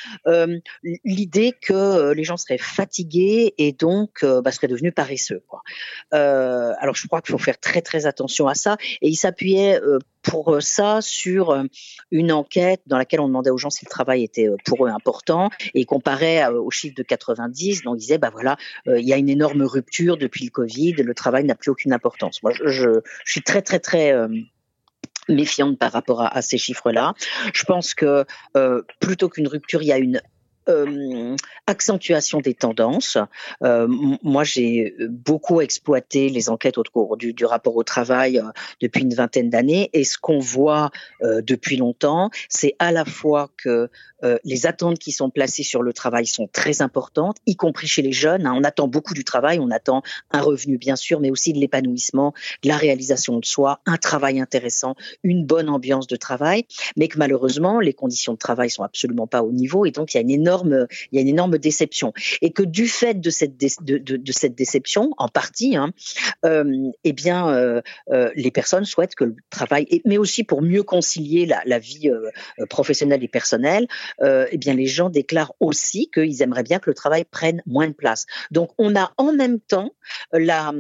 l'idée 1.04 1.54
que 1.62 2.14
les 2.14 2.24
gens 2.24 2.38
seraient 2.38 2.58
fatigués 2.58 3.54
et 3.58 3.72
donc 3.74 4.24
bah, 4.24 4.52
seraient 4.52 4.68
devenus 4.68 4.94
paresseux. 4.94 5.41
Euh, 6.14 6.74
alors 6.80 6.96
je 6.96 7.08
crois 7.08 7.22
qu'il 7.22 7.32
faut 7.32 7.38
faire 7.38 7.60
très 7.60 7.82
très 7.82 8.06
attention 8.06 8.48
à 8.48 8.56
ça. 8.56 8.78
Et 9.02 9.10
il 9.10 9.16
s'appuyait 9.16 9.82
euh, 9.82 10.00
pour 10.22 10.62
ça 10.62 11.02
sur 11.02 11.52
euh, 11.52 11.64
une 12.12 12.32
enquête 12.32 12.82
dans 12.86 12.98
laquelle 12.98 13.20
on 13.20 13.28
demandait 13.28 13.50
aux 13.50 13.58
gens 13.58 13.70
si 13.70 13.86
le 13.86 13.90
travail 13.90 14.24
était 14.24 14.50
pour 14.66 14.86
eux 14.86 14.90
important 14.90 15.50
et 15.74 15.86
comparait 15.86 16.46
au 16.48 16.70
chiffre 16.70 16.96
de 16.96 17.04
90. 17.04 17.84
Donc, 17.84 17.96
ils 17.98 18.02
disaient, 18.02 18.18
bah 18.18 18.30
voilà, 18.32 18.58
il 18.86 19.08
y 19.08 19.14
a 19.14 19.18
une 19.18 19.30
énorme 19.30 19.64
rupture 19.64 20.18
depuis 20.18 20.46
le 20.46 20.52
Covid, 20.52 20.94
le 20.94 21.14
travail 21.14 21.44
n'a 21.44 21.56
plus 21.56 21.72
aucune 21.72 21.94
importance. 21.94 22.44
Moi, 22.44 22.52
je, 22.64 23.02
suis 23.26 23.42
très, 23.42 23.62
très, 23.62 23.80
très 23.80 24.14
méfiante 25.30 25.78
par 25.78 25.92
rapport 25.92 26.22
à, 26.22 26.42
ces 26.42 26.58
chiffres-là. 26.58 27.14
Je 27.54 27.64
pense 27.64 27.94
que 27.94 28.26
euh, 28.58 28.82
plutôt 29.00 29.30
qu'une 29.30 29.48
rupture, 29.48 29.82
il 29.82 29.88
y 29.88 29.92
a 29.92 29.98
une 29.98 30.22
euh, 30.70 31.36
accentuation 31.68 32.40
des 32.40 32.54
tendances. 32.54 33.18
Euh, 33.64 33.88
moi, 34.24 34.44
j'ai 34.44 34.96
beaucoup 35.10 35.62
exploité 35.62 36.30
les 36.30 36.50
enquêtes 36.50 36.78
au 36.78 36.84
cours 36.84 37.18
du, 37.18 37.34
rapport 37.46 37.76
au 37.76 37.84
travail 37.84 38.38
euh, 38.38 38.44
depuis 38.82 39.02
une 39.02 39.14
vingtaine 39.14 39.50
d'années, 39.50 39.90
et 39.94 40.04
ce 40.04 40.18
qu'on 40.18 40.40
voit 40.40 40.92
depuis 41.22 41.78
longtemps, 41.78 42.30
c'est 42.50 42.76
à 42.80 42.92
la 42.92 43.06
fois 43.06 43.50
que 43.58 43.90
euh, 44.24 44.38
les 44.44 44.66
attentes 44.66 45.00
qui 45.00 45.12
sont 45.12 45.30
placées 45.30 45.64
sur 45.64 45.82
le 45.82 45.94
travail 45.94 46.26
sont 46.26 46.48
très 46.52 46.82
importantes, 46.82 47.38
y 47.46 47.56
compris 47.56 47.88
chez 47.88 48.02
les 48.02 48.12
jeunes. 48.12 48.46
Hein. 48.46 48.54
On 48.56 48.64
attend 48.64 48.88
beaucoup 48.88 49.14
du 49.14 49.24
travail, 49.24 49.60
on 49.60 49.72
attend 49.72 50.02
un 50.32 50.42
revenu 50.42 50.78
bien 50.78 50.96
sûr, 50.96 51.20
mais 51.20 51.32
aussi 51.32 51.54
de 51.54 51.60
l'épanouissement, 51.60 52.34
de 52.64 52.70
la 52.70 52.78
réalisation 52.78 53.40
de 53.40 53.46
soi, 53.46 53.82
un 53.86 53.98
travail 53.98 54.40
intéressant, 54.40 54.96
une 55.24 55.46
bonne 55.46 55.70
ambiance 55.70 56.08
de 56.08 56.16
travail, 56.16 56.66
mais 56.98 57.08
que 57.08 57.18
malheureusement 57.18 57.80
les 57.80 57.94
conditions 57.94 58.34
de 58.34 58.38
travail 58.38 58.70
sont 58.70 58.84
absolument 58.84 59.28
pas 59.28 59.44
au 59.44 59.52
niveau, 59.52 59.86
et 59.86 59.92
donc 59.92 60.14
il 60.14 60.18
y 60.18 60.20
a 60.20 60.22
une 60.22 60.32
énorme, 60.32 60.88
il 61.12 61.16
y 61.16 61.20
a 61.20 61.22
une 61.22 61.28
énorme 61.28 61.58
déception, 61.58 62.14
et 62.42 62.52
que 62.52 62.64
du 62.64 62.88
fait 62.88 63.20
de 63.20 63.30
cette 63.30 63.58
de, 63.58 64.32
cette 64.32 64.56
déception, 64.56 65.12
en 65.18 65.28
partie, 65.28 65.76
hein, 65.76 65.92
euh, 66.46 66.90
eh 67.04 67.14
bien 67.14 67.50
euh, 67.50 67.82
euh, 68.12 68.32
les 68.36 68.52
personnes 68.52 68.86
souhaitent 68.86 69.16
que 69.16 69.26
le 69.26 69.36
travail, 69.50 69.88
mais 70.06 70.18
aussi 70.18 70.44
pour 70.44 70.62
mieux 70.62 70.84
concilier 70.84 71.46
la, 71.46 71.62
la 71.66 71.80
vie 71.80 72.10
euh, 72.10 72.30
professionnelle 72.68 73.24
et 73.24 73.28
personnelle, 73.28 73.88
euh, 74.22 74.46
eh 74.52 74.58
bien 74.58 74.74
les 74.74 74.86
gens 74.86 75.10
déclarent 75.10 75.54
aussi 75.60 76.10
qu'ils 76.14 76.42
aimeraient 76.42 76.64
bien 76.64 76.80
que 76.80 76.90
le 76.90 76.94
travail 76.94 77.26
prenne 77.26 77.62
moins 77.66 77.88
de 77.88 77.94
place. 77.94 78.26
Donc 78.52 78.72
on 78.78 78.96
a 78.96 79.12
en 79.18 79.34
même 79.34 79.60
temps 79.60 79.94
la, 80.32 80.74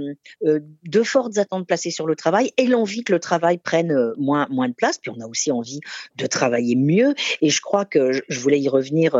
euh, 0.46 0.60
de 0.84 1.04
fortes 1.04 1.38
attentes 1.38 1.68
placées 1.68 1.92
sur 1.92 2.08
le 2.08 2.16
travail 2.16 2.52
et 2.58 2.68
l'envie 2.68 3.04
que 3.04 3.14
le 3.14 3.20
travail 3.20 3.58
prenne 3.58 3.92
euh, 3.92 4.14
moins, 4.18 4.48
moins 4.50 4.70
de 4.70 4.74
place. 4.74 4.98
Puis 4.98 5.12
on 5.16 5.22
a 5.22 5.28
aussi 5.28 5.52
envie 5.52 5.80
de 6.16 6.26
travailler 6.26 6.76
mieux. 6.76 7.14
Et 7.42 7.50
je 7.50 7.62
crois 7.62 7.86
que 7.86 8.12
je 8.28 8.40
voulais 8.40 8.60
y 8.60 8.70
revenir 8.70 9.18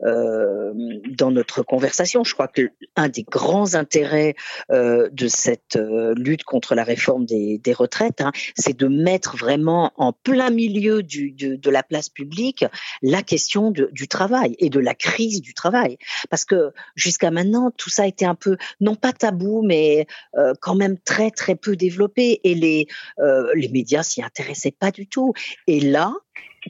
dans 0.00 1.30
notre 1.30 1.62
conversation. 1.62 2.24
Je 2.24 2.34
crois 2.34 2.48
que 2.48 2.70
un 2.96 3.08
des 3.08 3.22
grands 3.22 3.74
intérêts 3.74 4.34
de 4.70 5.28
cette 5.28 5.78
lutte 6.16 6.44
contre 6.44 6.74
la 6.74 6.84
réforme 6.84 7.24
des, 7.24 7.58
des 7.58 7.72
retraites, 7.72 8.20
hein, 8.20 8.32
c'est 8.56 8.76
de 8.76 8.88
mettre 8.88 9.36
vraiment 9.36 9.92
en 9.96 10.12
plein 10.12 10.50
milieu 10.50 11.02
du, 11.02 11.32
de, 11.32 11.56
de 11.56 11.70
la 11.70 11.82
place 11.82 12.08
publique 12.08 12.64
la 13.02 13.22
question 13.22 13.49
de, 13.58 13.88
du 13.92 14.08
travail 14.08 14.54
et 14.58 14.70
de 14.70 14.78
la 14.78 14.94
crise 14.94 15.40
du 15.40 15.54
travail. 15.54 15.98
Parce 16.30 16.44
que 16.44 16.72
jusqu'à 16.94 17.30
maintenant, 17.30 17.70
tout 17.76 17.90
ça 17.90 18.06
été 18.06 18.24
un 18.24 18.34
peu, 18.34 18.56
non 18.80 18.94
pas 18.94 19.12
tabou, 19.12 19.62
mais 19.62 20.06
euh, 20.36 20.54
quand 20.60 20.74
même 20.74 20.98
très 20.98 21.30
très 21.30 21.56
peu 21.56 21.76
développé. 21.76 22.40
Et 22.44 22.54
les, 22.54 22.86
euh, 23.18 23.50
les 23.54 23.68
médias 23.68 24.02
s'y 24.02 24.22
intéressaient 24.22 24.76
pas 24.78 24.90
du 24.90 25.06
tout. 25.06 25.34
Et 25.66 25.80
là, 25.80 26.14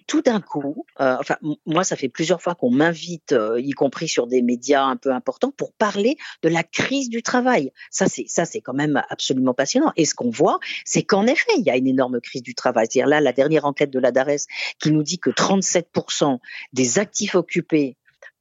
tout 0.07 0.23
d'un 0.23 0.41
coup, 0.41 0.87
euh, 1.01 1.17
enfin 1.19 1.37
moi 1.67 1.85
ça 1.85 1.97
fait 1.97 2.09
plusieurs 2.09 2.41
fois 2.41 2.55
qu'on 2.55 2.71
m'invite, 2.71 3.33
euh, 3.33 3.61
y 3.61 3.71
compris 3.73 4.09
sur 4.09 4.27
des 4.27 4.43
médias 4.43 4.85
un 4.85 4.97
peu 4.97 5.13
importants, 5.13 5.51
pour 5.51 5.73
parler 5.73 6.17
de 6.43 6.49
la 6.49 6.63
crise 6.63 7.09
du 7.09 7.23
travail. 7.23 7.73
Ça 7.91 8.07
c'est 8.07 8.27
ça 8.29 8.45
c'est 8.45 8.61
quand 8.61 8.75
même 8.75 9.03
absolument 9.09 9.55
passionnant. 9.55 9.93
Et 9.97 10.05
ce 10.05 10.15
qu'on 10.15 10.31
voit, 10.31 10.59
c'est 10.85 11.03
qu'en 11.03 11.27
effet 11.27 11.53
il 11.57 11.65
y 11.65 11.71
a 11.71 11.77
une 11.77 11.89
énorme 11.89 12.21
crise 12.21 12.43
du 12.43 12.55
travail. 12.55 12.87
C'est-à-dire 12.91 13.09
là 13.09 13.21
la 13.21 13.33
dernière 13.33 13.65
enquête 13.65 13.91
de 13.91 13.99
la 13.99 14.13
DARES 14.13 14.47
qui 14.79 14.91
nous 14.93 15.03
dit 15.03 15.19
que 15.19 15.31
37% 15.31 16.39
des 16.73 16.99
actifs 16.99 17.35
occupés 17.35 17.97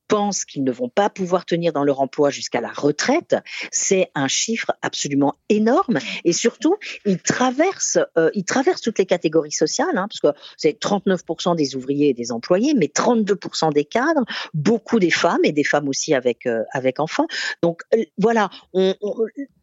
pensent 0.10 0.44
qu'ils 0.44 0.66
ne 0.66 0.72
vont 0.72 0.90
pas 0.90 1.10
pouvoir 1.10 1.46
tenir 1.46 1.72
dans 1.72 1.86
leur 1.86 2.02
emploi 2.02 2.32
jusqu'à 2.32 2.60
la 2.60 2.74
retraite, 2.74 3.36
c'est 3.72 4.12
un 4.16 4.28
chiffre 4.28 4.72
absolument 4.82 5.36
énorme. 5.48 6.00
Et 6.26 6.34
surtout, 6.34 6.76
ils 7.06 7.20
traversent, 7.20 8.00
euh, 8.18 8.30
ils 8.34 8.44
traversent 8.44 8.82
toutes 8.82 9.00
les 9.00 9.06
catégories 9.06 9.54
sociales, 9.54 9.96
hein, 9.98 10.08
parce 10.10 10.20
que 10.20 10.40
c'est 10.58 10.78
39% 10.78 11.56
des 11.56 11.76
ouvriers 11.76 12.10
et 12.10 12.14
des 12.14 12.32
employés, 12.32 12.74
mais 12.74 12.88
32% 12.88 13.72
des 13.72 13.86
cadres, 13.86 14.26
beaucoup 14.54 15.00
des 15.00 15.12
femmes 15.12 15.42
et 15.44 15.52
des 15.52 15.64
femmes 15.64 15.88
aussi 15.88 16.14
avec 16.14 16.46
euh, 16.48 16.64
avec 16.74 17.00
enfants. 17.00 17.28
Donc 17.62 17.84
euh, 17.94 18.04
voilà, 18.18 18.50
on, 18.74 18.96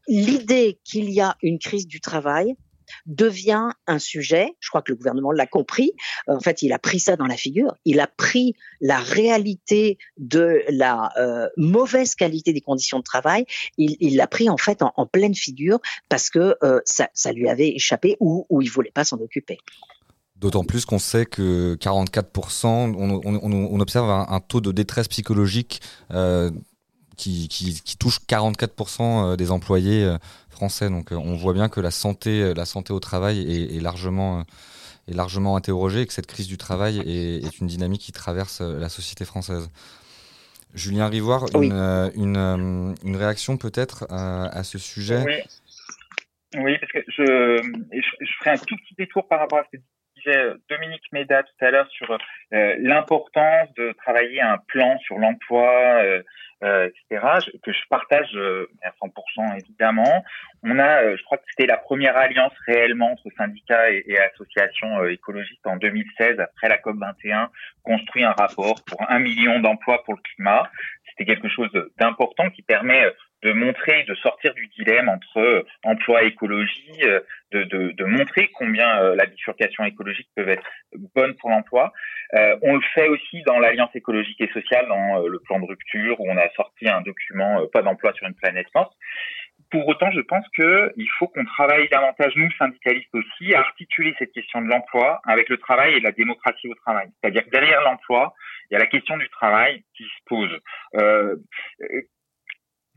l'idée 0.08 0.78
qu'il 0.84 1.10
y 1.10 1.20
a 1.20 1.36
une 1.42 1.58
crise 1.58 1.88
du 1.88 2.00
travail, 2.00 2.54
devient 3.06 3.68
un 3.86 3.98
sujet. 3.98 4.54
Je 4.60 4.68
crois 4.68 4.82
que 4.82 4.92
le 4.92 4.96
gouvernement 4.96 5.32
l'a 5.32 5.46
compris. 5.46 5.92
En 6.26 6.40
fait, 6.40 6.62
il 6.62 6.72
a 6.72 6.78
pris 6.78 7.00
ça 7.00 7.16
dans 7.16 7.26
la 7.26 7.36
figure. 7.36 7.74
Il 7.84 8.00
a 8.00 8.06
pris 8.06 8.54
la 8.80 8.98
réalité 8.98 9.98
de 10.18 10.62
la 10.68 11.10
euh, 11.18 11.48
mauvaise 11.56 12.14
qualité 12.14 12.52
des 12.52 12.60
conditions 12.60 12.98
de 12.98 13.04
travail. 13.04 13.46
Il 13.78 14.16
l'a 14.16 14.26
pris 14.26 14.48
en 14.48 14.56
fait 14.56 14.82
en, 14.82 15.06
pleine 15.06 15.34
figure 15.34 15.78
parce 16.08 16.30
que 16.30 16.56
euh, 16.62 16.80
ça, 16.84 17.32
lui 17.32 17.48
avait 17.48 17.68
échappé 17.68 18.16
ou, 18.20 18.46
ou 18.50 18.62
il 18.62 18.70
voulait 18.70 18.90
pas 18.90 19.04
s'en 19.04 19.18
occuper. 19.18 19.58
D'autant 20.36 20.64
plus 20.64 20.84
qu'on 20.84 20.98
sait 20.98 21.24
que 21.24 21.76
44%, 21.76 22.66
on, 22.94 23.80
observe 23.80 24.10
un, 24.10 24.40
taux 24.40 24.60
de 24.60 24.70
détresse 24.70 25.08
psychologique 25.08 25.80
euh, 26.10 26.50
qui, 27.16 27.48
touche 27.98 28.20
44% 28.28 29.36
des 29.36 29.50
employés 29.50 30.16
français. 30.56 30.90
Donc 30.90 31.12
euh, 31.12 31.16
on 31.16 31.36
voit 31.36 31.52
bien 31.52 31.68
que 31.68 31.80
la 31.80 31.92
santé, 31.92 32.42
euh, 32.42 32.54
la 32.54 32.64
santé 32.64 32.92
au 32.92 32.98
travail 32.98 33.38
est, 33.76 33.80
largement, 33.80 34.40
euh, 34.40 34.42
est 35.08 35.14
largement 35.14 35.56
interrogée 35.56 36.00
et 36.02 36.06
que 36.06 36.12
cette 36.12 36.26
crise 36.26 36.48
du 36.48 36.56
travail 36.56 36.98
est, 36.98 37.60
une 37.60 37.68
dynamique 37.68 38.00
qui 38.00 38.12
traverse 38.12 38.60
la 38.60 38.88
société 38.88 39.24
française. 39.24 39.70
Julien 40.74 41.08
Rivoire, 41.08 41.44
une, 41.54 41.72
une, 42.16 43.16
réaction 43.16 43.56
peut-être 43.56 44.06
à, 44.10 44.62
ce 44.62 44.78
sujet? 44.78 45.46
Oui. 46.54 46.76
parce 46.78 46.92
que 46.92 46.98
je, 47.08 47.62
je, 47.92 48.32
ferai 48.40 48.50
un 48.50 48.58
tout 48.58 48.76
petit 48.76 48.94
détour 48.98 49.26
par 49.26 49.38
rapport 49.40 49.60
à 49.60 49.64
ce 49.64 49.78
que 49.78 49.82
disait 50.16 50.52
Dominique 50.68 51.04
Méda 51.12 51.44
tout 51.44 51.64
à 51.64 51.70
l'heure 51.70 51.88
sur 51.90 52.18
l'importance 52.50 53.72
de 53.78 53.94
travailler 54.04 54.42
un 54.42 54.58
plan 54.68 54.98
sur 54.98 55.18
l'emploi, 55.18 56.02
euh, 56.02 56.22
etc., 56.62 57.48
que 57.62 57.72
je 57.72 57.80
partage 57.88 58.34
euh, 58.34 58.68
à 58.82 58.90
100% 58.90 59.58
évidemment. 59.58 60.24
On 60.62 60.78
a, 60.78 61.02
euh, 61.02 61.16
je 61.16 61.22
crois 61.24 61.38
que 61.38 61.44
c'était 61.50 61.66
la 61.66 61.76
première 61.76 62.16
alliance 62.16 62.52
réellement 62.66 63.12
entre 63.12 63.28
syndicats 63.36 63.90
et, 63.90 64.04
et 64.06 64.18
associations 64.18 65.04
écologistes 65.06 65.66
en 65.66 65.76
2016, 65.76 66.40
après 66.40 66.68
la 66.68 66.78
COP 66.78 66.96
21, 66.98 67.50
construit 67.82 68.24
un 68.24 68.32
rapport 68.32 68.76
pour 68.86 69.02
un 69.08 69.18
million 69.18 69.60
d'emplois 69.60 70.02
pour 70.04 70.14
le 70.14 70.20
climat. 70.34 70.70
C'était 71.10 71.26
quelque 71.26 71.48
chose 71.48 71.70
d'important 71.98 72.50
qui 72.50 72.62
permet 72.62 73.12
de 73.42 73.52
montrer, 73.52 74.04
de 74.04 74.14
sortir 74.14 74.54
du 74.54 74.66
dilemme 74.68 75.08
entre 75.08 75.38
euh, 75.38 75.66
emploi 75.84 76.24
et 76.24 76.28
écologie, 76.28 76.98
euh, 77.02 77.20
de, 77.52 77.64
de, 77.64 77.92
de 77.92 78.04
montrer 78.04 78.50
combien 78.54 79.00
euh, 79.00 79.14
la 79.14 79.26
bifurcation 79.26 79.84
écologique 79.84 80.28
peut 80.34 80.48
être 80.48 80.68
bonne 81.14 81.34
pour 81.36 81.50
l'emploi. 81.50 81.92
on 82.32 82.74
le 82.74 82.82
fait 82.94 83.08
aussi 83.08 83.42
dans 83.42 83.58
l'Alliance 83.58 83.94
écologique 83.94 84.40
et 84.40 84.50
sociale, 84.52 84.86
dans 84.88 85.26
le 85.26 85.38
plan 85.40 85.60
de 85.60 85.66
rupture, 85.66 86.20
où 86.20 86.30
on 86.30 86.36
a 86.36 86.48
sorti 86.50 86.88
un 86.88 87.00
document 87.00 87.66
Pas 87.72 87.82
d'emploi 87.82 88.12
sur 88.14 88.26
une 88.26 88.34
planète 88.34 88.66
morte. 88.74 88.92
Pour 89.70 89.86
autant, 89.88 90.10
je 90.12 90.20
pense 90.20 90.46
qu'il 90.54 91.08
faut 91.18 91.26
qu'on 91.28 91.44
travaille 91.44 91.88
davantage, 91.88 92.32
nous, 92.36 92.50
syndicalistes 92.52 93.14
aussi, 93.14 93.54
à 93.54 93.60
articuler 93.60 94.14
cette 94.18 94.32
question 94.32 94.62
de 94.62 94.68
l'emploi 94.68 95.20
avec 95.24 95.48
le 95.48 95.56
travail 95.56 95.94
et 95.94 96.00
la 96.00 96.12
démocratie 96.12 96.68
au 96.68 96.74
travail. 96.74 97.08
C'est-à-dire 97.20 97.44
que 97.44 97.50
derrière 97.50 97.82
l'emploi, 97.82 98.34
il 98.70 98.74
y 98.74 98.76
a 98.76 98.80
la 98.80 98.86
question 98.86 99.16
du 99.16 99.28
travail 99.28 99.82
qui 99.96 100.04
se 100.04 100.24
pose. 100.26 100.60
Euh, 100.96 101.36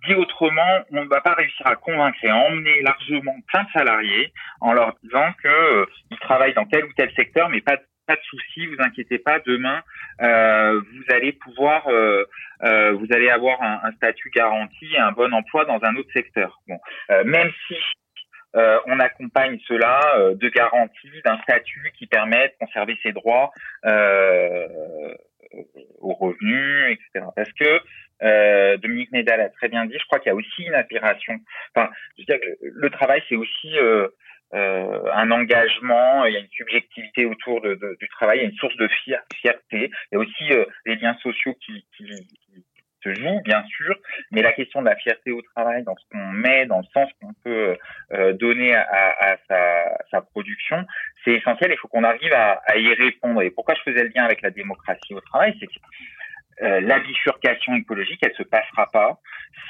Dit 0.07 0.13
autrement, 0.13 0.79
on 0.91 1.03
ne 1.03 1.09
va 1.09 1.21
pas 1.21 1.33
réussir 1.33 1.67
à 1.67 1.75
convaincre 1.75 2.17
et 2.23 2.29
à 2.29 2.35
emmener 2.35 2.81
largement 2.81 3.35
plein 3.47 3.63
de 3.63 3.69
salariés 3.73 4.31
en 4.61 4.73
leur 4.73 4.95
disant 5.03 5.33
qu'ils 5.41 5.49
euh, 5.49 5.85
travaillent 6.21 6.53
dans 6.53 6.65
tel 6.65 6.85
ou 6.85 6.93
tel 6.95 7.11
secteur, 7.15 7.49
mais 7.49 7.61
pas 7.61 7.77
pas 8.09 8.15
de 8.15 8.21
souci, 8.23 8.65
vous 8.65 8.77
inquiétez 8.79 9.19
pas. 9.19 9.39
Demain, 9.45 9.83
euh, 10.21 10.81
vous 10.81 11.13
allez 11.15 11.31
pouvoir, 11.31 11.87
euh, 11.89 12.25
euh 12.63 12.93
vous 12.93 13.05
allez 13.11 13.29
avoir 13.29 13.61
un, 13.61 13.81
un, 13.83 13.91
statut 13.91 14.31
garanti, 14.31 14.97
un 14.97 15.11
bon 15.11 15.31
emploi 15.31 15.65
dans 15.65 15.79
un 15.83 15.95
autre 15.95 16.09
secteur. 16.11 16.59
Bon, 16.67 16.79
euh, 17.11 17.23
même 17.23 17.51
si 17.67 17.75
euh, 18.55 18.79
on 18.87 18.99
accompagne 18.99 19.59
cela 19.67 20.01
de 20.33 20.49
garanties, 20.49 21.21
d'un 21.23 21.37
statut 21.43 21.93
qui 21.99 22.07
permet 22.07 22.47
de 22.47 22.65
conserver 22.65 22.97
ses 23.03 23.11
droits 23.11 23.51
aux 25.99 26.13
revenus, 26.13 26.97
etc. 26.97 27.25
Parce 27.35 27.51
que 27.53 27.79
euh, 28.21 28.77
Dominique 28.77 29.11
Médal 29.11 29.41
a 29.41 29.49
très 29.49 29.69
bien 29.69 29.85
dit, 29.85 29.95
je 29.99 30.05
crois 30.05 30.19
qu'il 30.19 30.29
y 30.29 30.33
a 30.33 30.35
aussi 30.35 30.63
une 30.63 30.73
aspiration. 30.73 31.33
Enfin, 31.75 31.89
je 32.17 32.23
veux 32.23 32.37
dire 32.37 32.47
le 32.61 32.89
travail, 32.89 33.21
c'est 33.29 33.35
aussi 33.35 33.77
euh, 33.77 34.07
euh, 34.53 35.03
un 35.13 35.29
engagement, 35.31 36.25
il 36.25 36.33
y 36.33 36.37
a 36.37 36.39
une 36.39 36.49
subjectivité 36.51 37.25
autour 37.25 37.61
de, 37.61 37.75
de, 37.75 37.97
du 37.99 38.07
travail, 38.09 38.39
il 38.39 38.41
y 38.41 38.45
a 38.45 38.49
une 38.49 38.57
source 38.57 38.75
de 38.77 38.87
fierté, 38.87 39.61
il 39.71 39.89
y 40.13 40.15
a 40.15 40.19
aussi 40.19 40.51
euh, 40.51 40.65
les 40.85 40.95
liens 40.95 41.15
sociaux 41.21 41.53
qui, 41.65 41.85
qui, 41.95 42.05
qui, 42.05 42.65
se 43.03 43.13
jouent, 43.13 43.41
bien 43.43 43.63
sûr, 43.65 43.95
mais 44.31 44.41
la 44.41 44.53
question 44.53 44.81
de 44.81 44.87
la 44.87 44.95
fierté 44.95 45.31
au 45.31 45.41
travail, 45.41 45.83
dans 45.83 45.95
ce 45.95 46.03
qu'on 46.11 46.25
met, 46.31 46.65
dans 46.65 46.79
le 46.79 46.85
sens 46.93 47.09
qu'on 47.21 47.33
peut 47.43 47.77
euh, 48.13 48.33
donner 48.33 48.75
à, 48.75 49.15
à 49.19 49.37
sa, 49.47 49.97
sa, 50.11 50.21
production, 50.21 50.85
c'est 51.23 51.33
essentiel, 51.33 51.71
il 51.71 51.77
faut 51.77 51.87
qu'on 51.87 52.03
arrive 52.03 52.33
à, 52.33 52.61
à, 52.65 52.77
y 52.77 52.93
répondre. 52.93 53.41
Et 53.41 53.51
pourquoi 53.51 53.75
je 53.75 53.91
faisais 53.91 54.03
le 54.03 54.11
lien 54.15 54.23
avec 54.23 54.41
la 54.41 54.51
démocratie 54.51 55.13
au 55.13 55.21
travail, 55.21 55.55
c'est 55.59 55.67
que 55.67 55.79
euh, 56.61 56.81
la 56.81 56.99
bifurcation 56.99 57.75
écologique, 57.75 58.19
elle 58.21 58.35
se 58.35 58.43
passera 58.43 58.89
pas 58.91 59.19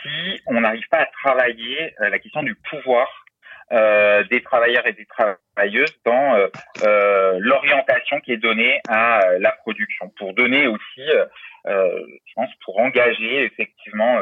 si 0.02 0.42
on 0.48 0.62
n'arrive 0.62 0.88
pas 0.90 1.02
à 1.02 1.06
travailler 1.06 1.94
euh, 2.02 2.10
la 2.10 2.20
question 2.20 2.42
du 2.42 2.56
pouvoir 2.56 3.08
euh, 3.72 4.24
des 4.26 4.42
travailleurs 4.42 4.88
et 4.88 4.94
des 4.94 5.06
travailleuses 5.06 5.96
dans 6.06 6.38
l'orientation 7.40 8.20
qui 8.22 8.34
est 8.34 8.38
donnée 8.38 8.82
à 8.88 9.22
la 9.40 9.52
production, 9.52 10.10
pour 10.18 10.34
donner 10.34 10.68
aussi, 10.68 11.06
je 11.66 12.34
pense, 12.36 12.50
pour 12.66 12.80
engager 12.80 13.44
effectivement 13.44 14.20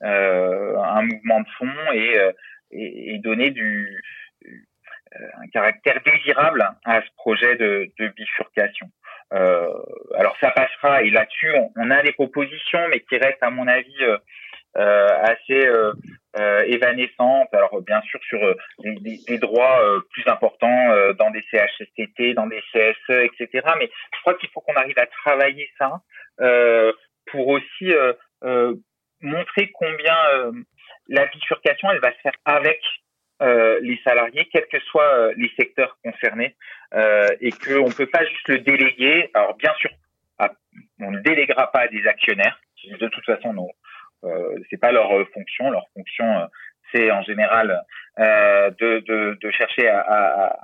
un 0.00 1.02
mouvement 1.02 1.40
de 1.40 1.48
fond 1.58 1.92
et, 1.92 2.18
et, 2.70 3.14
et 3.14 3.18
donner 3.18 3.50
du 3.50 4.02
un 5.40 5.46
caractère 5.48 6.00
désirable 6.04 6.68
à 6.84 7.00
ce 7.00 7.06
projet 7.16 7.56
de, 7.56 7.88
de 7.98 8.08
bifurcation. 8.08 8.90
Euh, 9.32 9.68
alors 10.16 10.36
ça 10.40 10.50
passera 10.50 11.02
et 11.02 11.10
là-dessus 11.10 11.50
on, 11.76 11.90
a 11.90 12.02
des 12.02 12.12
propositions 12.12 12.86
mais 12.90 13.00
qui 13.00 13.16
restent 13.16 13.42
à 13.42 13.50
mon 13.50 13.66
avis 13.66 13.96
euh, 14.02 14.12
euh, 14.12 14.18
assez 14.74 15.68
évanescentes. 16.66 17.52
Alors 17.52 17.80
bien 17.82 18.00
sûr 18.02 18.20
sur 18.28 18.40
des, 18.78 19.38
droits 19.38 19.80
plus 20.10 20.26
importants 20.26 21.12
dans 21.18 21.30
des 21.30 21.42
CHSCT, 21.50 22.34
dans 22.34 22.46
des 22.46 22.60
CSE, 22.72 23.24
etc. 23.24 23.66
Mais 23.78 23.90
je 24.14 24.20
crois 24.20 24.34
qu'il 24.34 24.48
faut 24.50 24.60
qu'on 24.60 24.74
arrive 24.74 24.98
à 24.98 25.06
travailler 25.06 25.68
ça 25.78 26.00
pour 27.26 27.48
aussi 27.48 27.92
montrer 29.20 29.70
combien 29.72 30.16
la 31.08 31.26
bifurcation 31.26 31.90
elle 31.90 32.00
va 32.00 32.12
se 32.12 32.20
faire 32.22 32.32
avec 32.44 32.80
euh, 33.42 33.80
les 33.82 34.00
salariés, 34.04 34.48
quels 34.52 34.66
que 34.68 34.78
soient 34.80 35.12
euh, 35.14 35.34
les 35.36 35.50
secteurs 35.58 35.98
concernés, 36.04 36.54
euh, 36.94 37.26
et 37.40 37.50
qu'on 37.50 37.88
ne 37.88 37.92
peut 37.92 38.06
pas 38.06 38.24
juste 38.24 38.48
le 38.48 38.58
déléguer. 38.60 39.28
Alors 39.34 39.56
bien 39.56 39.72
sûr, 39.78 39.90
on 41.00 41.10
ne 41.10 41.20
déléguera 41.20 41.70
pas 41.72 41.80
à 41.80 41.88
des 41.88 42.06
actionnaires, 42.06 42.58
de 42.84 43.08
toute 43.08 43.24
façon 43.24 43.52
non, 43.52 43.68
euh, 44.24 44.58
c'est 44.70 44.80
pas 44.80 44.92
leur 44.92 45.10
fonction. 45.32 45.70
Leur 45.70 45.84
fonction, 45.94 46.48
c'est 46.92 47.10
en 47.10 47.22
général 47.22 47.80
de, 48.18 49.00
de, 49.00 49.38
de, 49.40 49.50
chercher 49.50 49.88
à, 49.88 50.00
à, 50.00 50.56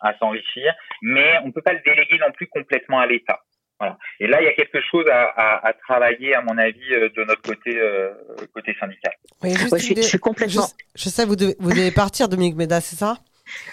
à 0.00 0.18
s'enrichir, 0.18 0.74
mais 1.02 1.38
on 1.44 1.48
ne 1.48 1.52
peut 1.52 1.62
pas 1.62 1.72
le 1.72 1.80
déléguer 1.84 2.18
non 2.18 2.32
plus 2.32 2.48
complètement 2.48 2.98
à 2.98 3.06
l'État. 3.06 3.40
Voilà. 3.78 3.98
Et 4.20 4.26
là, 4.26 4.40
il 4.40 4.44
y 4.44 4.48
a 4.48 4.52
quelque 4.52 4.80
chose 4.80 5.06
à, 5.10 5.72
travailler, 5.86 6.34
à 6.34 6.42
mon 6.42 6.56
avis, 6.58 6.88
de 6.88 7.24
notre 7.24 7.42
côté, 7.42 7.80
côté 8.54 8.76
syndical. 8.78 9.12
je, 9.42 10.02
suis 10.02 10.18
complètement. 10.18 10.66
Je, 10.94 11.08
sais, 11.08 11.24
vous 11.24 11.36
devez, 11.36 11.54
vous 11.58 11.70
devez 11.70 11.90
partir, 11.92 12.28
Dominique 12.28 12.56
Méda, 12.56 12.80
c'est 12.80 12.96
ça? 12.96 13.18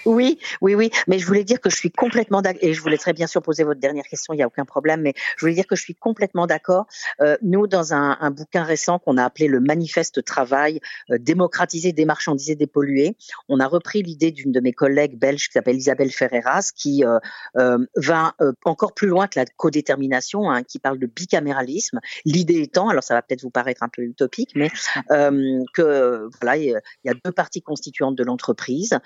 Oui, 0.06 0.38
oui, 0.60 0.74
oui. 0.74 0.90
Mais 1.06 1.18
je 1.18 1.26
voulais 1.26 1.44
dire 1.44 1.60
que 1.60 1.70
je 1.70 1.76
suis 1.76 1.90
complètement 1.90 2.42
d'accord. 2.42 2.62
Et 2.62 2.74
je 2.74 2.80
voulais 2.80 2.98
très 2.98 3.12
bien 3.12 3.26
sûr 3.26 3.42
poser 3.42 3.64
votre 3.64 3.80
dernière 3.80 4.04
question, 4.04 4.34
il 4.34 4.38
n'y 4.38 4.42
a 4.42 4.46
aucun 4.46 4.64
problème. 4.64 5.02
Mais 5.02 5.14
je 5.36 5.44
voulais 5.44 5.54
dire 5.54 5.66
que 5.66 5.76
je 5.76 5.82
suis 5.82 5.94
complètement 5.94 6.46
d'accord. 6.46 6.86
Euh, 7.20 7.36
nous, 7.42 7.66
dans 7.66 7.94
un, 7.94 8.16
un, 8.20 8.30
bouquin 8.30 8.62
récent 8.62 8.98
qu'on 8.98 9.16
a 9.16 9.24
appelé 9.24 9.48
le 9.48 9.60
Manifeste 9.60 10.24
Travail, 10.24 10.80
euh, 11.10 11.18
démocratiser, 11.18 11.92
démarchandiser, 11.92 12.54
dépolluer, 12.54 13.16
on 13.48 13.60
a 13.60 13.66
repris 13.66 14.02
l'idée 14.02 14.30
d'une 14.30 14.52
de 14.52 14.60
mes 14.60 14.72
collègues 14.72 15.18
belges 15.18 15.48
qui 15.48 15.52
s'appelle 15.52 15.76
Isabelle 15.76 16.10
Ferreras, 16.10 16.72
qui 16.74 17.04
euh, 17.04 17.18
euh 17.56 17.78
va 17.96 18.34
euh, 18.40 18.52
encore 18.64 18.94
plus 18.94 19.08
loin 19.08 19.26
que 19.26 19.38
la 19.38 19.44
codétermination, 19.44 20.50
hein, 20.50 20.62
qui 20.62 20.78
parle 20.78 20.98
de 20.98 21.06
bicaméralisme. 21.06 22.00
L'idée 22.24 22.60
étant, 22.60 22.88
alors 22.88 23.02
ça 23.02 23.14
va 23.14 23.22
peut-être 23.22 23.42
vous 23.42 23.50
paraître 23.50 23.82
un 23.82 23.88
peu 23.88 24.02
utopique, 24.02 24.52
mais 24.54 24.70
que 25.08 26.28
voilà, 26.40 26.56
il 26.56 26.80
y 27.04 27.08
a 27.08 27.14
deux 27.24 27.32
parties 27.32 27.62
constituantes 27.62 28.16
de 28.16 28.24
l'entreprise. 28.24 28.98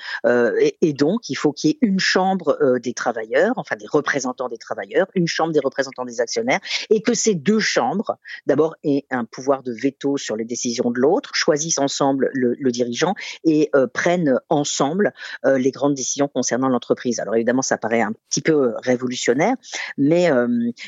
Et, 0.80 0.92
donc, 0.92 1.28
il 1.28 1.34
faut 1.34 1.52
qu'il 1.52 1.70
y 1.70 1.72
ait 1.74 1.78
une 1.82 2.00
chambre 2.00 2.56
euh, 2.62 2.78
des 2.78 2.94
travailleurs, 2.94 3.52
enfin 3.56 3.76
des 3.76 3.86
représentants 3.86 4.48
des 4.48 4.56
travailleurs, 4.56 5.06
une 5.14 5.26
chambre 5.26 5.52
des 5.52 5.60
représentants 5.60 6.04
des 6.04 6.20
actionnaires, 6.20 6.60
et 6.90 7.02
que 7.02 7.12
ces 7.12 7.34
deux 7.34 7.60
chambres, 7.60 8.16
d'abord, 8.46 8.74
aient 8.82 9.04
un 9.10 9.24
pouvoir 9.24 9.62
de 9.62 9.72
veto 9.72 10.16
sur 10.16 10.36
les 10.36 10.44
décisions 10.44 10.90
de 10.90 10.98
l'autre, 10.98 11.30
choisissent 11.34 11.78
ensemble 11.78 12.30
le, 12.32 12.70
dirigeant 12.70 13.14
et 13.44 13.70
euh, 13.74 13.86
prennent 13.86 14.40
ensemble 14.48 15.12
euh, 15.44 15.58
les 15.58 15.70
grandes 15.70 15.94
décisions 15.94 16.28
concernant 16.28 16.68
l'entreprise. 16.68 17.20
Alors 17.20 17.34
évidemment, 17.34 17.62
ça 17.62 17.76
paraît 17.76 18.00
un 18.00 18.12
petit 18.30 18.40
peu 18.40 18.74
révolutionnaire, 18.82 19.54
mais 19.98 20.30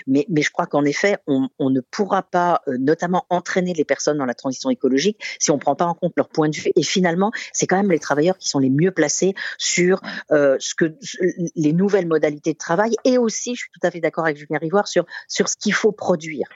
mais, 0.07 0.27
je 0.43 0.51
crois 0.51 0.66
qu'en 0.66 0.85
effet, 0.85 1.18
on, 1.27 1.49
ne 1.61 1.81
pourra 1.81 2.22
pas, 2.22 2.62
notamment 2.66 3.27
entraîner 3.31 3.74
les 3.74 3.85
personnes 3.85 4.18
dans 4.18 4.24
la 4.24 4.35
transition 4.35 4.70
écologique 4.70 5.20
si 5.39 5.51
on 5.51 5.55
ne 5.55 5.61
prend 5.61 5.77
pas 5.77 5.85
en 5.85 5.95
compte 5.95 6.12
leur 6.16 6.29
point 6.29 6.49
de 6.49 6.57
vue. 6.57 6.70
Et 6.77 6.83
finalement, 6.83 7.31
c'est 7.53 7.66
quand 7.66 7.77
même 7.77 7.91
les 7.91 7.99
travailleurs 7.99 8.39
qui 8.39 8.49
sont 8.49 8.59
les 8.59 8.70
mieux 8.70 8.91
placés 8.91 9.35
sur 9.59 10.01
euh, 10.31 10.57
ce 10.59 10.75
que 10.75 10.97
les 11.55 11.73
nouvelles 11.73 12.07
modalités 12.07 12.53
de 12.53 12.59
travail 12.59 12.95
et 13.05 13.19
aussi, 13.19 13.55
je 13.55 13.61
suis 13.61 13.71
tout 13.73 13.87
à 13.87 13.91
fait 13.91 14.01
d'accord 14.01 14.25
avec 14.25 14.37
Julien 14.37 14.59
Rivoire 14.59 14.89
sur 14.89 15.05
sur 15.29 15.49
ce 15.49 15.57
qu'il 15.57 15.75
faut 15.75 15.93
produire. 15.93 16.49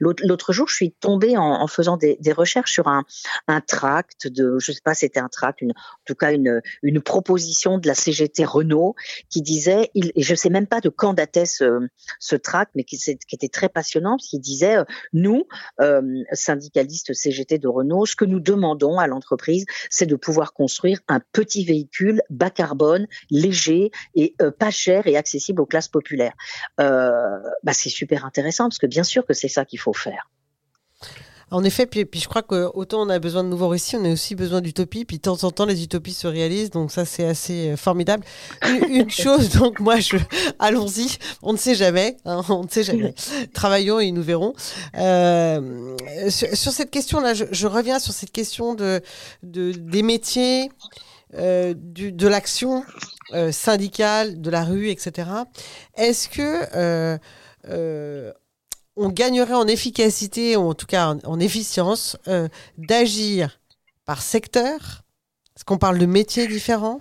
L'autre 0.00 0.52
jour, 0.52 0.68
je 0.68 0.74
suis 0.74 0.92
tombée 0.92 1.36
en, 1.36 1.66
faisant 1.66 1.96
des, 1.96 2.18
recherches 2.32 2.72
sur 2.72 2.88
un 2.88 3.04
un 3.46 3.60
tract 3.60 4.28
de, 4.28 4.58
je 4.58 4.72
sais 4.72 4.80
pas, 4.84 4.94
c'était 4.94 5.20
un 5.20 5.28
tract, 5.28 5.62
en 5.62 5.72
tout 6.04 6.14
cas 6.14 6.32
une 6.32 6.60
une 6.82 7.00
proposition 7.00 7.78
de 7.78 7.86
la 7.86 7.94
CGT 7.94 8.44
Renault 8.44 8.94
qui 9.30 9.42
disait, 9.42 9.90
et 9.94 10.22
je 10.22 10.34
sais 10.34 10.50
même 10.50 10.66
pas 10.66 10.80
de 10.80 10.88
quand 10.88 11.14
datait 11.14 11.46
ce 11.46 11.88
ce 12.18 12.36
tract, 12.36 12.72
mais 12.74 12.84
qui, 12.84 12.98
qui 12.98 13.34
était 13.34 13.48
très 13.48 13.68
passionnant, 13.68 14.16
parce 14.16 14.28
qu'il 14.28 14.40
disait, 14.40 14.76
euh, 14.76 14.84
nous 15.12 15.46
euh, 15.80 16.22
syndicalistes 16.32 17.12
CGT 17.12 17.58
de 17.58 17.68
Renault, 17.68 18.06
ce 18.06 18.16
que 18.16 18.24
nous 18.24 18.40
demandons 18.40 18.98
à 18.98 19.06
l'entreprise, 19.06 19.64
c'est 19.90 20.06
de 20.06 20.16
pouvoir 20.16 20.52
construire 20.52 21.00
un 21.08 21.20
petit 21.32 21.64
véhicule 21.64 22.22
bas 22.30 22.47
carbone, 22.50 23.06
léger 23.30 23.90
et 24.14 24.34
euh, 24.42 24.50
pas 24.50 24.70
cher 24.70 25.06
et 25.06 25.16
accessible 25.16 25.60
aux 25.60 25.66
classes 25.66 25.88
populaires. 25.88 26.34
Euh, 26.80 27.38
bah 27.62 27.72
c'est 27.72 27.90
super 27.90 28.24
intéressant 28.24 28.64
parce 28.64 28.78
que 28.78 28.86
bien 28.86 29.04
sûr 29.04 29.26
que 29.26 29.34
c'est 29.34 29.48
ça 29.48 29.64
qu'il 29.64 29.78
faut 29.78 29.92
faire. 29.92 30.28
En 31.50 31.64
effet, 31.64 31.86
puis, 31.86 32.04
puis 32.04 32.20
je 32.20 32.28
crois 32.28 32.42
que 32.42 32.70
autant 32.74 33.06
on 33.06 33.08
a 33.08 33.18
besoin 33.18 33.42
de 33.42 33.48
nouveaux 33.48 33.68
récits, 33.68 33.96
on 33.96 34.04
a 34.04 34.12
aussi 34.12 34.34
besoin 34.34 34.60
d'utopie. 34.60 35.06
Puis 35.06 35.16
de 35.16 35.22
temps 35.22 35.44
en 35.44 35.50
temps, 35.50 35.64
les 35.64 35.82
utopies 35.82 36.12
se 36.12 36.26
réalisent, 36.26 36.70
donc 36.70 36.92
ça 36.92 37.06
c'est 37.06 37.24
assez 37.24 37.70
euh, 37.70 37.76
formidable. 37.76 38.24
Une, 38.88 39.10
chose, 39.18 39.50
donc 39.50 39.80
moi, 39.80 39.98
je 39.98 40.18
allons-y. 40.58 41.16
On 41.42 41.52
ne 41.54 41.58
sait 41.58 41.74
jamais, 41.74 42.18
hein, 42.26 42.42
on 42.50 42.64
ne 42.64 42.68
sait 42.68 42.82
jamais. 42.82 43.14
Travaillons 43.54 43.98
et 43.98 44.10
nous 44.10 44.22
verrons. 44.22 44.52
Euh, 44.96 45.96
sur, 46.28 46.72
cette 46.72 46.90
question-là, 46.90 47.32
je, 47.32 47.44
je, 47.50 47.66
reviens 47.66 47.98
sur 47.98 48.12
cette 48.12 48.32
question 48.32 48.74
de, 48.74 49.00
de 49.42 49.72
des 49.72 50.02
métiers. 50.02 50.70
Euh, 51.34 51.74
du, 51.76 52.10
de 52.10 52.26
l'action 52.26 52.84
euh, 53.34 53.52
syndicale, 53.52 54.40
de 54.40 54.50
la 54.50 54.64
rue, 54.64 54.88
etc. 54.88 55.28
Est-ce 55.94 56.26
que 56.28 57.18
euh, 57.68 58.32
on 58.96 59.10
gagnerait 59.10 59.52
en 59.54 59.66
efficacité, 59.66 60.56
ou 60.56 60.70
en 60.70 60.74
tout 60.74 60.86
cas 60.86 61.14
en 61.24 61.38
efficience, 61.38 62.16
d'agir 62.78 63.60
par 64.06 64.22
secteur? 64.22 65.02
Est-ce 65.54 65.64
qu'on 65.64 65.76
parle 65.76 65.98
de 65.98 66.06
métiers 66.06 66.46
différents? 66.46 67.00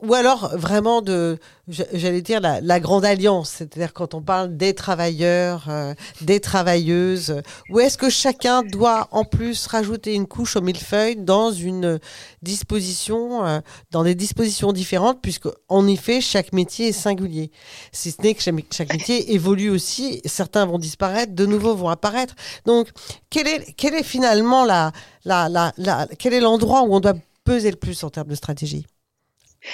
Ou 0.00 0.14
alors 0.14 0.56
vraiment 0.56 1.02
de, 1.02 1.38
j'allais 1.68 2.22
dire 2.22 2.40
la, 2.40 2.80
grande 2.80 3.04
alliance, 3.04 3.50
c'est-à-dire 3.58 3.92
quand 3.92 4.14
on 4.14 4.22
parle 4.22 4.56
des 4.56 4.74
travailleurs, 4.74 5.66
euh, 5.68 5.94
des 6.20 6.40
travailleuses, 6.40 7.42
ou 7.70 7.80
est-ce 7.80 7.98
que 7.98 8.10
chacun 8.10 8.62
doit 8.62 9.08
en 9.12 9.24
plus 9.24 9.66
rajouter 9.66 10.14
une 10.14 10.26
couche 10.26 10.56
au 10.56 10.60
millefeuille 10.60 11.16
dans 11.16 11.52
une 11.52 12.00
disposition, 12.42 13.44
euh, 13.44 13.60
dans 13.90 14.02
des 14.02 14.14
dispositions 14.14 14.72
différentes, 14.72 15.20
puisque 15.22 15.48
en 15.68 15.86
effet 15.86 16.20
chaque 16.20 16.52
métier 16.52 16.88
est 16.88 16.92
singulier. 16.92 17.50
Si 17.92 18.10
ce 18.10 18.22
n'est 18.22 18.34
que 18.34 18.42
chaque, 18.42 18.92
métier 18.92 19.34
évolue 19.34 19.70
aussi, 19.70 20.20
certains 20.24 20.66
vont 20.66 20.78
disparaître, 20.78 21.32
de 21.34 21.46
nouveaux 21.46 21.74
vont 21.74 21.88
apparaître. 21.88 22.34
Donc 22.66 22.88
quel 23.30 23.46
est, 23.46 23.72
quel 23.76 23.94
est 23.94 24.02
finalement 24.02 24.64
la, 24.64 24.92
la, 25.24 25.48
la 25.48 26.06
quel 26.18 26.34
est 26.34 26.40
l'endroit 26.40 26.82
où 26.82 26.94
on 26.94 27.00
doit 27.00 27.14
peser 27.44 27.70
le 27.70 27.76
plus 27.76 28.02
en 28.04 28.10
termes 28.10 28.28
de 28.28 28.34
stratégie? 28.34 28.86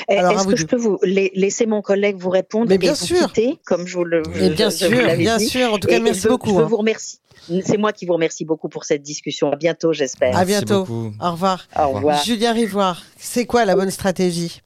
Est-ce 0.08 0.46
que 0.46 0.56
je 0.56 0.66
peux 0.66 0.76
vous 0.76 0.98
laisser 1.02 1.66
mon 1.66 1.82
collègue 1.82 2.16
vous 2.16 2.30
répondre 2.30 2.66
Mais 2.68 2.78
bien 2.78 2.92
et 2.92 2.96
sûr. 2.96 3.18
vous 3.18 3.26
quitter, 3.26 3.58
comme 3.64 3.86
je 3.86 3.96
vous 3.96 4.04
le 4.04 4.22
Mais 4.34 4.50
bien 4.50 4.70
sûr, 4.70 4.90
bien 5.16 5.38
sûr. 5.38 5.72
En 5.72 5.78
tout 5.78 5.88
cas, 5.88 6.00
merci 6.00 6.28
beaucoup. 6.28 6.50
Je 6.50 6.62
hein. 6.62 6.66
vous 6.66 6.76
remercie. 6.76 7.18
C'est 7.64 7.78
moi 7.78 7.92
qui 7.92 8.04
vous 8.04 8.12
remercie 8.12 8.44
beaucoup 8.44 8.68
pour 8.68 8.84
cette 8.84 9.02
discussion. 9.02 9.50
À 9.52 9.56
bientôt, 9.56 9.92
j'espère. 9.92 10.36
À 10.36 10.44
bientôt. 10.44 10.86
Au 11.20 11.30
revoir. 11.30 11.66
Au 11.76 11.88
revoir. 11.90 12.22
Julien 12.22 12.52
Rivoire, 12.52 13.02
c'est 13.16 13.46
quoi 13.46 13.64
la 13.64 13.74
bonne 13.74 13.90
stratégie? 13.90 14.60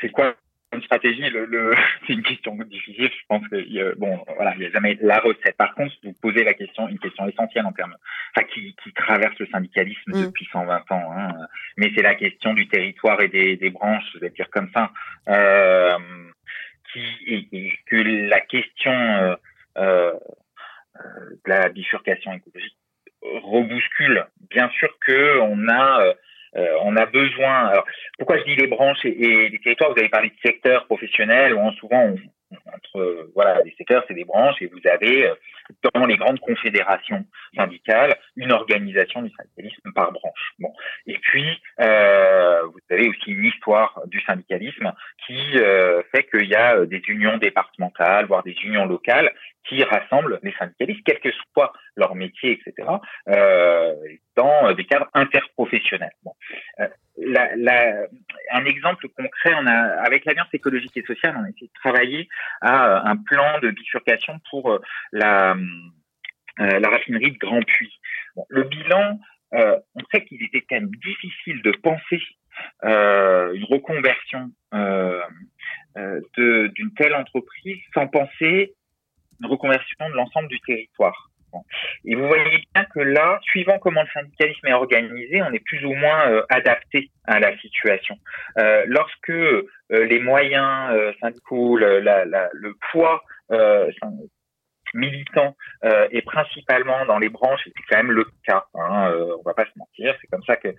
C'est 0.00 0.10
quoi 0.10 0.34
une 0.76 0.82
stratégie, 0.82 1.28
le, 1.30 1.74
c'est 2.06 2.12
une 2.12 2.22
question 2.22 2.54
difficile. 2.64 3.10
Je 3.10 3.26
pense 3.28 3.46
que 3.48 3.94
bon, 3.96 4.22
voilà, 4.36 4.54
il 4.54 4.60
n'y 4.60 4.66
a 4.66 4.70
jamais 4.70 4.96
la 5.00 5.18
recette. 5.18 5.56
Par 5.56 5.74
contre, 5.74 5.94
vous 6.02 6.12
posez 6.22 6.44
la 6.44 6.54
question, 6.54 6.88
une 6.88 6.98
question 6.98 7.26
essentielle 7.28 7.66
en 7.66 7.72
termes, 7.72 7.96
enfin, 8.34 8.46
qui, 8.52 8.74
qui 8.82 8.92
traverse 8.92 9.38
le 9.38 9.46
syndicalisme 9.46 10.12
mm. 10.12 10.26
depuis 10.26 10.48
120 10.52 10.92
ans. 10.92 11.12
Hein. 11.16 11.32
Mais 11.76 11.90
c'est 11.94 12.02
la 12.02 12.14
question 12.14 12.54
du 12.54 12.68
territoire 12.68 13.20
et 13.20 13.28
des, 13.28 13.56
des 13.56 13.70
branches, 13.70 14.04
je 14.14 14.20
vais 14.20 14.30
dire 14.30 14.48
comme 14.50 14.70
ça, 14.72 14.92
euh, 15.28 15.98
qui 16.92 17.04
et, 17.26 17.72
que 17.86 17.96
la 18.28 18.40
question 18.40 18.92
euh, 18.92 19.36
euh, 19.78 20.12
de 20.94 21.50
la 21.50 21.68
bifurcation 21.68 22.32
écologique 22.32 22.76
rebouscule. 23.22 24.24
Bien 24.50 24.70
sûr 24.70 24.96
que 25.00 25.40
on 25.40 25.68
a 25.68 26.14
euh, 26.56 26.78
on 26.82 26.96
a 26.96 27.06
besoin. 27.06 27.68
Alors, 27.68 27.84
pourquoi 28.18 28.38
je 28.38 28.44
dis 28.44 28.56
les 28.56 28.66
branches 28.66 29.04
et, 29.04 29.48
les 29.50 29.58
territoires? 29.62 29.92
Vous 29.92 29.98
avez 29.98 30.08
parlé 30.08 30.28
de 30.28 30.34
secteurs 30.44 30.86
professionnels 30.86 31.54
où 31.54 31.70
souvent 31.72 32.14
entre 32.72 33.28
voilà 33.34 33.62
les 33.62 33.74
secteurs 33.76 34.04
c'est 34.06 34.14
des 34.14 34.24
branches 34.24 34.60
et 34.60 34.66
vous 34.66 34.80
avez 34.90 35.26
euh, 35.26 35.34
dans 35.94 36.06
les 36.06 36.16
grandes 36.16 36.40
confédérations 36.40 37.24
syndicales 37.54 38.16
une 38.36 38.52
organisation 38.52 39.22
du 39.22 39.30
syndicalisme 39.30 39.92
par 39.94 40.12
branche. 40.12 40.52
Bon 40.58 40.72
et 41.06 41.18
puis 41.18 41.60
euh, 41.80 42.62
vous 42.64 42.80
avez 42.90 43.08
aussi 43.08 43.30
une 43.32 43.44
histoire 43.44 44.00
du 44.06 44.20
syndicalisme 44.22 44.92
qui 45.26 45.36
fait 46.12 46.24
qu'il 46.30 46.48
y 46.48 46.54
a 46.54 46.84
des 46.86 47.02
unions 47.08 47.38
départementales 47.38 48.26
voire 48.26 48.42
des 48.42 48.56
unions 48.64 48.86
locales 48.86 49.32
qui 49.68 49.82
rassemblent 49.82 50.38
les 50.42 50.52
syndicalistes, 50.58 51.02
quel 51.04 51.20
que 51.20 51.30
soit 51.52 51.72
leur 51.96 52.14
métier, 52.14 52.52
etc., 52.52 52.88
euh, 53.28 53.94
dans 54.36 54.72
des 54.72 54.84
cadres 54.84 55.08
interprofessionnels. 55.14 56.12
Bon. 56.22 56.32
Euh, 57.18 57.24
la, 57.26 57.56
la, 57.56 58.06
un 58.52 58.64
exemple 58.64 59.08
concret, 59.08 59.54
on 59.54 59.66
a, 59.66 60.02
avec 60.02 60.24
l'Alliance 60.24 60.48
écologique 60.52 60.96
et 60.96 61.02
sociale, 61.02 61.36
on 61.38 61.44
a 61.44 61.48
essayé 61.48 61.66
de 61.66 61.80
travailler 61.80 62.28
à 62.60 62.88
euh, 62.88 63.00
un 63.04 63.16
plan 63.16 63.58
de 63.60 63.70
bifurcation 63.70 64.40
pour 64.50 64.72
euh, 64.72 64.78
la, 65.12 65.56
euh, 66.60 66.78
la 66.78 66.88
raffinerie 66.88 67.32
de 67.32 67.38
Grand 67.38 67.62
Puy. 67.62 67.90
Le 68.48 68.64
bilan, 68.64 69.18
on 69.52 70.00
sait 70.12 70.24
qu'il 70.24 70.42
était 70.42 70.60
quand 70.60 70.76
même 70.76 70.90
difficile 70.96 71.62
de 71.62 71.70
penser 71.70 72.20
une 72.82 73.64
reconversion 73.70 74.50
d'une 75.94 76.94
telle 76.96 77.14
entreprise 77.14 77.80
sans 77.94 78.06
penser 78.08 78.74
une 79.40 79.46
reconversion 79.46 80.10
de 80.10 80.14
l'ensemble 80.14 80.48
du 80.48 80.60
territoire. 80.60 81.30
Et 82.04 82.14
vous 82.14 82.26
voyez 82.26 82.62
bien 82.74 82.84
que 82.84 83.00
là, 83.00 83.38
suivant 83.42 83.78
comment 83.78 84.02
le 84.02 84.08
syndicalisme 84.12 84.66
est 84.66 84.72
organisé, 84.72 85.42
on 85.42 85.52
est 85.52 85.64
plus 85.64 85.84
ou 85.84 85.94
moins 85.94 86.28
euh, 86.28 86.42
adapté 86.48 87.10
à 87.24 87.40
la 87.40 87.56
situation. 87.58 88.16
Euh, 88.58 88.84
lorsque 88.86 89.30
euh, 89.30 89.64
les 89.90 90.18
moyens 90.18 91.14
syndicaux, 91.20 91.76
le 91.76 92.72
poids 92.90 93.22
militants 94.94 95.56
euh, 95.84 96.08
et 96.10 96.22
principalement 96.22 97.04
dans 97.06 97.18
les 97.18 97.28
branches, 97.28 97.60
c'est 97.64 97.82
quand 97.88 97.96
même 97.98 98.12
le 98.12 98.26
cas. 98.44 98.64
Hein, 98.74 99.10
euh, 99.10 99.36
on 99.38 99.42
va 99.42 99.54
pas 99.54 99.64
se 99.64 99.78
mentir, 99.78 100.16
c'est 100.20 100.26
comme 100.28 100.42
ça 100.44 100.56
que 100.56 100.74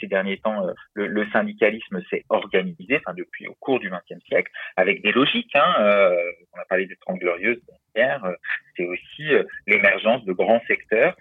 ces 0.00 0.06
derniers 0.06 0.38
temps 0.38 0.66
le, 0.94 1.30
syndicalisme 1.30 2.02
s'est 2.10 2.24
organisé, 2.28 3.00
depuis 3.16 3.46
au 3.48 3.54
cours 3.54 3.80
du 3.80 3.90
XXe 3.90 4.22
siècle, 4.26 4.50
avec 4.76 5.02
des 5.02 5.12
logiques. 5.12 5.54
Hein, 5.54 6.12
on 6.52 6.60
a 6.60 6.64
parlé 6.68 6.86
des 6.86 6.96
Trente 6.96 7.18
Glorieuses 7.18 7.60
hier, 7.94 8.22
c'est 8.76 8.86
aussi 8.86 9.28
l'émergence 9.66 10.24
de 10.24 10.32
grands 10.32 10.62
secteurs 10.66 11.16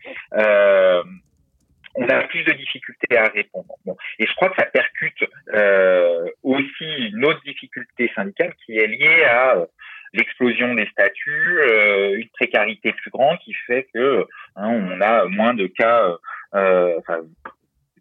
on 1.96 2.08
a 2.08 2.24
plus 2.24 2.44
de 2.44 2.54
difficultés 2.54 3.18
à 3.18 3.28
répondre. 3.28 3.76
Et 4.20 4.26
je 4.26 4.34
crois 4.36 4.50
que 4.50 4.56
ça 4.58 4.66
percute 4.66 5.24
euh, 5.54 6.28
aussi 6.44 7.10
une 7.12 7.26
autre 7.26 7.42
difficulté 7.44 8.12
syndicale 8.16 8.54
qui 8.66 8.78
est 8.78 8.88
liée 8.88 9.24
à 9.24 9.58
euh, 9.58 9.66
l'explosion 10.14 10.74
des 10.76 10.88
statuts, 10.88 11.60
euh, 11.60 12.18
une 12.18 12.30
précarité 12.30 12.94
plus 12.94 13.12
grande 13.12 13.38
qui 13.40 13.54
fait 13.54 13.88
que 13.94 14.26
hein, 14.56 14.70
on 14.70 15.02
a 15.02 15.26
moins 15.26 15.54
de 15.54 15.68
cas, 15.68 16.18
euh, 16.56 17.00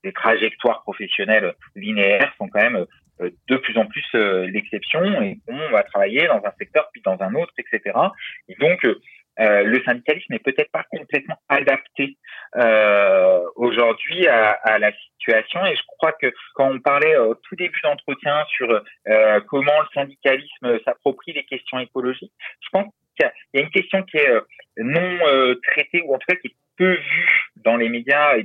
des 0.05 0.13
trajectoires 0.13 0.83
professionnelles 0.83 1.55
linéaires 1.75 2.33
sont 2.39 2.49
quand 2.49 2.63
même 2.63 2.87
de 3.21 3.57
plus 3.57 3.77
en 3.79 3.87
plus 3.87 4.05
l'exception 4.15 5.03
et 5.23 5.39
on 5.49 5.71
va 5.71 5.83
travailler 5.83 6.27
dans 6.27 6.43
un 6.45 6.53
secteur 6.59 6.89
puis 6.93 7.03
dans 7.05 7.21
un 7.21 7.35
autre, 7.35 7.53
etc. 7.59 7.97
Et 8.49 8.55
donc 8.57 8.85
euh, 9.41 9.63
le 9.63 9.83
syndicalisme 9.85 10.33
n'est 10.33 10.41
peut-être 10.41 10.71
pas 10.73 10.85
complètement 10.91 11.39
adapté 11.49 12.17
euh, 12.57 13.41
aujourd'hui 13.55 14.27
à, 14.27 14.51
à, 14.51 14.79
la 14.79 14.91
situation. 14.93 15.65
Et 15.67 15.77
je 15.77 15.83
crois 15.87 16.13
que 16.13 16.33
quand 16.55 16.71
on 16.71 16.81
parlait 16.81 17.17
au 17.17 17.35
tout 17.35 17.55
début 17.55 17.81
d'entretien 17.83 18.45
sur 18.49 18.83
euh, 19.09 19.41
comment 19.49 19.81
le 19.81 19.89
syndicalisme 19.95 20.81
s'approprie 20.85 21.33
les 21.33 21.45
questions 21.45 21.79
écologiques, 21.79 22.33
je 22.61 22.69
pense 22.73 22.93
qu'il 23.17 23.31
y, 23.55 23.59
a 23.59 23.63
une 23.63 23.71
question 23.71 24.03
qui 24.03 24.17
est 24.17 24.31
euh, 24.31 24.41
non 24.79 25.19
euh, 25.27 25.55
traitée 25.63 26.03
ou 26.03 26.15
en 26.15 26.19
tout 26.19 26.27
cas 26.29 26.37
qui 26.37 26.49
est 26.49 26.57
peu 26.79 26.95
vue 26.95 27.51
dans 27.57 27.77
les 27.77 27.89
médias. 27.89 28.37
Et 28.37 28.45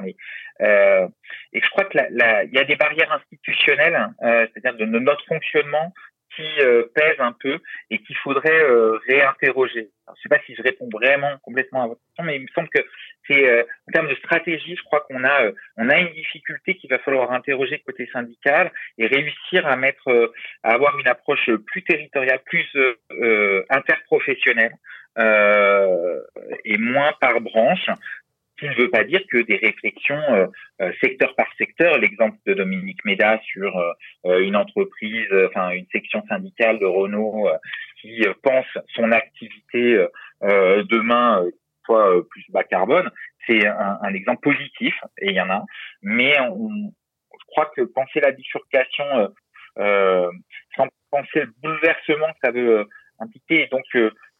mais 0.00 0.16
et 0.60 1.60
je 1.60 1.70
crois 1.70 1.84
que 1.84 1.98
il 1.98 2.52
y 2.52 2.58
a 2.58 2.64
des 2.64 2.76
barrières 2.76 3.12
institutionnelles, 3.12 4.08
c'est-à-dire 4.20 4.74
de 4.74 4.86
notre 4.86 5.24
fonctionnement 5.26 5.92
qui 6.36 6.60
euh, 6.60 6.84
pèse 6.94 7.16
un 7.18 7.32
peu 7.32 7.58
et 7.90 7.98
qu'il 7.98 8.16
faudrait 8.16 8.62
euh, 8.62 8.98
réinterroger. 9.08 9.90
Je 10.06 10.12
ne 10.12 10.16
sais 10.22 10.28
pas 10.28 10.38
si 10.46 10.54
je 10.54 10.62
réponds 10.62 10.88
vraiment 10.92 11.38
complètement 11.42 11.84
à 11.84 11.86
votre 11.88 12.00
question, 12.00 12.24
mais 12.24 12.36
il 12.36 12.42
me 12.42 12.48
semble 12.54 12.68
que 12.68 12.80
c'est 13.28 13.48
euh, 13.48 13.62
en 13.88 13.92
termes 13.92 14.08
de 14.08 14.14
stratégie, 14.16 14.76
je 14.76 14.82
crois 14.82 15.00
qu'on 15.08 15.24
a 15.24 15.50
on 15.76 15.88
a 15.88 15.98
une 15.98 16.12
difficulté 16.12 16.76
qu'il 16.76 16.90
va 16.90 16.98
falloir 16.98 17.32
interroger 17.32 17.82
côté 17.86 18.08
syndical 18.12 18.70
et 18.98 19.06
réussir 19.06 19.66
à 19.66 19.76
mettre 19.76 20.32
à 20.62 20.74
avoir 20.74 20.98
une 20.98 21.08
approche 21.08 21.50
plus 21.66 21.82
territoriale, 21.82 22.40
plus 22.44 22.66
interprofessionnelle 23.70 24.74
et 26.64 26.76
moins 26.76 27.12
par 27.20 27.40
branche 27.40 27.88
qui 28.64 28.70
ne 28.70 28.82
veut 28.82 28.90
pas 28.90 29.04
dire 29.04 29.20
que 29.30 29.38
des 29.42 29.56
réflexions 29.56 30.22
euh, 30.30 30.46
euh, 30.80 30.92
secteur 31.02 31.34
par 31.34 31.46
secteur, 31.58 31.98
l'exemple 31.98 32.38
de 32.46 32.54
Dominique 32.54 33.04
Méda 33.04 33.38
sur 33.44 33.76
euh, 34.24 34.40
une 34.40 34.56
entreprise, 34.56 35.28
enfin 35.48 35.70
une 35.70 35.86
section 35.92 36.22
syndicale 36.28 36.78
de 36.78 36.86
Renault 36.86 37.48
qui 38.00 38.22
pense 38.42 38.66
son 38.94 39.12
activité 39.12 40.06
demain 40.42 41.44
soit 41.84 42.26
plus 42.28 42.44
bas 42.50 42.64
carbone, 42.64 43.10
c'est 43.46 43.66
un, 43.66 43.98
un, 44.02 44.14
exemple 44.14 44.40
positif 44.42 44.94
et 45.18 45.28
il 45.30 45.34
y 45.34 45.40
en 45.40 45.50
a. 45.50 45.64
Mais 46.02 46.38
on, 46.40 46.92
je 47.32 47.44
crois 47.46 47.70
que 47.74 47.82
penser 47.82 48.20
la 48.20 48.32
bifurcation 48.32 49.32
sans 49.76 50.88
penser 51.10 51.40
le 51.40 51.52
bouleversement 51.62 52.28
que 52.28 52.38
ça 52.44 52.50
veut 52.50 52.86
impliquer, 53.20 53.68
donc 53.68 53.84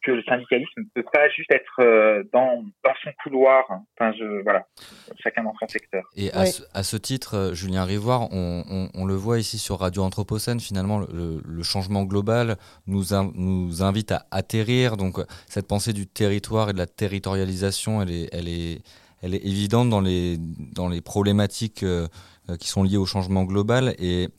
que 0.05 0.11
le 0.11 0.23
syndicalisme 0.23 0.81
ne 0.81 0.83
peut 0.93 1.07
pas 1.11 1.27
juste 1.29 1.51
être 1.51 1.79
euh, 1.79 2.23
dans, 2.31 2.63
dans 2.83 2.93
son 3.03 3.09
couloir. 3.23 3.65
Enfin, 3.69 4.13
je, 4.17 4.43
voilà, 4.43 4.67
chacun 5.17 5.43
dans 5.43 5.55
son 5.59 5.67
secteur. 5.67 6.03
Et 6.15 6.31
à, 6.31 6.45
ce, 6.45 6.61
à, 6.73 6.83
ce, 6.83 6.95
titre, 6.95 7.35
euh, 7.35 7.53
Julien 7.53 7.85
Rivoire, 7.85 8.31
on, 8.31 8.63
on, 8.69 8.89
on, 8.93 9.05
le 9.05 9.15
voit 9.15 9.39
ici 9.39 9.57
sur 9.57 9.79
Radio 9.79 10.03
Anthropocène, 10.03 10.59
finalement, 10.59 10.99
le, 10.99 11.41
le 11.43 11.63
changement 11.63 12.03
global 12.03 12.57
nous, 12.85 13.05
nous 13.33 13.83
invite 13.83 14.11
à 14.11 14.25
atterrir. 14.29 14.95
Donc, 14.95 15.17
cette 15.47 15.67
pensée 15.67 15.93
du 15.93 16.05
territoire 16.05 16.69
et 16.69 16.73
de 16.73 16.77
la 16.77 16.87
territorialisation, 16.87 18.01
elle 18.03 18.11
est, 18.11 18.29
elle 18.31 18.47
est, 18.47 18.81
elle 19.23 19.33
est 19.33 19.43
évidente 19.43 19.89
dans 19.89 20.01
les, 20.01 20.37
dans 20.37 20.87
les 20.87 21.01
problématiques 21.01 21.81
euh, 21.83 22.07
qui 22.59 22.67
sont 22.67 22.83
liées 22.83 22.97
au 22.97 23.07
changement 23.07 23.43
global. 23.43 23.95
Et 23.97 24.29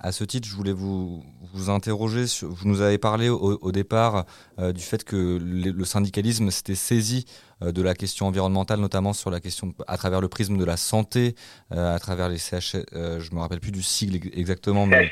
à 0.00 0.12
ce 0.12 0.22
titre, 0.22 0.46
je 0.48 0.54
voulais 0.54 0.72
vous, 0.72 1.24
vous 1.52 1.70
interroger. 1.70 2.26
Sur, 2.26 2.48
vous 2.48 2.68
nous 2.68 2.80
avez 2.82 2.98
parlé 2.98 3.28
au, 3.28 3.72
départ 3.72 4.26
euh, 4.58 4.72
du 4.72 4.82
fait 4.82 5.02
que 5.02 5.38
le, 5.42 5.84
syndicalisme 5.84 6.50
s'était 6.50 6.76
saisi 6.76 7.24
euh, 7.62 7.72
de 7.72 7.82
la 7.82 7.94
question 7.94 8.26
environnementale, 8.26 8.78
notamment 8.78 9.12
sur 9.12 9.30
la 9.30 9.40
question 9.40 9.74
à 9.88 9.96
travers 9.96 10.20
le 10.20 10.28
prisme 10.28 10.56
de 10.56 10.64
la 10.64 10.76
santé, 10.76 11.34
euh, 11.72 11.94
à 11.94 11.98
travers 11.98 12.28
les 12.28 12.38
CH. 12.38 12.76
je 12.92 13.34
me 13.34 13.40
rappelle 13.40 13.60
plus 13.60 13.72
du 13.72 13.82
sigle 13.82 14.30
exactement, 14.38 14.86
mais 14.86 15.10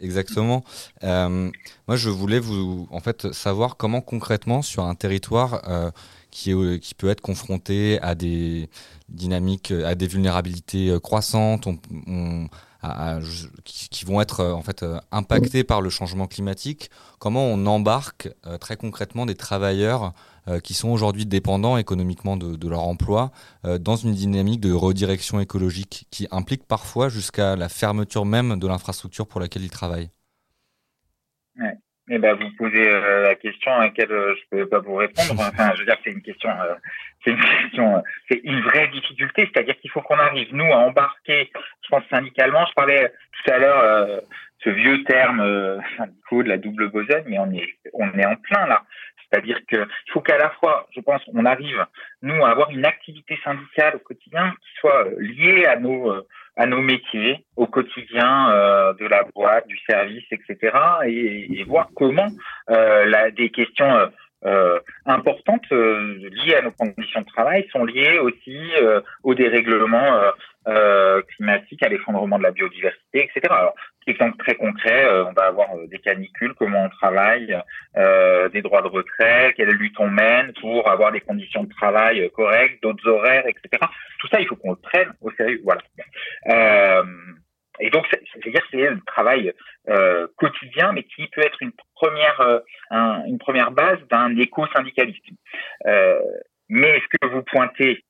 exactement. 0.00 0.62
moi, 1.02 1.96
je 1.96 2.08
voulais 2.08 2.38
vous, 2.38 2.86
en 2.92 3.00
fait, 3.00 3.32
savoir 3.32 3.76
comment 3.76 4.00
concrètement 4.00 4.62
sur 4.62 4.84
un 4.84 4.94
territoire 4.94 5.92
qui, 6.30 6.52
est, 6.52 6.78
qui 6.78 6.94
peut 6.94 7.08
être 7.08 7.20
confronté 7.20 7.98
à 8.00 8.14
des 8.14 8.68
dynamiques, 9.08 9.72
à 9.72 9.96
des 9.96 10.06
vulnérabilités 10.06 10.96
croissantes. 11.02 11.66
On, 11.66 11.78
on, 12.06 12.48
qui, 13.64 14.04
vont 14.04 14.20
être 14.20 14.40
euh, 14.40 14.52
en 14.52 14.62
fait 14.62 14.82
euh, 14.82 14.98
impactés 15.12 15.64
par 15.64 15.80
le 15.80 15.90
changement 15.90 16.26
climatique. 16.26 16.90
Comment 17.18 17.44
on 17.44 17.66
embarque 17.66 18.30
euh, 18.46 18.58
très 18.58 18.76
concrètement 18.76 19.26
des 19.26 19.34
travailleurs 19.34 20.12
qui 20.64 20.74
sont 20.74 20.88
aujourd'hui 20.88 21.26
dépendants 21.26 21.76
économiquement 21.76 22.36
de, 22.36 22.68
leur 22.68 22.80
emploi 22.80 23.30
dans 23.78 23.94
une 23.94 24.14
dynamique 24.14 24.58
de 24.58 24.72
redirection 24.72 25.38
écologique 25.38 26.08
qui 26.10 26.26
implique 26.32 26.66
parfois 26.66 27.08
jusqu'à 27.08 27.54
la 27.54 27.68
fermeture 27.68 28.24
même 28.24 28.58
de 28.58 28.66
l'infrastructure 28.66 29.28
pour 29.28 29.38
laquelle 29.38 29.62
ils 29.62 29.70
travaillent? 29.70 30.10
Eh 32.12 32.18
ben, 32.18 32.34
vous 32.34 32.50
posez 32.58 32.88
euh, 32.88 33.22
la 33.22 33.36
question 33.36 33.72
à 33.72 33.84
laquelle 33.84 34.10
euh, 34.10 34.34
je 34.34 34.42
peux 34.50 34.68
pas 34.68 34.80
vous 34.80 34.96
répondre. 34.96 35.30
Enfin, 35.38 35.70
je 35.74 35.80
veux 35.80 35.86
dire, 35.86 35.96
c'est 36.02 36.10
une 36.10 36.22
question, 36.22 36.50
euh, 36.50 36.74
c'est 37.22 37.30
une 37.30 37.40
question, 37.40 38.02
c'est 38.28 38.40
une 38.42 38.60
vraie 38.62 38.88
difficulté. 38.88 39.48
C'est-à-dire 39.52 39.78
qu'il 39.78 39.90
faut 39.92 40.02
qu'on 40.02 40.18
arrive 40.18 40.52
nous 40.52 40.72
à 40.72 40.78
embarquer. 40.78 41.52
Je 41.54 41.88
pense 41.88 42.02
syndicalement. 42.10 42.66
Je 42.66 42.72
parlais 42.74 43.12
tout 43.32 43.52
à 43.52 43.58
l'heure 43.58 44.22
ce 44.64 44.70
vieux 44.70 45.04
terme 45.04 45.40
de 45.40 46.48
la 46.48 46.58
double 46.58 46.90
besogne, 46.90 47.24
mais 47.26 47.38
on 47.38 47.52
est 47.52 47.76
on 47.92 48.10
est 48.18 48.26
en 48.26 48.36
plein 48.36 48.66
là. 48.66 48.82
C'est-à-dire 49.16 49.64
qu'il 49.68 49.86
faut 50.12 50.20
qu'à 50.20 50.38
la 50.38 50.50
fois, 50.50 50.88
je 50.90 51.00
pense, 51.00 51.22
on 51.32 51.44
arrive, 51.44 51.86
nous, 52.22 52.44
à 52.44 52.50
avoir 52.50 52.70
une 52.70 52.84
activité 52.84 53.38
syndicale 53.44 53.94
au 53.94 54.00
quotidien 54.00 54.52
qui 54.60 54.80
soit 54.80 55.06
liée 55.18 55.66
à 55.66 55.76
nos, 55.76 56.12
à 56.56 56.66
nos 56.66 56.80
métiers, 56.80 57.44
au 57.56 57.66
quotidien 57.66 58.50
euh, 58.50 58.92
de 58.94 59.06
la 59.06 59.24
boîte, 59.34 59.66
du 59.66 59.78
service, 59.88 60.24
etc. 60.30 60.76
Et, 61.06 61.64
voir 61.64 61.88
comment 61.94 62.28
euh, 62.70 63.04
la, 63.06 63.30
des 63.30 63.50
questions 63.50 63.90
euh, 63.90 64.06
importantes 65.04 65.64
euh, 65.72 66.30
liées 66.32 66.54
à 66.54 66.62
nos 66.62 66.70
conditions 66.70 67.20
de 67.20 67.26
travail 67.26 67.66
sont 67.72 67.84
liées 67.84 68.18
aussi 68.18 68.58
euh, 68.80 69.00
au 69.22 69.34
dérèglement 69.34 70.20
climatique, 71.36 71.82
à 71.82 71.88
l'effondrement 71.88 72.38
de 72.38 72.44
la 72.44 72.52
biodiversité, 72.52 73.24
etc. 73.24 73.40
Alors, 73.50 73.74
exemple 74.06 74.36
très 74.38 74.54
concret, 74.54 75.04
on 75.26 75.32
va 75.32 75.46
avoir 75.46 75.68
des 75.88 75.98
canicules, 75.98 76.54
comment 76.54 76.84
on 76.84 76.88
travaille, 76.90 77.56
des 77.96 78.62
droits 78.62 78.82
de 78.82 78.88
retrait, 78.88 79.52
quelle 79.56 79.70
lutte 79.70 79.98
on 79.98 80.08
mène 80.08 80.52
pour 80.60 80.88
avoir 80.88 81.10
des 81.12 81.22
conditions 81.22 81.64
de 81.64 81.70
travail 81.70 82.30
correctes, 82.36 82.82
d'autres 82.82 83.08
horaires, 83.08 83.46
etc. 83.46 83.84
Tout 84.20 84.28
ça, 84.28 84.40
il 84.40 84.46
faut 84.46 84.56
qu'on 84.56 84.72
le 84.72 84.76
prenne 84.76 85.12
au 85.22 85.32
sérieux. 85.32 85.60
Voilà. 85.64 85.82
Et 87.80 87.90
donc, 87.90 88.06
c'est-à-dire 88.10 88.62
c'est 88.70 88.86
un 88.86 88.98
travail 89.06 89.52
euh, 89.88 90.26
quotidien, 90.36 90.92
mais 90.92 91.02
qui 91.04 91.26
peut 91.28 91.42
être 91.42 91.62
une 91.62 91.72
première, 91.94 92.40
euh, 92.40 92.60
un, 92.90 93.24
une 93.24 93.38
première 93.38 93.70
base 93.70 93.98
d'un 94.10 94.36
éco-syndicalisme. 94.36 95.34
Euh, 95.86 96.20
mais 96.68 97.00
ce 97.00 97.18
que 97.18 97.32
vous 97.32 97.42
pointez 97.42 98.04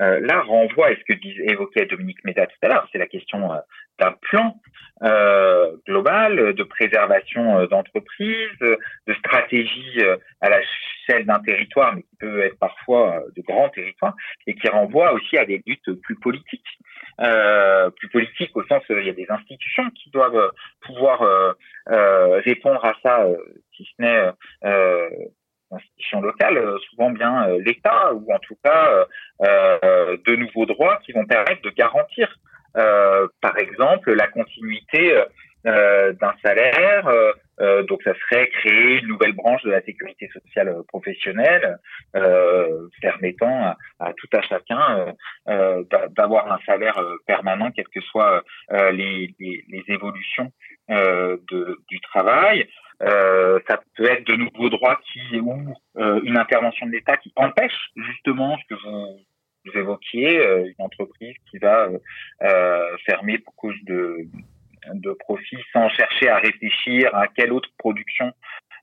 euh, 0.00 0.20
là 0.20 0.40
renvoie 0.42 0.88
à 0.88 0.96
ce 0.96 1.04
que 1.06 1.12
disait, 1.12 1.44
évoquait 1.48 1.86
Dominique 1.86 2.24
Méda 2.24 2.46
tout 2.46 2.56
à 2.62 2.68
l'heure, 2.68 2.88
c'est 2.90 2.98
la 2.98 3.06
question 3.06 3.52
euh, 3.52 3.58
d'un 3.98 4.12
plan 4.12 4.56
euh, 5.02 5.76
global 5.86 6.54
de 6.54 6.62
préservation 6.62 7.66
d'entreprises, 7.66 8.58
de 8.60 9.14
stratégie 9.18 10.00
à 10.40 10.48
la 10.48 10.60
chaîne 11.06 11.26
d'un 11.26 11.40
territoire, 11.40 11.94
mais 11.94 12.02
qui 12.02 12.16
peut 12.18 12.40
être 12.40 12.58
parfois 12.58 13.22
de 13.36 13.42
grands 13.42 13.68
territoires, 13.68 14.14
et 14.46 14.54
qui 14.54 14.68
renvoie 14.68 15.12
aussi 15.12 15.36
à 15.36 15.44
des 15.44 15.62
luttes 15.66 15.92
plus 16.02 16.16
politiques. 16.16 16.78
Euh, 17.20 17.90
plus 17.90 18.08
politiques 18.08 18.56
au 18.56 18.64
sens 18.64 18.82
où 18.88 18.94
il 18.94 19.06
y 19.06 19.10
a 19.10 19.14
des 19.14 19.26
institutions 19.28 19.90
qui 19.90 20.08
doivent 20.10 20.50
pouvoir 20.80 21.20
euh, 21.22 22.40
répondre 22.40 22.82
à 22.82 22.94
ça, 23.02 23.26
si 23.76 23.84
ce 23.84 24.02
n'est 24.02 24.32
institutions 25.70 26.20
locales, 26.20 26.58
euh, 26.58 26.78
souvent 26.90 27.10
bien 27.10 27.48
euh, 27.48 27.60
l'État, 27.64 28.12
ou 28.14 28.32
en 28.32 28.38
tout 28.38 28.56
cas 28.62 29.06
euh, 29.42 30.16
de 30.26 30.36
nouveaux 30.36 30.66
droits 30.66 30.98
qui 31.04 31.12
vont 31.12 31.26
permettre 31.26 31.62
de 31.62 31.70
garantir, 31.70 32.28
par 32.72 33.58
exemple, 33.58 34.12
la 34.12 34.28
continuité 34.28 35.20
d'un 35.64 36.34
salaire. 36.40 37.04
donc, 37.88 38.00
ça 38.04 38.14
serait 38.14 38.48
créer 38.48 39.00
une 39.00 39.08
nouvelle 39.08 39.32
branche 39.32 39.64
de 39.64 39.70
la 39.70 39.82
sécurité 39.82 40.28
sociale 40.28 40.76
professionnelle, 40.86 41.78
permettant 43.02 43.74
à, 43.98 44.12
tout 44.12 44.28
à 44.32 44.42
chacun 44.42 45.14
d'avoir 46.16 46.52
un 46.52 46.60
salaire 46.64 47.02
permanent, 47.26 47.72
quelles 47.72 47.88
que 47.88 48.00
soient 48.00 48.44
les, 48.70 49.34
les, 49.40 49.64
les, 49.68 49.84
évolutions 49.88 50.52
de, 50.88 51.80
du 51.88 52.00
travail. 52.02 52.68
Euh, 53.02 53.58
ça 53.66 53.80
peut 53.96 54.04
être 54.04 54.26
de 54.26 54.36
nouveaux 54.36 54.68
droits 54.68 55.00
qui 55.10 55.40
ou 55.40 55.74
euh, 55.96 56.20
une 56.22 56.36
intervention 56.36 56.86
de 56.86 56.92
l'État 56.92 57.16
qui 57.16 57.32
empêche 57.34 57.90
justement 57.96 58.58
ce 58.58 58.74
que 58.74 58.80
vous, 58.80 59.20
vous 59.64 59.78
évoquiez, 59.78 60.38
euh, 60.38 60.66
une 60.66 60.84
entreprise 60.84 61.34
qui 61.50 61.58
va 61.58 61.88
fermer 63.06 63.38
pour 63.38 63.54
cause 63.56 63.76
de, 63.84 64.26
de 64.92 65.12
profit 65.12 65.58
sans 65.72 65.88
chercher 65.90 66.28
à 66.28 66.38
réfléchir 66.38 67.14
à 67.14 67.28
quelle 67.28 67.52
autre 67.52 67.70
production 67.78 68.32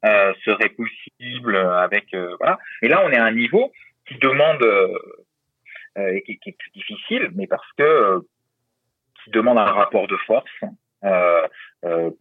serait 0.04 0.70
possible 0.70 1.56
avec 1.58 2.16
voilà. 2.40 2.60
Et 2.82 2.88
là, 2.88 3.04
on 3.06 3.12
est 3.12 3.18
à 3.18 3.26
un 3.26 3.32
niveau 3.32 3.72
qui 4.08 4.16
demande 4.20 4.64
et 5.98 6.22
qui, 6.24 6.38
qui, 6.38 6.50
est 6.50 6.58
plus 6.58 6.72
difficile, 6.72 7.32
mais 7.36 7.48
parce 7.48 7.68
que 7.78 8.26
qui 9.24 9.32
demande 9.32 9.58
un 9.58 9.66
rapport 9.66 10.08
de 10.08 10.18
force 10.18 10.62
euh, 11.86 12.12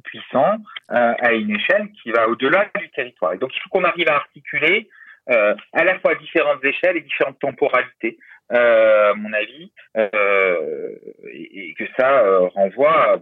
puissant 0.00 0.56
euh, 0.90 1.14
à 1.18 1.32
une 1.32 1.50
échelle 1.50 1.90
qui 2.02 2.10
va 2.10 2.28
au-delà 2.28 2.70
du 2.78 2.88
territoire. 2.90 3.32
Et 3.32 3.38
donc 3.38 3.54
il 3.54 3.60
faut 3.60 3.68
qu'on 3.70 3.84
arrive 3.84 4.08
à 4.08 4.16
articuler 4.16 4.88
euh, 5.30 5.54
à 5.72 5.84
la 5.84 5.98
fois 6.00 6.14
différentes 6.16 6.64
échelles 6.64 6.96
et 6.96 7.00
différentes 7.00 7.38
temporalités, 7.38 8.18
euh, 8.52 9.12
à 9.12 9.14
mon 9.14 9.32
avis, 9.32 9.72
et, 9.96 11.74
que 11.78 11.84
ça 11.98 12.22
renvoie 12.54 13.14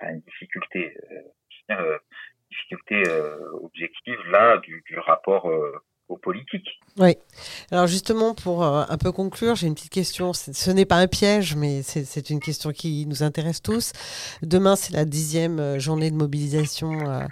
à 0.00 0.10
une, 0.10 0.20
difficulté, 0.20 0.94
difficulté 2.50 3.02
objective 3.62 4.18
là 4.30 4.58
du, 4.58 4.82
du 4.86 4.98
rapport 4.98 5.50
aux 6.08 6.16
politiques. 6.16 6.68
Oui. 6.98 7.16
Alors 7.70 7.86
justement, 7.86 8.34
pour 8.34 8.64
euh, 8.64 8.84
un 8.88 8.96
peu 8.96 9.12
conclure, 9.12 9.54
j'ai 9.54 9.66
une 9.66 9.74
petite 9.74 9.92
question. 9.92 10.32
Ce 10.32 10.70
n'est 10.70 10.86
pas 10.86 10.96
un 10.96 11.08
piège, 11.08 11.54
mais 11.56 11.82
c'est 11.82 12.30
une 12.30 12.40
question 12.40 12.72
qui 12.72 13.06
nous 13.06 13.22
intéresse 13.22 13.60
tous. 13.60 13.92
Demain, 14.42 14.76
c'est 14.76 14.92
la 14.92 15.04
dixième 15.04 15.58
euh, 15.58 15.78
journée 15.78 16.10
de 16.10 16.16
mobilisation 16.16 17.26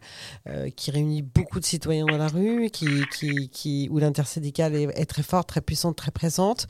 euh, 0.49 0.69
qui 0.71 0.91
réunit 0.91 1.23
beaucoup 1.23 1.61
de 1.61 1.65
citoyens 1.65 2.07
dans 2.07 2.19
la 2.19 2.29
rue, 2.29 2.69
qui, 2.71 2.89
qui, 3.17 3.49
qui 3.49 3.89
où 3.91 3.99
l'intersyndicale 3.99 4.75
est, 4.75 5.01
est, 5.01 5.07
très 5.07 5.23
forte, 5.23 5.49
très 5.49 5.61
puissante, 5.61 5.97
très 5.97 6.11
présente. 6.11 6.67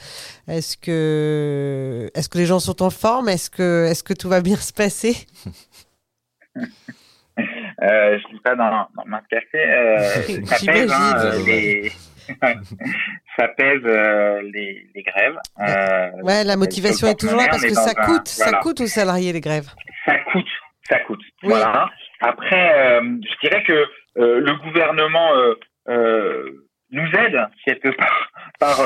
Est-ce 0.47 0.77
que, 0.77 2.11
est 2.15 2.21
-ce 2.21 2.29
que 2.29 2.39
les 2.39 2.47
gens 2.47 2.61
sont 2.61 2.83
en 2.83 2.91
forme? 2.91 3.29
Est-ce 3.29 3.51
que, 3.51 3.87
est 3.91 3.95
-ce 3.95 4.03
que 4.03 4.15
tout 4.15 4.29
va 4.29 4.41
bien 4.41 4.57
se 4.57 4.73
passer? 4.73 5.17
Euh, 7.39 8.19
je 8.19 8.29
ne 8.29 8.35
dis 8.35 8.41
pas 8.41 8.55
dans, 8.55 8.89
dans 8.97 9.05
ma 9.07 9.21
café, 9.23 9.59
euh, 9.59 9.99
ça 10.45 10.73
pèse, 10.73 10.93
hein, 10.93 11.15
les... 11.45 11.91
ça 13.37 13.49
pèse 13.49 13.83
euh, 13.85 14.41
les, 14.43 14.87
les, 14.95 15.03
grèves. 15.03 15.39
Euh, 15.61 16.23
ouais, 16.23 16.45
la 16.45 16.57
motivation 16.57 17.09
est 17.09 17.19
toujours 17.19 17.39
là 17.39 17.49
parce 17.51 17.63
que 17.63 17.75
ça 17.75 17.95
coûte, 17.95 18.29
ça 18.29 18.59
coûte 18.59 18.81
aux 18.81 18.87
salariés 18.87 19.33
les 19.33 19.41
grèves. 19.41 19.69
Ça 20.07 20.19
coûte, 20.33 20.49
ça 20.89 21.01
coûte. 21.01 21.23
Voilà. 21.43 21.91
Après, 22.21 23.01
euh, 23.01 23.01
je 23.23 23.49
dirais 23.49 23.63
que 23.65 23.73
euh, 23.73 24.41
le 24.41 24.55
gouvernement 24.63 25.31
nous 26.91 27.09
aide 27.19 27.47
quelque 27.67 27.95
part 27.97 28.33
par 28.61 28.77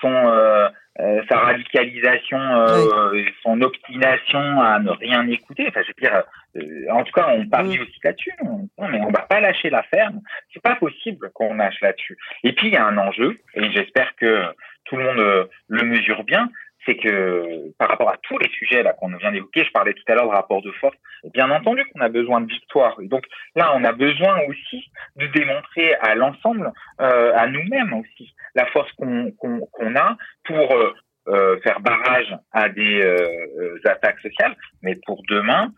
son 0.00 0.70
euh, 1.00 1.22
sa 1.28 1.38
radicalisation, 1.38 2.38
euh, 2.38 3.24
son 3.42 3.60
obstination 3.62 4.60
à 4.60 4.78
ne 4.78 4.90
rien 4.90 5.26
écouter. 5.26 5.66
Enfin, 5.68 5.80
je 5.82 5.88
veux 5.88 6.08
dire, 6.08 6.22
euh, 6.56 6.92
en 6.92 7.02
tout 7.02 7.12
cas, 7.12 7.26
on 7.30 7.46
parie 7.48 7.80
aussi 7.80 7.98
là-dessus. 8.04 8.32
mais 8.78 9.00
on 9.00 9.10
va 9.10 9.22
pas 9.22 9.40
lâcher 9.40 9.70
l'affaire. 9.70 10.12
C'est 10.52 10.62
pas 10.62 10.76
possible 10.76 11.30
qu'on 11.34 11.54
lâche 11.54 11.80
là-dessus. 11.80 12.16
Et 12.44 12.52
puis 12.52 12.68
il 12.68 12.74
y 12.74 12.76
a 12.76 12.86
un 12.86 12.96
enjeu, 12.96 13.40
et 13.54 13.72
j'espère 13.72 14.14
que 14.16 14.44
tout 14.84 14.96
le 14.96 15.04
monde 15.04 15.48
le 15.68 15.82
mesure 15.84 16.22
bien, 16.22 16.50
c'est 16.86 16.96
que 16.96 17.72
par 17.78 17.88
rapport 17.88 18.10
à 18.10 18.16
tous 18.22 18.38
les 18.38 18.50
sujets 18.50 18.82
là 18.82 18.92
qu'on 18.92 19.14
vient 19.16 19.32
d'évoquer, 19.32 19.64
je 19.64 19.72
parlais 19.72 19.94
tout 19.94 20.02
à 20.08 20.14
l'heure 20.14 20.28
de 20.28 20.34
rapport 20.34 20.62
de 20.62 20.70
force, 20.72 20.96
bien 21.32 21.50
entendu 21.50 21.84
qu'on 21.86 22.00
a 22.00 22.08
besoin 22.08 22.40
de 22.40 22.46
victoire. 22.46 22.96
Et 23.00 23.08
donc 23.08 23.24
là, 23.54 23.72
on 23.74 23.84
a 23.84 23.92
besoin 23.92 24.38
aussi 24.48 24.90
de 25.16 25.26
démontrer 25.28 25.94
à 25.94 26.14
l'ensemble, 26.14 26.72
euh, 27.00 27.32
à 27.34 27.46
nous-mêmes 27.46 27.92
aussi, 27.94 28.34
la 28.54 28.66
force 28.66 28.90
qu'on 28.92 29.96
a 29.96 30.16
pour 30.44 30.74
euh, 30.74 30.94
euh, 31.28 31.60
faire 31.60 31.80
barrage 31.80 32.36
à 32.52 32.68
des 32.68 33.00
euh, 33.02 33.78
attaques 33.86 34.20
sociales, 34.20 34.54
mais 34.82 34.96
pour 35.06 35.22
demain 35.28 35.72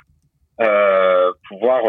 pouvoir 1.48 1.82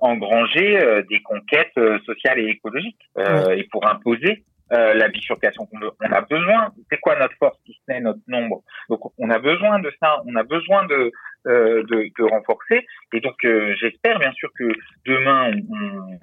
engranger 0.00 1.02
des 1.10 1.20
conquêtes 1.20 1.78
sociales 2.06 2.38
et 2.38 2.48
écologiques 2.48 2.98
et 3.18 3.64
pour 3.70 3.86
imposer 3.86 4.42
euh, 4.74 4.94
la 4.94 5.08
bifurcation 5.08 5.66
qu'on 5.66 5.78
On 6.00 6.12
a 6.12 6.20
besoin, 6.22 6.72
c'est 6.90 6.98
quoi 7.00 7.18
notre 7.18 7.36
force 7.36 7.58
si 7.64 7.72
ce 7.72 7.92
n'est 7.92 8.00
notre 8.00 8.20
nombre? 8.26 8.62
Donc 8.88 9.00
on 9.18 9.30
a 9.30 9.38
besoin 9.38 9.78
de 9.78 9.92
ça, 10.00 10.20
on 10.26 10.34
a 10.36 10.42
besoin 10.42 10.84
de, 10.86 11.12
euh, 11.46 11.82
de, 11.84 12.10
de, 12.18 12.24
renforcer. 12.24 12.86
Et 13.12 13.20
donc 13.20 13.44
euh, 13.44 13.74
j'espère 13.78 14.18
bien 14.18 14.32
sûr 14.32 14.48
que 14.58 14.64
demain 15.04 15.52
on, 15.70 16.18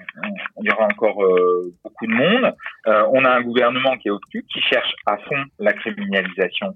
on, 0.55 0.63
y 0.63 0.71
aura 0.71 0.85
encore 0.85 1.23
euh, 1.23 1.71
beaucoup 1.83 2.07
de 2.07 2.13
monde. 2.13 2.55
on 2.85 3.23
a 3.23 3.29
un 3.29 3.41
gouvernement 3.41 3.97
qui 3.97 4.07
est 4.07 4.11
au-dessus, 4.11 4.43
qui 4.51 4.61
cherche 4.61 4.93
à 5.05 5.17
fond 5.17 5.43
la 5.59 5.73
criminalisation 5.73 6.75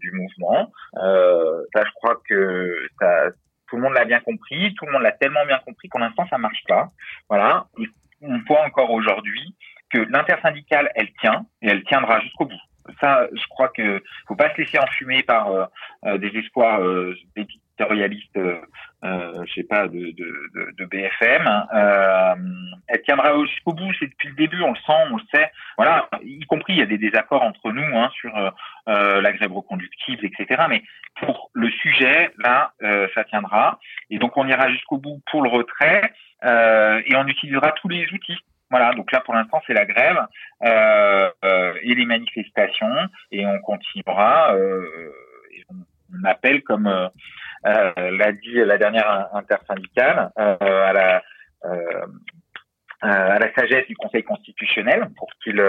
du 0.00 0.12
mouvement. 0.12 0.72
ça, 0.94 1.82
je 1.84 1.92
crois 1.94 2.16
que 2.26 2.86
ça, 2.98 3.30
tout 3.68 3.76
le 3.76 3.82
monde 3.82 3.94
l'a 3.94 4.06
bien 4.06 4.20
compris, 4.20 4.74
tout 4.74 4.86
le 4.86 4.92
monde 4.92 5.02
l'a 5.02 5.12
tellement 5.12 5.44
bien 5.46 5.58
compris 5.58 5.88
qu'en 5.88 5.98
l'instant 5.98 6.26
ça 6.30 6.38
marche 6.38 6.62
pas. 6.66 6.88
Voilà. 7.28 7.66
on 8.22 8.38
voit 8.48 8.64
encore 8.64 8.90
aujourd'hui 8.90 9.54
que 9.92 9.98
l'intersyndicale, 9.98 10.90
elle 10.94 11.12
tient 11.20 11.44
et 11.60 11.68
elle 11.68 11.84
tiendra 11.84 12.20
jusqu'au 12.20 12.46
bout. 12.46 12.60
Ça, 13.00 13.28
je 13.32 13.46
crois 13.48 13.68
que 13.68 14.02
faut 14.26 14.34
pas 14.34 14.50
se 14.50 14.60
laisser 14.60 14.78
enfumer 14.78 15.22
par 15.22 15.50
euh, 15.50 15.64
euh, 16.04 16.18
des 16.18 16.36
espoirs 16.36 16.80
euh, 16.80 17.14
éditorialistes, 17.36 18.36
euh, 18.36 19.44
je 19.46 19.52
sais 19.54 19.62
pas, 19.62 19.86
de, 19.86 20.10
de, 20.10 20.72
de, 20.76 20.84
BFM. 20.86 21.46
Hein. 21.46 22.36
elle 22.88 23.02
tiendra 23.02 23.38
jusqu'au 23.46 23.72
bout. 23.72 23.92
C'est 24.00 24.06
depuis 24.06 24.30
le 24.30 24.34
début, 24.34 24.62
on 24.62 24.70
le 24.72 24.76
sent, 24.84 25.10
on 25.12 25.16
le 25.16 25.22
sait. 25.32 25.52
Voilà, 25.76 26.08
y 26.24 26.44
compris 26.46 26.72
il 26.72 26.78
y 26.80 26.82
a 26.82 26.86
des 26.86 26.98
désaccords 26.98 27.42
entre 27.42 27.70
nous 27.70 27.96
hein, 27.96 28.10
sur 28.14 28.32
la 28.86 29.32
grève 29.32 29.52
reconductible, 29.52 30.26
etc. 30.26 30.64
Mais 30.68 30.82
pour 31.20 31.50
le 31.52 31.70
sujet, 31.70 32.32
là, 32.38 32.72
ça 33.14 33.24
tiendra. 33.24 33.78
Et 34.10 34.18
donc 34.18 34.36
on 34.36 34.46
ira 34.46 34.68
jusqu'au 34.70 34.98
bout 34.98 35.20
pour 35.30 35.42
le 35.42 35.48
retrait 35.48 36.02
et 36.44 37.16
on 37.16 37.26
utilisera 37.26 37.72
tous 37.72 37.88
les 37.88 38.06
outils 38.12 38.38
voilà, 38.72 38.94
donc 38.94 39.12
là 39.12 39.20
pour 39.20 39.34
l'instant 39.34 39.60
c'est 39.66 39.74
la 39.74 39.84
grève 39.84 40.16
euh, 40.64 41.30
euh, 41.44 41.74
et 41.82 41.94
les 41.94 42.06
manifestations 42.06 42.96
et 43.30 43.46
on 43.46 43.58
continuera. 43.58 44.54
Euh, 44.54 45.12
et 45.54 45.62
on, 45.70 46.24
appelle, 46.24 46.62
comme 46.62 46.86
euh, 46.86 47.08
l'a 47.64 48.32
dit 48.32 48.54
la 48.54 48.78
dernière 48.78 49.28
intersyndicale, 49.34 50.30
à 50.36 50.92
la 50.94 51.22
à 53.02 53.38
la 53.38 53.52
sagesse 53.54 53.86
du 53.88 53.96
Conseil 53.96 54.22
constitutionnel 54.22 55.08
pour 55.16 55.28
qu'il 55.42 55.60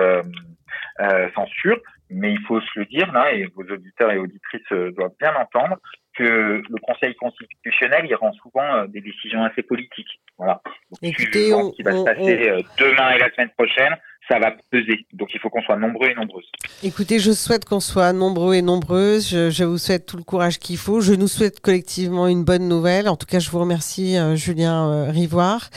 censure. 1.36 1.80
Mais 2.10 2.32
il 2.32 2.42
faut 2.42 2.62
se 2.62 2.80
le 2.80 2.86
dire 2.86 3.12
là, 3.12 3.34
et 3.34 3.46
vos 3.56 3.64
auditeurs 3.64 4.12
et 4.12 4.18
auditrices 4.20 4.72
doivent 4.96 5.16
bien 5.20 5.34
entendre, 5.36 5.80
que 6.16 6.62
le 6.70 6.80
Conseil 6.82 7.16
constitutionnel 7.16 8.06
il 8.08 8.16
rend 8.16 8.32
souvent 8.34 8.76
euh, 8.76 8.88
des 8.88 9.02
décisions 9.02 9.44
assez 9.44 9.64
politiques. 9.64 10.22
Voilà. 10.38 10.62
Donc, 10.92 11.00
Écoutez, 11.02 11.54
on, 11.54 11.72
qui 11.72 11.84
va 11.84 11.92
se 11.92 12.04
passer 12.04 12.50
euh, 12.50 12.62
demain 12.78 13.12
et 13.12 13.20
la 13.20 13.32
semaine 13.32 13.50
prochaine, 13.58 13.96
ça 14.28 14.39
va 14.39 14.51
peser. 14.71 15.05
Donc 15.11 15.30
il 15.34 15.39
faut 15.39 15.49
qu'on 15.49 15.61
soit 15.61 15.76
nombreux 15.76 16.09
et 16.09 16.15
nombreuses. 16.15 16.45
Écoutez, 16.82 17.19
je 17.19 17.32
souhaite 17.32 17.65
qu'on 17.65 17.82
soit 17.82 18.13
nombreux 18.13 18.55
et 18.55 18.61
nombreuses. 18.61 19.30
Je, 19.30 19.63
vous 19.63 19.78
souhaite 19.78 20.05
tout 20.05 20.17
le 20.17 20.24
courage 20.24 20.59
qu'il 20.59 20.78
faut. 20.78 21.01
Je 21.01 21.13
nous 21.13 21.28
souhaite 21.28 21.59
collectivement 21.59 22.28
une 22.28 22.43
bonne 22.43 22.67
nouvelle. 22.67 23.09
En 23.09 23.17
tout 23.17 23.26
cas, 23.26 23.39
je 23.39 23.49
vous 23.49 23.57
remercie, 23.59 24.17
euh, 24.17 24.36
Julien 24.36 24.88
euh, 24.89 25.09
Rivoire. 25.11 25.71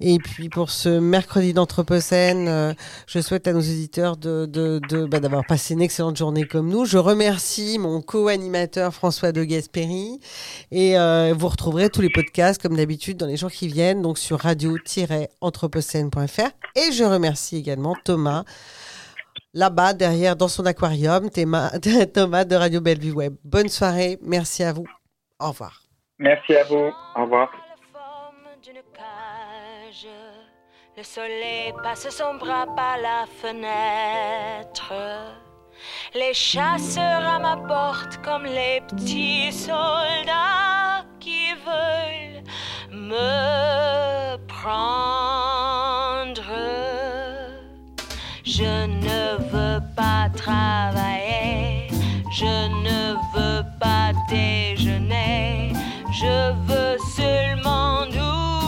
Et 0.00 0.18
puis 0.18 0.48
pour 0.48 0.70
ce 0.70 1.00
mercredi 1.00 1.52
d'Anthropocène, 1.52 2.48
euh, 2.48 2.72
je 3.06 3.20
souhaite 3.20 3.46
à 3.46 3.52
nos 3.52 3.60
éditeurs 3.60 4.16
de, 4.16 4.46
bah, 5.06 5.20
d'avoir 5.20 5.44
passé 5.44 5.74
une 5.74 5.82
excellente 5.82 6.16
journée 6.16 6.44
comme 6.44 6.68
nous. 6.68 6.86
Je 6.86 6.98
remercie 6.98 7.78
mon 7.78 8.00
co-animateur 8.00 8.94
François 8.94 9.32
de 9.32 9.44
Gasperi. 9.44 10.18
Et 10.70 10.94
vous 11.32 11.48
retrouverez 11.48 11.90
tous 11.90 12.00
les 12.00 12.10
podcasts 12.10 12.62
comme 12.62 12.76
d'habitude 12.76 13.18
dans 13.18 13.26
les 13.26 13.36
jours 13.36 13.50
qui 13.50 13.66
viennent, 13.68 14.02
donc 14.02 14.18
sur 14.18 14.40
radio-anthropocène.fr. 14.40 16.50
Et 16.74 16.92
je 16.92 17.04
remercie 17.04 17.62
également 17.82 17.96
Thomas, 18.04 18.44
là-bas, 19.54 19.92
derrière, 19.94 20.36
dans 20.36 20.48
son 20.48 20.66
aquarium, 20.66 21.30
Thomas 22.14 22.44
de 22.44 22.56
Radio 22.56 22.80
Bellevue 22.80 23.12
Web. 23.12 23.34
Bonne 23.44 23.68
soirée, 23.68 24.18
merci 24.22 24.62
à 24.62 24.72
vous. 24.72 24.86
Au 25.40 25.48
revoir. 25.48 25.82
Merci 26.18 26.54
à 26.56 26.64
vous. 26.64 26.90
Au 27.16 27.22
revoir. 27.22 27.50
Le 30.96 31.02
soleil 31.02 31.72
passe 31.82 32.08
son 32.10 32.34
bras 32.34 32.66
par 32.76 32.98
la 32.98 33.24
fenêtre. 33.40 34.92
Les 36.14 36.34
chasseurs 36.34 37.26
à 37.26 37.38
ma 37.40 37.56
porte 37.56 38.18
comme 38.22 38.44
les 38.44 38.82
petits 38.88 39.50
soldats 39.52 41.04
qui 41.18 41.54
veulent 41.54 42.44
me 42.90 44.36
prendre. 44.46 45.61
Je 48.54 48.86
ne 48.86 49.38
veux 49.50 49.80
pas 49.96 50.28
travailler, 50.36 51.88
je 52.30 52.68
ne 52.86 53.14
veux 53.34 53.64
pas 53.80 54.12
déjeuner, 54.28 55.72
je 56.12 56.52
veux 56.66 56.98
seulement 57.16 58.02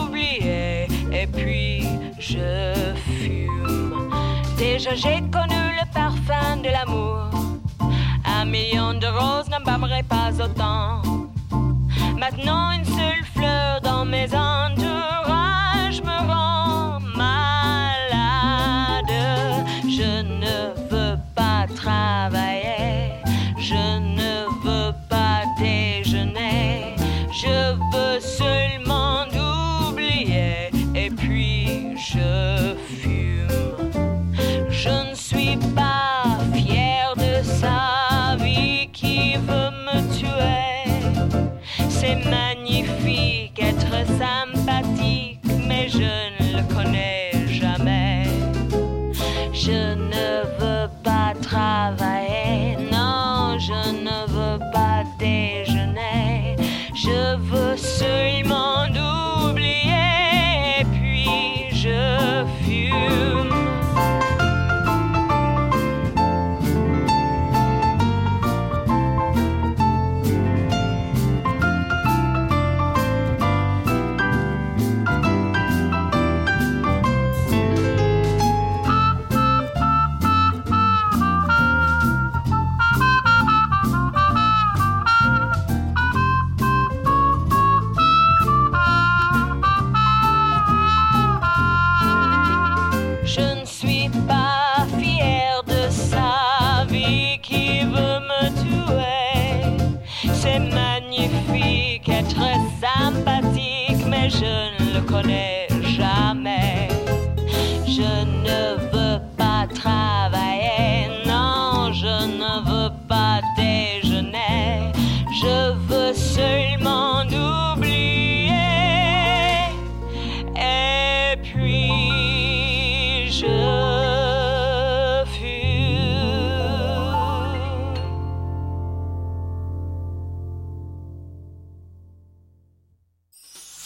oublier 0.07 0.87
et 1.13 1.27
puis 1.27 1.87
je 2.19 2.73
fume. 2.95 4.11
Déjà 4.57 4.95
j'ai 4.95 5.21
connu 5.31 5.63
le 5.79 5.85
parfum 5.93 6.57
de 6.63 6.71
l'amour, 6.71 7.29
un 8.25 8.47
million 8.47 8.95
de 8.95 9.07
roses 9.07 9.51
n'embâmerait 9.51 10.09
pas 10.09 10.31
autant. 10.43 11.03
Maintenant 12.19 12.71
une 12.71 12.87
seule 12.87 13.25
fleur 13.35 13.83
dans 13.83 14.07
mes 14.07 14.29
entourages 14.35 16.01
me 16.03 16.33
rend 16.33 16.54
je 23.59 23.75
ne 23.75 24.47
veux 24.65 24.93
pas 25.09 25.43
déjeuner, 25.59 26.95
je 27.31 27.75
veux 27.93 28.21
seulement 28.21 29.27
oublier 29.91 30.71
et 30.95 31.11
puis 31.11 31.97
je 31.97 32.75
fume. 32.99 33.49
Je 34.71 35.11
ne 35.11 35.15
suis 35.15 35.59
pas 35.75 36.39
fière 36.55 37.15
de 37.17 37.43
sa 37.43 38.37
vie 38.43 38.89
qui 38.93 39.35
veut 39.37 39.73
me 39.87 39.99
tuer. 40.19 41.11
C'est 41.89 42.17
magnifique 42.17 43.61
être 43.61 44.07
sympathique, 44.19 45.41
mais 45.69 45.89
je 45.89 45.99
ne 45.99 46.57
le 46.57 46.75
connais 46.75 47.24
non, 52.91 53.59
je 53.59 53.91
ne 54.07 54.27
veux 54.29 54.59
pas 54.73 55.05
déjeuner. 55.19 56.57
Je 56.95 57.37
veux 57.37 57.77
seulement 57.77 58.87
oublier, 59.51 60.81
et 60.81 60.85
puis 60.85 61.69
je 61.71 62.45
fume. 62.65 63.34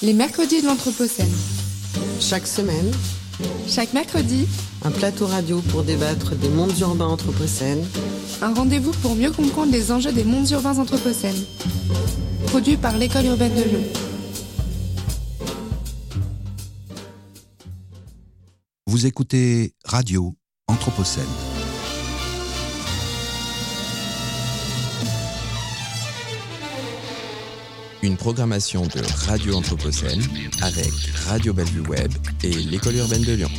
Les 0.09 0.15
mercredis 0.15 0.63
de 0.63 0.67
l'Anthropocène. 0.67 1.31
Chaque 2.19 2.47
semaine, 2.47 2.91
Chaque 3.67 3.93
mercredi, 3.93 4.49
un 4.83 4.91
plateau 4.91 5.27
radio 5.27 5.61
pour 5.61 5.83
débattre 5.83 6.35
des 6.35 6.49
mondes 6.49 6.73
urbains 6.79 7.09
anthropocènes, 7.09 7.87
un 8.41 8.55
rendez-vous 8.55 8.93
pour 9.03 9.15
mieux 9.17 9.31
comprendre 9.31 9.71
les 9.71 9.93
enjeux 9.93 10.11
des 10.11 10.25
mondes 10.25 10.49
urbains 10.49 10.79
anthropocènes. 10.79 11.45
Produit 12.47 12.79
par 12.79 12.97
l'École 12.97 13.27
urbaine 13.27 13.55
de 13.55 13.63
Lyon. 13.65 13.85
Vous 18.87 19.05
écoutez 19.05 19.75
Radio 19.85 20.35
Anthropocène. 20.69 21.48
Une 28.03 28.17
programmation 28.17 28.83
de 28.83 29.03
Radio 29.27 29.57
Anthropocène 29.57 30.23
avec 30.63 30.93
Radio 31.27 31.53
Bellevue 31.53 31.87
Web 31.89 32.13
et 32.45 32.53
l'École 32.53 32.97
urbaine 32.97 33.23
de 33.23 33.33
Lyon. 33.33 33.51